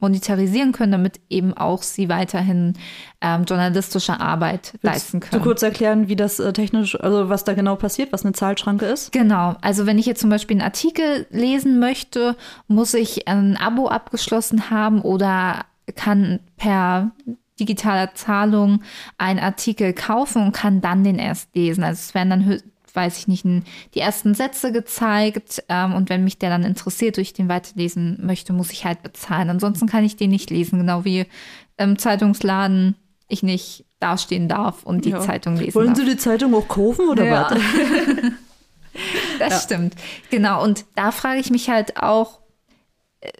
monetarisieren 0.00 0.72
können, 0.72 0.92
damit 0.92 1.20
eben 1.28 1.54
auch 1.54 1.82
sie 1.82 2.08
weiterhin 2.08 2.74
ähm, 3.20 3.44
journalistische 3.44 4.20
Arbeit 4.20 4.72
Willst 4.72 4.84
leisten 4.84 5.20
können. 5.20 5.42
Du 5.42 5.48
kurz 5.48 5.62
erklären, 5.62 6.08
wie 6.08 6.16
das 6.16 6.38
äh, 6.38 6.52
technisch, 6.52 6.98
also 7.00 7.28
was 7.28 7.44
da 7.44 7.54
genau 7.54 7.76
passiert, 7.76 8.12
was 8.12 8.24
eine 8.24 8.32
Zahlschranke 8.32 8.86
ist? 8.86 9.12
Genau. 9.12 9.56
Also 9.60 9.86
wenn 9.86 9.98
ich 9.98 10.06
jetzt 10.06 10.20
zum 10.20 10.30
Beispiel 10.30 10.56
einen 10.56 10.66
Artikel 10.66 11.26
lesen 11.30 11.78
möchte, 11.78 12.36
muss 12.66 12.94
ich 12.94 13.28
ein 13.28 13.56
Abo 13.56 13.88
abgeschlossen 13.88 14.70
haben 14.70 15.02
oder 15.02 15.64
kann 15.94 16.40
per 16.56 17.10
digitaler 17.60 18.14
Zahlung 18.14 18.82
einen 19.18 19.38
Artikel 19.38 19.92
kaufen 19.92 20.42
und 20.42 20.52
kann 20.52 20.80
dann 20.80 21.04
den 21.04 21.18
erst 21.18 21.54
lesen. 21.54 21.84
Also 21.84 22.00
es 22.00 22.14
werden 22.14 22.30
dann 22.30 22.62
weiß 22.94 23.18
ich 23.18 23.28
nicht, 23.28 23.44
die 23.94 24.00
ersten 24.00 24.34
Sätze 24.34 24.72
gezeigt. 24.72 25.64
Ähm, 25.68 25.94
und 25.94 26.08
wenn 26.08 26.24
mich 26.24 26.38
der 26.38 26.50
dann 26.50 26.64
interessiert 26.64 27.18
und 27.18 27.22
ich 27.22 27.32
den 27.32 27.48
weiterlesen 27.48 28.18
möchte, 28.22 28.52
muss 28.52 28.72
ich 28.72 28.84
halt 28.84 29.02
bezahlen. 29.02 29.50
Ansonsten 29.50 29.86
kann 29.86 30.04
ich 30.04 30.16
den 30.16 30.30
nicht 30.30 30.50
lesen, 30.50 30.78
genau 30.78 31.04
wie 31.04 31.26
im 31.76 31.98
Zeitungsladen 31.98 32.96
ich 33.28 33.42
nicht 33.42 33.84
dastehen 34.00 34.48
darf 34.48 34.82
und 34.82 35.04
die 35.04 35.10
ja. 35.10 35.20
Zeitung 35.20 35.56
lesen 35.56 35.74
Wollen 35.74 35.88
darf. 35.88 35.98
Sie 35.98 36.04
die 36.04 36.16
Zeitung 36.16 36.54
auch 36.54 36.68
kaufen 36.68 37.08
oder 37.08 37.24
ja. 37.24 37.50
was? 37.50 37.58
das 39.38 39.52
ja. 39.52 39.60
stimmt. 39.60 39.94
Genau. 40.30 40.62
Und 40.62 40.84
da 40.96 41.12
frage 41.12 41.40
ich 41.40 41.50
mich 41.50 41.70
halt 41.70 41.96
auch, 41.96 42.40
äh, 43.20 43.30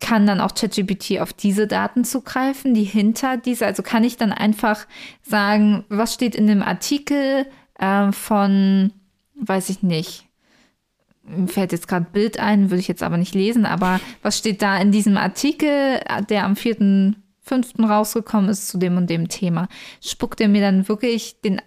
kann 0.00 0.26
dann 0.26 0.40
auch 0.40 0.54
ChatGPT 0.54 1.20
auf 1.20 1.32
diese 1.32 1.66
Daten 1.66 2.04
zugreifen, 2.04 2.74
die 2.74 2.84
hinter 2.84 3.36
dieser, 3.36 3.66
also 3.66 3.82
kann 3.82 4.04
ich 4.04 4.16
dann 4.16 4.32
einfach 4.32 4.86
sagen, 5.22 5.84
was 5.88 6.14
steht 6.14 6.34
in 6.34 6.46
dem 6.46 6.62
Artikel, 6.62 7.46
äh, 7.78 8.12
von, 8.12 8.92
weiß 9.34 9.68
ich 9.70 9.82
nicht, 9.82 10.26
mir 11.24 11.48
fällt 11.48 11.72
jetzt 11.72 11.88
gerade 11.88 12.06
Bild 12.12 12.38
ein, 12.40 12.70
würde 12.70 12.80
ich 12.80 12.88
jetzt 12.88 13.02
aber 13.02 13.16
nicht 13.16 13.34
lesen, 13.34 13.64
aber 13.64 14.00
was 14.22 14.38
steht 14.38 14.60
da 14.60 14.76
in 14.78 14.90
diesem 14.92 15.16
Artikel, 15.16 16.00
der 16.28 16.44
am 16.44 16.54
4.5. 16.54 17.86
rausgekommen 17.86 18.50
ist 18.50 18.68
zu 18.68 18.78
dem 18.78 18.96
und 18.96 19.08
dem 19.08 19.28
Thema? 19.28 19.68
Spuckt 20.00 20.40
er 20.40 20.48
mir 20.48 20.60
dann 20.60 20.88
wirklich 20.88 21.40
den 21.40 21.62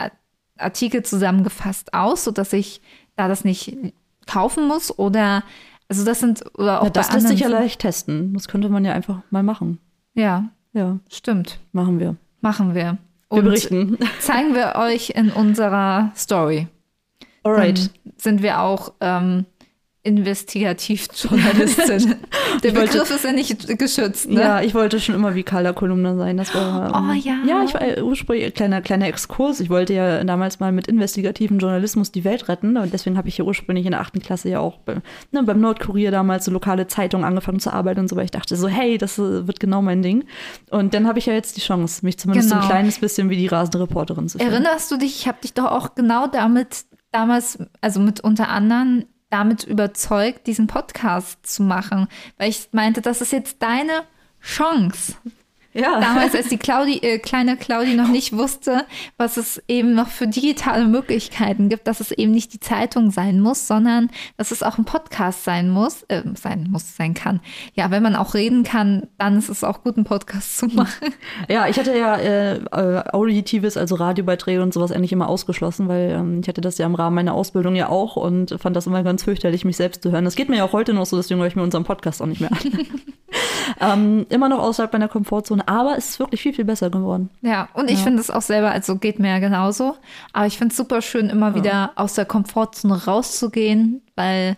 Artikel 0.58 1.03
zusammengefasst 1.03 1.93
aus, 1.93 2.24
sodass 2.26 2.51
ich 2.53 2.82
da 3.16 3.28
das 3.28 3.45
nicht 3.45 3.78
kaufen 4.26 4.68
muss 4.68 4.97
oder 4.97 5.43
also 5.88 6.03
das 6.03 6.20
sind 6.20 6.43
oder 6.58 6.82
auch 6.82 6.86
Ja, 6.86 6.89
das 6.89 7.14
lässt 7.14 7.28
sich 7.28 7.39
ja 7.41 7.47
leicht 7.47 7.80
testen. 7.80 8.34
Das 8.34 8.47
könnte 8.47 8.70
man 8.70 8.84
ja 8.84 8.93
einfach 8.93 9.22
mal 9.30 9.43
machen. 9.43 9.80
Ja, 10.16 10.49
Ja, 10.74 10.99
stimmt. 11.10 11.60
machen 11.72 11.99
wir. 11.99 12.16
Machen 12.41 12.74
wir. 12.76 12.97
Wir 13.30 13.38
Und 13.39 13.45
berichten. 13.45 13.97
zeigen 14.19 14.53
wir 14.53 14.76
euch 14.76 15.11
in 15.11 15.32
unserer 15.32 16.11
Story. 16.15 16.67
Alright. 17.43 17.78
Dann 17.78 18.13
sind 18.17 18.41
wir 18.41 18.61
auch 18.61 18.93
ähm, 19.01 19.45
Investigativjournalistin. 20.06 22.16
Der 22.64 22.72
Ich 22.72 22.78
wollte- 22.78 22.91
Begriff 22.93 23.12
ist 23.12 23.24
ja 23.26 23.32
nicht 23.32 23.78
geschützt, 23.80 24.30
ne? 24.30 24.39
Ja, 24.39 24.62
ich 24.62 24.74
wollte 24.74 24.99
schon 24.99 25.16
immer 25.16 25.36
wie 25.36 25.43
Carla 25.43 25.74
Kolumna 25.74 26.16
sein. 26.16 26.38
Das 26.38 26.53
war, 26.56 26.91
Oh, 26.93 27.12
ähm, 27.12 27.20
ja. 27.22 27.36
Ja, 27.45 27.64
ich 27.64 27.74
war 27.74 27.82
ursprünglich 28.03 28.53
kleiner 28.53 28.82
kleiner 28.82 29.08
Exkurs. 29.08 29.60
Ich 29.60 29.70
wollte 29.70 29.93
ja 29.93 30.24
damals 30.24 30.60
mal 30.60 30.72
mit 30.72 30.88
investigativen 30.88 31.60
Journalismus 31.60 32.12
die 32.12 32.24
Welt 32.24 32.47
retten 32.47 32.78
und 32.78 32.93
deswegen 32.93 33.18
habe 33.18 33.28
ich 33.28 33.38
ja 33.38 33.45
ursprünglich 33.45 33.86
in 33.86 33.91
der 33.91 34.01
achten 34.01 34.22
Klasse 34.22 34.49
ja 34.49 34.60
auch 34.60 34.78
bei, 34.80 34.95
ne, 35.32 35.43
beim 35.43 35.60
Nordkurier 35.60 36.12
damals 36.12 36.45
so 36.45 36.51
lokale 36.51 36.88
Zeitung 36.88 37.26
angefangen 37.26 37.60
zu 37.60 37.72
arbeiten 37.74 38.01
und 38.01 38.08
so, 38.08 38.16
weil 38.16 38.26
ich 38.26 38.32
dachte 38.32 38.56
so, 38.56 38.68
hey, 38.68 38.97
das 38.97 39.18
äh, 39.20 39.47
wird 39.47 39.60
genau 39.60 39.82
mein 39.82 40.01
Ding. 40.01 40.24
Und 40.72 40.93
dann 40.93 41.08
habe 41.08 41.20
ich 41.20 41.26
ja 41.26 41.34
jetzt 41.34 41.58
die 41.58 41.62
Chance, 41.62 42.06
mich 42.06 42.18
zumindest 42.18 42.49
Genau. 42.49 42.62
ein 42.62 42.68
kleines 42.70 42.99
bisschen 42.99 43.30
wie 43.30 43.38
die 43.38 43.47
rasende 43.47 43.82
Reporterin 43.82 44.30
zu 44.30 44.38
fühlen. 44.38 44.51
Erinnerst 44.51 44.91
du 44.91 44.97
dich, 44.97 45.20
ich 45.20 45.28
habe 45.28 45.39
dich 45.41 45.53
doch 45.53 45.66
auch 45.66 45.95
genau 45.95 46.28
damit 46.28 46.86
damals, 47.12 47.58
also 47.82 47.99
mit 47.99 48.22
unter 48.22 48.49
anderem 48.49 49.06
damit 49.30 49.63
überzeugt, 49.63 50.47
diesen 50.47 50.67
Podcast 50.67 51.45
zu 51.45 51.63
machen, 51.63 52.07
weil 52.38 52.49
ich 52.49 52.69
meinte, 52.71 53.01
das 53.01 53.21
ist 53.21 53.32
jetzt 53.32 53.61
deine 53.61 54.03
Chance. 54.41 55.15
Ja. 55.76 55.99
Damals, 55.99 56.34
als 56.34 56.47
die 56.47 56.57
Claudi, 56.57 56.99
äh, 56.99 57.19
kleine 57.19 57.57
Claudi 57.57 57.95
noch 57.95 58.07
nicht 58.07 58.32
wusste, 58.32 58.86
was 59.17 59.36
es 59.36 59.61
eben 59.67 59.93
noch 59.93 60.07
für 60.07 60.26
digitale 60.26 60.86
Möglichkeiten 60.86 61.67
gibt, 61.67 61.88
dass 61.88 61.99
es 61.99 62.11
eben 62.11 62.32
nicht 62.32 62.53
die 62.53 62.61
Zeitung 62.61 63.11
sein 63.11 63.41
muss, 63.41 63.67
sondern 63.67 64.09
dass 64.38 64.51
es 64.51 64.63
auch 64.63 64.78
ein 64.78 64.86
Podcast 64.86 65.43
sein 65.43 65.69
muss, 65.69 66.03
äh, 66.03 66.23
sein 66.36 66.69
muss, 66.71 66.95
sein 66.95 67.13
kann. 67.13 67.41
Ja, 67.73 67.91
wenn 67.91 68.01
man 68.01 68.15
auch 68.15 68.36
reden 68.36 68.63
kann, 68.63 69.07
dann 69.17 69.38
ist 69.38 69.49
es 69.49 69.65
auch 69.65 69.84
gut, 69.84 69.97
einen 69.97 70.05
Podcast 70.05 70.57
zu 70.57 70.67
machen. 70.67 71.13
Ja, 71.49 71.67
ich 71.67 71.78
hatte 71.78 71.97
ja 71.97 72.15
äh, 72.15 72.55
äh, 72.55 73.09
Auditives, 73.11 73.76
also 73.76 73.95
Radiobeiträge 73.95 74.63
und 74.63 74.73
sowas 74.73 74.93
eigentlich 74.93 75.11
immer 75.11 75.28
ausgeschlossen, 75.28 75.89
weil 75.89 76.11
ähm, 76.11 76.39
ich 76.41 76.47
hatte 76.47 76.61
das 76.61 76.78
ja 76.78 76.86
im 76.86 76.95
Rahmen 76.95 77.15
meiner 77.15 77.34
Ausbildung 77.34 77.76
ja 77.76 77.89
auch 77.89 78.15
und 78.15 78.55
fand 78.61 78.78
das 78.78 78.88
immer 78.88 79.03
ganz 79.03 79.23
fürchterlich, 79.23 79.65
mich 79.65 79.76
selbst 79.76 80.03
zu 80.03 80.11
hören. 80.11 80.23
Das 80.23 80.36
geht 80.36 80.47
mir 80.47 80.57
ja 80.57 80.63
auch 80.63 80.73
heute 80.73 80.93
noch 80.93 81.05
so, 81.05 81.17
deswegen 81.17 81.41
höre 81.41 81.47
ich 81.47 81.57
mir 81.57 81.63
unseren 81.63 81.84
Podcast 81.84 82.21
auch 82.21 82.28
nicht 82.28 82.39
mehr 82.39 82.51
an. 82.51 82.86
ähm, 83.82 84.26
immer 84.30 84.47
noch 84.47 84.59
außerhalb 84.59 84.93
meiner 84.93 85.07
Komfortzone, 85.07 85.64
aber 85.68 85.97
es 85.97 86.11
ist 86.11 86.20
wirklich 86.20 86.41
viel, 86.41 86.53
viel 86.53 86.66
besser 86.66 86.89
geworden. 86.89 87.30
Ja, 87.41 87.70
und 87.74 87.89
ich 87.89 87.99
finde 87.99 88.22
es 88.22 88.30
auch 88.30 88.41
selber, 88.41 88.72
also 88.72 88.97
geht 88.97 89.20
mir 89.20 89.30
ja 89.30 89.39
genauso. 89.39 89.95
Aber 90.34 90.45
ich 90.47 90.57
finde 90.57 90.72
es 90.72 90.78
super 90.78 91.01
schön, 91.01 91.30
immer 91.30 91.55
wieder 91.55 91.91
aus 91.95 92.13
der 92.13 92.26
Komfortzone 92.26 93.05
rauszugehen, 93.05 94.01
weil 94.16 94.57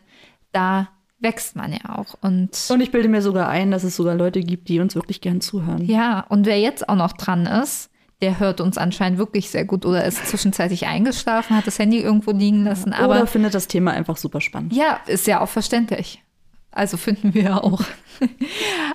da 0.52 0.90
wächst 1.20 1.56
man 1.56 1.72
ja 1.72 1.98
auch. 1.98 2.16
Und 2.22 2.52
Und 2.70 2.82
ich 2.82 2.92
bilde 2.92 3.10
mir 3.10 3.22
sogar 3.22 3.50
ein, 3.50 3.72
dass 3.72 3.84
es 3.84 3.96
sogar 3.96 4.16
Leute 4.16 4.42
gibt, 4.42 4.70
die 4.70 4.80
uns 4.80 4.96
wirklich 4.96 5.22
gern 5.22 5.42
zuhören. 5.42 5.86
ja, 5.86 6.26
und 6.30 6.46
wer 6.46 6.60
jetzt 6.60 6.88
auch 6.90 6.96
noch 6.96 7.14
dran 7.14 7.46
ist, 7.46 7.90
der 8.22 8.40
hört 8.40 8.62
uns 8.62 8.78
anscheinend 8.78 9.20
wirklich 9.20 9.50
sehr 9.50 9.66
gut 9.66 9.86
oder 9.86 10.04
ist 10.04 10.26
zwischenzeitlich 10.28 10.88
eingeschlafen, 10.88 11.56
hat 11.56 11.68
das 11.68 11.78
Handy 11.78 12.00
irgendwo 12.00 12.32
liegen 12.32 12.64
lassen. 12.64 12.94
Aber 12.94 13.16
Oder 13.16 13.28
findet 13.28 13.54
das 13.54 13.68
Thema 13.68 13.92
einfach 13.92 14.18
super 14.18 14.42
spannend. 14.42 14.74
ja, 14.74 15.00
ist 15.06 15.28
ja 15.28 15.42
auch 15.42 15.50
verständlich. 15.50 16.24
Also 16.78 16.96
finden 16.98 17.34
wir 17.34 17.44
ja 17.44 17.64
auch. 17.64 17.82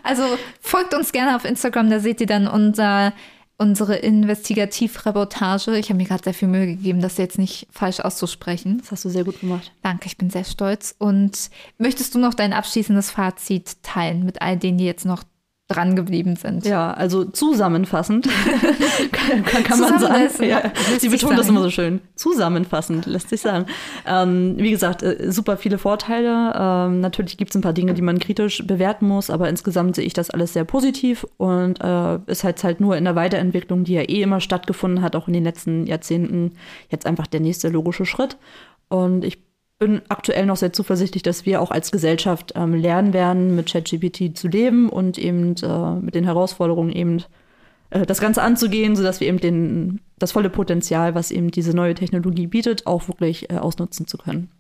Also 0.05 0.23
folgt 0.61 0.95
uns 0.95 1.13
gerne 1.13 1.37
auf 1.37 1.45
Instagram, 1.45 1.91
da 1.91 2.01
seht 2.01 2.21
ihr 2.21 2.27
dann 2.27 2.49
unser, 2.49 3.13
unsere 3.57 3.97
Investigativreportage. 3.97 5.77
Ich 5.79 5.89
habe 5.91 5.97
mir 5.97 6.07
gerade 6.07 6.25
sehr 6.25 6.35
viel 6.35 6.49
Mühe 6.49 6.67
gegeben, 6.67 7.01
das 7.01 7.19
jetzt 7.19 7.39
nicht 7.39 7.69
falsch 7.71 8.01
auszusprechen. 8.01 8.79
Das 8.79 8.91
hast 8.91 9.05
du 9.05 9.09
sehr 9.09 9.25
gut 9.25 9.41
gemacht. 9.41 9.73
Danke, 9.83 10.07
ich 10.07 10.17
bin 10.17 10.31
sehr 10.31 10.45
stolz. 10.45 10.95
Und 10.99 11.51
möchtest 11.79 12.15
du 12.15 12.19
noch 12.19 12.35
dein 12.35 12.53
abschließendes 12.53 13.11
Fazit 13.11 13.83
teilen 13.83 14.25
mit 14.25 14.43
all 14.43 14.57
denen, 14.57 14.79
die 14.79 14.87
jetzt 14.87 15.05
noch 15.05 15.23
dran 15.69 15.97
geblieben 15.97 16.37
sind? 16.37 16.67
Ja, 16.67 16.93
also 16.93 17.25
zusammenfassend 17.25 18.29
kann, 19.13 19.45
kann, 19.45 19.65
kann 19.65 19.81
man 19.81 19.99
sagen. 19.99 20.29
Ja, 20.45 20.73
sie 20.99 21.09
betont 21.09 21.39
das 21.39 21.49
immer 21.49 21.63
so 21.63 21.71
schön. 21.71 22.01
Zusammenfassend 22.15 23.07
lässt 23.07 23.29
sich 23.29 23.41
sagen. 23.41 23.67
Ähm, 24.07 24.55
wie 24.59 24.71
gesagt, 24.71 25.03
äh, 25.03 25.31
super 25.31 25.57
viele 25.57 25.79
Vorteile. 25.79 26.53
Ähm, 26.57 27.01
natürlich 27.01 27.37
gibt 27.37 27.51
es 27.51 27.57
ein 27.57 27.63
paar 27.63 27.73
Dinge, 27.73 27.95
die 27.95 28.03
man 28.03 28.19
kritisch 28.19 28.67
bewerten 28.67 29.07
muss, 29.07 29.31
aber 29.31 29.49
insgesamt 29.49 29.97
sehe 29.97 30.05
ich 30.05 30.15
das 30.15 30.31
alles 30.31 30.53
sehr 30.53 30.65
positiv 30.65 31.27
und 31.37 31.81
äh, 31.83 32.19
ist 32.27 32.45
halt 32.45 32.63
halt 32.63 32.81
nur 32.81 32.97
in 32.97 33.05
der 33.05 33.17
Weiterentwicklung, 33.17 33.85
die 33.85 33.95
ja 33.95 34.03
eh 34.03 34.23
immer 34.23 34.41
stattgefunden 34.41 35.03
hat, 35.03 35.17
auch 35.17 35.27
in 35.27 35.35
den 35.35 35.45
letzten 35.45 35.87
Jahrzehnten, 35.87 36.53
jetzt 36.89 37.07
einfach 37.07 37.27
der 37.27 37.41
nächste 37.41 37.69
logische 37.69 38.07
Schritt. 38.07 38.37
Und 38.89 39.25
ich 39.25 39.39
bin 39.83 40.01
aktuell 40.09 40.47
noch 40.47 40.57
sehr 40.57 40.73
zuversichtlich, 40.73 41.25
dass 41.25 41.45
wir 41.45 41.61
auch 41.61 41.73
als 41.73 41.91
Gesellschaft 41.91 42.53
ähm, 42.55 42.73
lernen 42.73 43.13
werden, 43.13 43.57
mit 43.57 43.73
ChatGPT 43.73 44.39
zu 44.39 44.47
leben 44.47 44.89
und 44.89 45.19
eben 45.19 45.57
äh, 45.57 45.95
mit 45.97 46.15
den 46.15 46.23
Herausforderungen 46.23 46.93
eben 46.93 47.25
äh, 47.91 48.07
das 48.07 48.21
Ganze 48.21 48.43
anzugehen, 48.43 48.95
sodass 48.95 49.19
wir 49.19 49.27
eben 49.27 49.41
den, 49.41 50.01
das 50.21 50.31
volle 50.31 50.51
Potenzial, 50.51 51.17
was 51.17 51.33
eben 51.33 51.51
diese 51.51 51.75
neue 51.75 51.97
Technologie 51.97 52.47
bietet, 52.47 52.87
auch 52.87 53.09
wirklich 53.09 53.51
äh, 53.51 53.57
ausnutzen 53.57 54.07
zu 54.07 54.19
können. 54.19 54.53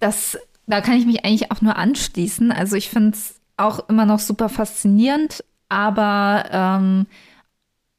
Das, 0.00 0.36
da 0.66 0.80
kann 0.80 0.98
ich 0.98 1.06
mich 1.06 1.24
eigentlich 1.24 1.52
auch 1.52 1.60
nur 1.60 1.76
anschließen. 1.76 2.50
Also 2.50 2.74
ich 2.74 2.88
finde 2.88 3.10
es 3.10 3.36
auch 3.56 3.88
immer 3.88 4.04
noch 4.04 4.18
super 4.18 4.48
faszinierend, 4.48 5.44
aber 5.68 6.44
ähm, 6.50 7.06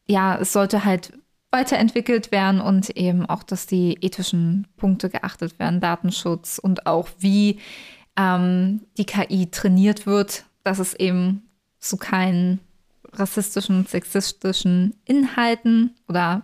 ja, 0.05 0.37
es 0.37 0.51
sollte 0.51 0.83
halt 0.83 1.13
weiterentwickelt 1.51 2.31
werden 2.31 2.61
und 2.61 2.91
eben 2.91 3.25
auch, 3.25 3.43
dass 3.43 3.67
die 3.67 3.97
ethischen 4.01 4.67
Punkte 4.77 5.09
geachtet 5.09 5.59
werden, 5.59 5.81
Datenschutz 5.81 6.57
und 6.57 6.87
auch 6.87 7.09
wie 7.19 7.59
ähm, 8.17 8.81
die 8.97 9.05
KI 9.05 9.51
trainiert 9.51 10.05
wird, 10.05 10.45
dass 10.63 10.79
es 10.79 10.93
eben 10.93 11.43
zu 11.79 11.97
keinen 11.97 12.59
rassistischen, 13.13 13.85
sexistischen 13.85 14.95
Inhalten 15.05 15.95
oder 16.07 16.43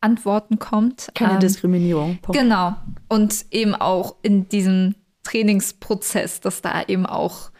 Antworten 0.00 0.58
kommt. 0.58 1.08
Keine 1.14 1.34
Ähm, 1.34 1.40
Diskriminierung. 1.40 2.18
Punkt. 2.18 2.38
Genau. 2.40 2.76
Und 3.08 3.46
eben 3.50 3.74
auch 3.74 4.16
in 4.22 4.48
diesem 4.48 4.94
Trainingsprozess, 5.22 6.40
dass 6.40 6.60
da 6.60 6.82
eben 6.86 7.06
auch 7.06 7.50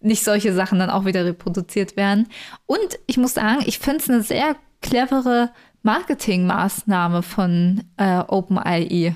nicht 0.00 0.24
solche 0.24 0.52
Sachen 0.52 0.78
dann 0.78 0.90
auch 0.90 1.04
wieder 1.04 1.24
reproduziert 1.24 1.96
werden. 1.96 2.28
Und 2.66 2.98
ich 3.06 3.16
muss 3.16 3.34
sagen, 3.34 3.62
ich 3.66 3.78
finde 3.78 3.98
es 4.00 4.10
eine 4.10 4.22
sehr 4.22 4.56
clevere 4.82 5.50
Marketingmaßnahme 5.86 7.22
von 7.22 7.84
äh, 7.96 8.18
OpenAI. 8.18 9.14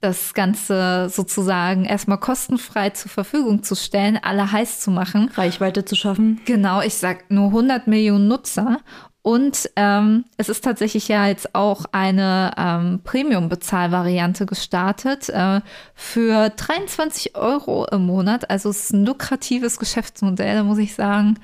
Das 0.00 0.34
Ganze 0.34 1.08
sozusagen 1.08 1.84
erstmal 1.84 2.18
kostenfrei 2.18 2.90
zur 2.90 3.08
Verfügung 3.10 3.62
zu 3.62 3.76
stellen, 3.76 4.18
alle 4.20 4.50
heiß 4.50 4.80
zu 4.80 4.90
machen. 4.90 5.30
Reichweite 5.32 5.84
zu 5.84 5.94
schaffen. 5.94 6.40
Genau, 6.44 6.82
ich 6.82 6.94
sag 6.94 7.30
nur 7.30 7.46
100 7.46 7.86
Millionen 7.86 8.26
Nutzer. 8.26 8.80
Und 9.22 9.70
ähm, 9.76 10.24
es 10.36 10.48
ist 10.48 10.64
tatsächlich 10.64 11.06
ja 11.06 11.28
jetzt 11.28 11.54
auch 11.54 11.84
eine 11.92 12.50
ähm, 12.58 13.00
Premium-Bezahlvariante 13.04 14.46
gestartet 14.46 15.28
äh, 15.28 15.60
für 15.94 16.50
23 16.50 17.36
Euro 17.36 17.86
im 17.86 18.04
Monat. 18.04 18.50
Also 18.50 18.70
es 18.70 18.84
ist 18.84 18.92
ein 18.92 19.06
lukratives 19.06 19.78
Geschäftsmodell, 19.78 20.56
da 20.56 20.64
muss 20.64 20.78
ich 20.78 20.96
sagen. 20.96 21.38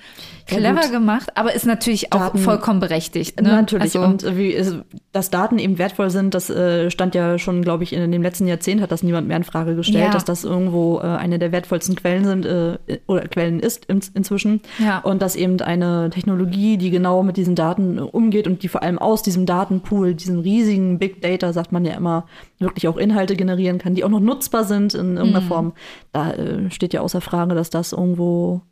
Ja, 0.50 0.56
Clever 0.56 0.80
gut. 0.82 0.92
gemacht, 0.92 1.30
aber 1.36 1.52
ist 1.54 1.66
natürlich 1.66 2.12
auch 2.12 2.18
Daten- 2.20 2.38
vollkommen 2.38 2.80
berechtigt. 2.80 3.40
Ne? 3.40 3.48
Natürlich. 3.50 3.82
Also, 3.94 4.00
und 4.02 4.36
wie, 4.36 4.54
es- 4.54 4.74
dass 5.12 5.30
Daten 5.30 5.58
eben 5.58 5.78
wertvoll 5.78 6.10
sind, 6.10 6.34
das 6.34 6.48
äh, 6.48 6.90
stand 6.90 7.14
ja 7.14 7.38
schon, 7.38 7.62
glaube 7.62 7.84
ich, 7.84 7.92
in 7.92 8.10
dem 8.12 8.22
letzten 8.22 8.46
Jahrzehnt 8.46 8.80
hat 8.80 8.90
das 8.92 9.02
niemand 9.02 9.28
mehr 9.28 9.36
in 9.36 9.44
Frage 9.44 9.74
gestellt, 9.76 10.04
Ja. 10.06 10.10
dass 10.10 10.24
das 10.24 10.44
irgendwo 10.44 10.98
äh, 10.98 11.02
eine 11.02 11.38
der 11.38 11.52
wertvollsten 11.52 11.96
Quellen 11.96 12.24
sind 12.24 12.46
äh, 12.46 12.78
oder 13.06 13.28
Quellen 13.28 13.60
ist 13.60 13.84
in, 13.86 14.00
inzwischen. 14.14 14.60
Ja. 14.78 14.98
Und 15.00 15.20
dass 15.22 15.36
eben 15.36 15.60
eine 15.60 16.08
Technologie, 16.10 16.76
die 16.78 16.90
genau 16.90 17.22
mit 17.22 17.36
diesen 17.36 17.54
Daten 17.54 17.98
äh, 17.98 18.00
umgeht 18.02 18.46
und 18.46 18.62
die 18.62 18.68
vor 18.68 18.82
allem 18.82 18.98
aus 18.98 19.22
diesem 19.22 19.44
Datenpool, 19.44 20.14
diesem 20.14 20.38
riesigen 20.40 20.98
Big 20.98 21.20
Data, 21.20 21.52
sagt 21.52 21.72
man 21.72 21.84
ja 21.84 21.94
immer, 21.94 22.26
wirklich 22.58 22.88
auch 22.88 22.96
Inhalte 22.96 23.36
generieren 23.36 23.78
kann, 23.78 23.94
die 23.94 24.04
auch 24.04 24.08
noch 24.08 24.20
nutzbar 24.20 24.64
sind 24.64 24.94
in 24.94 25.16
irgendeiner 25.16 25.40
Mhm. 25.44 25.48
Form. 25.48 25.72
Da 26.12 26.32
äh, 26.32 26.70
steht 26.70 26.92
ja 26.94 27.00
außer 27.02 27.20
Frage, 27.20 27.54
dass 27.54 27.70
das 27.70 27.92
irgendwo 27.92 28.62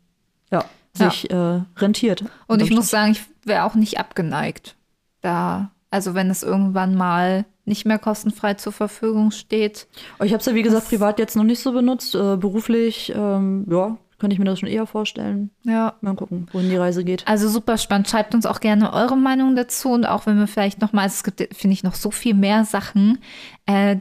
ja, 0.51 0.63
sich 0.97 1.29
Äh, 1.31 1.61
rentiert. 1.77 2.23
Und 2.47 2.61
ich 2.61 2.71
muss 2.71 2.89
sagen, 2.89 3.11
ich 3.11 3.21
wäre 3.43 3.63
auch 3.63 3.75
nicht 3.75 3.99
abgeneigt. 3.99 4.75
Da, 5.21 5.71
also 5.89 6.13
wenn 6.13 6.29
es 6.29 6.43
irgendwann 6.43 6.95
mal 6.95 7.45
nicht 7.65 7.85
mehr 7.85 7.99
kostenfrei 7.99 8.53
zur 8.53 8.71
Verfügung 8.71 9.31
steht. 9.31 9.87
Ich 10.23 10.31
habe 10.31 10.39
es 10.39 10.45
ja, 10.45 10.55
wie 10.55 10.63
gesagt, 10.63 10.87
privat 10.87 11.19
jetzt 11.19 11.35
noch 11.35 11.43
nicht 11.43 11.59
so 11.59 11.73
benutzt. 11.73 12.15
Äh, 12.15 12.37
beruflich, 12.37 13.11
ähm, 13.15 13.65
ja, 13.69 13.97
könnte 14.19 14.33
ich 14.33 14.39
mir 14.39 14.45
das 14.45 14.59
schon 14.59 14.69
eher 14.69 14.87
vorstellen. 14.87 15.51
Ja. 15.63 15.95
Mal 16.01 16.15
gucken, 16.15 16.47
wohin 16.53 16.69
die 16.69 16.77
Reise 16.77 17.03
geht. 17.03 17.27
Also 17.27 17.49
super 17.49 17.77
spannend. 17.77 18.07
Schreibt 18.07 18.33
uns 18.33 18.45
auch 18.45 18.61
gerne 18.61 18.93
eure 18.93 19.17
Meinung 19.17 19.55
dazu 19.55 19.89
und 19.91 20.05
auch 20.05 20.25
wenn 20.25 20.39
wir 20.39 20.47
vielleicht 20.47 20.81
noch 20.81 20.93
mal, 20.93 21.05
es 21.05 21.23
gibt, 21.23 21.41
finde 21.55 21.73
ich, 21.73 21.83
noch 21.83 21.95
so 21.95 22.09
viel 22.09 22.33
mehr 22.33 22.63
Sachen, 22.63 23.19
äh, 23.65 23.97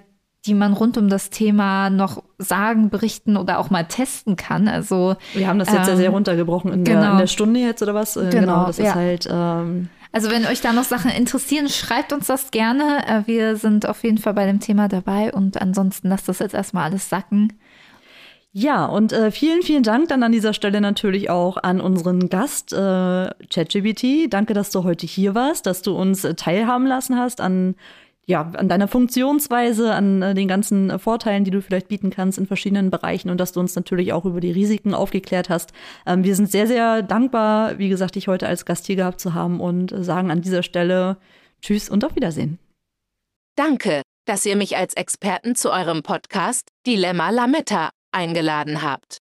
die 0.46 0.54
man 0.54 0.72
rund 0.72 0.96
um 0.96 1.08
das 1.08 1.30
Thema 1.30 1.90
noch 1.90 2.22
sagen, 2.38 2.88
berichten 2.90 3.36
oder 3.36 3.58
auch 3.58 3.70
mal 3.70 3.84
testen 3.84 4.36
kann. 4.36 4.68
Also 4.68 5.16
Wir 5.34 5.48
haben 5.48 5.58
das 5.58 5.68
jetzt 5.68 5.86
ja 5.86 5.92
Ähm, 5.92 5.96
sehr 5.96 6.10
runtergebrochen 6.10 6.72
in, 6.72 6.84
der, 6.84 6.94
genau. 6.94 7.12
in 7.12 7.18
der 7.18 7.26
Stunde 7.26 7.60
jetzt 7.60 7.82
oder 7.82 7.94
was? 7.94 8.16
Äh, 8.16 8.30
Genau, 8.30 8.66
das 8.66 8.78
ja. 8.78 8.84
ist 8.86 8.94
halt, 8.94 9.28
ähm, 9.30 9.88
Also 10.12 10.30
wenn 10.30 10.46
euch 10.46 10.60
da 10.60 10.72
noch 10.72 10.84
Sachen 10.84 11.10
interessieren, 11.10 11.68
schreibt 11.68 12.12
uns 12.12 12.26
das 12.26 12.50
gerne. 12.50 13.06
Äh, 13.06 13.22
wir 13.26 13.56
sind 13.56 13.86
auf 13.88 14.02
jeden 14.04 14.18
Fall 14.18 14.34
bei 14.34 14.46
dem 14.46 14.60
Thema 14.60 14.88
dabei 14.88 15.32
und 15.32 15.60
ansonsten 15.60 16.08
lasst 16.08 16.28
das 16.28 16.38
jetzt 16.38 16.54
erstmal 16.54 16.84
alles 16.84 17.08
sacken. 17.08 17.52
Ja, 18.52 18.86
und 18.86 19.12
äh, 19.12 19.30
vielen, 19.30 19.60
vielen 19.60 19.82
Dank 19.82 20.08
dann 20.08 20.22
an 20.22 20.32
dieser 20.32 20.54
Stelle 20.54 20.80
natürlich 20.80 21.28
auch 21.28 21.58
an 21.58 21.78
unseren 21.78 22.30
Gast 22.30 22.72
äh, 22.72 22.76
ChatGBT. 23.50 24.28
Danke, 24.30 24.54
dass 24.54 24.70
du 24.70 24.82
heute 24.82 25.04
hier 25.06 25.34
warst, 25.34 25.66
dass 25.66 25.82
du 25.82 25.94
uns 25.94 26.24
äh, 26.24 26.32
teilhaben 26.34 26.86
lassen 26.86 27.18
hast 27.18 27.42
an 27.42 27.74
ja, 28.28 28.50
an 28.56 28.68
deiner 28.68 28.88
Funktionsweise, 28.88 29.94
an 29.94 30.20
äh, 30.20 30.34
den 30.34 30.48
ganzen 30.48 30.90
äh, 30.90 30.98
Vorteilen, 30.98 31.44
die 31.44 31.52
du 31.52 31.62
vielleicht 31.62 31.88
bieten 31.88 32.10
kannst 32.10 32.38
in 32.38 32.46
verschiedenen 32.46 32.90
Bereichen 32.90 33.30
und 33.30 33.38
dass 33.38 33.52
du 33.52 33.60
uns 33.60 33.76
natürlich 33.76 34.12
auch 34.12 34.24
über 34.24 34.40
die 34.40 34.50
Risiken 34.50 34.94
aufgeklärt 34.94 35.48
hast. 35.48 35.72
Ähm, 36.06 36.24
wir 36.24 36.34
sind 36.34 36.50
sehr, 36.50 36.66
sehr 36.66 37.02
dankbar, 37.02 37.78
wie 37.78 37.88
gesagt, 37.88 38.16
dich 38.16 38.26
heute 38.26 38.48
als 38.48 38.64
Gast 38.64 38.86
hier 38.86 38.96
gehabt 38.96 39.20
zu 39.20 39.32
haben 39.32 39.60
und 39.60 39.92
äh, 39.92 40.02
sagen 40.02 40.32
an 40.32 40.42
dieser 40.42 40.64
Stelle 40.64 41.18
Tschüss 41.62 41.88
und 41.88 42.04
auf 42.04 42.16
Wiedersehen. 42.16 42.58
Danke, 43.56 44.02
dass 44.26 44.44
ihr 44.44 44.56
mich 44.56 44.76
als 44.76 44.94
Experten 44.94 45.54
zu 45.54 45.72
eurem 45.72 46.02
Podcast 46.02 46.68
Dilemma 46.84 47.30
Lametta 47.30 47.90
eingeladen 48.12 48.82
habt. 48.82 49.18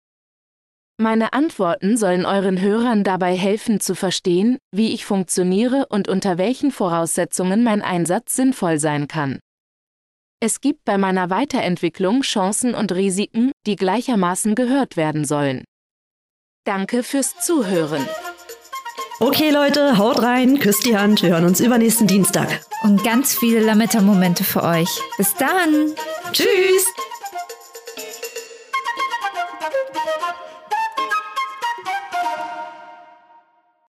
Meine 0.97 1.33
Antworten 1.33 1.97
sollen 1.97 2.25
euren 2.25 2.61
Hörern 2.61 3.03
dabei 3.03 3.35
helfen 3.35 3.81
zu 3.81 3.95
verstehen, 3.95 4.57
wie 4.71 4.93
ich 4.93 5.05
funktioniere 5.05 5.87
und 5.89 6.07
unter 6.07 6.37
welchen 6.37 6.71
Voraussetzungen 6.71 7.63
mein 7.65 7.81
Einsatz 7.81 8.35
sinnvoll 8.35 8.79
sein 8.79 9.09
kann. 9.09 9.39
Es 10.39 10.61
gibt 10.61 10.85
bei 10.85 10.97
meiner 10.97 11.29
Weiterentwicklung 11.29 12.21
Chancen 12.21 12.73
und 12.75 12.93
Risiken, 12.93 13.51
die 13.65 13.75
gleichermaßen 13.75 14.55
gehört 14.55 14.95
werden 14.95 15.25
sollen. 15.25 15.65
Danke 16.65 17.03
fürs 17.03 17.39
Zuhören. 17.41 18.07
Okay 19.19 19.49
Leute, 19.49 19.97
haut 19.97 20.21
rein, 20.21 20.59
küsst 20.59 20.85
die 20.85 20.97
Hand, 20.97 21.21
wir 21.23 21.31
hören 21.31 21.45
uns 21.45 21.59
übernächsten 21.59 22.07
Dienstag. 22.07 22.61
Und 22.83 23.03
ganz 23.03 23.35
viele 23.35 23.59
Lametta-Momente 23.59 24.45
für 24.45 24.63
euch. 24.63 24.89
Bis 25.17 25.33
dann. 25.33 25.93
Tschüss. 26.31 26.85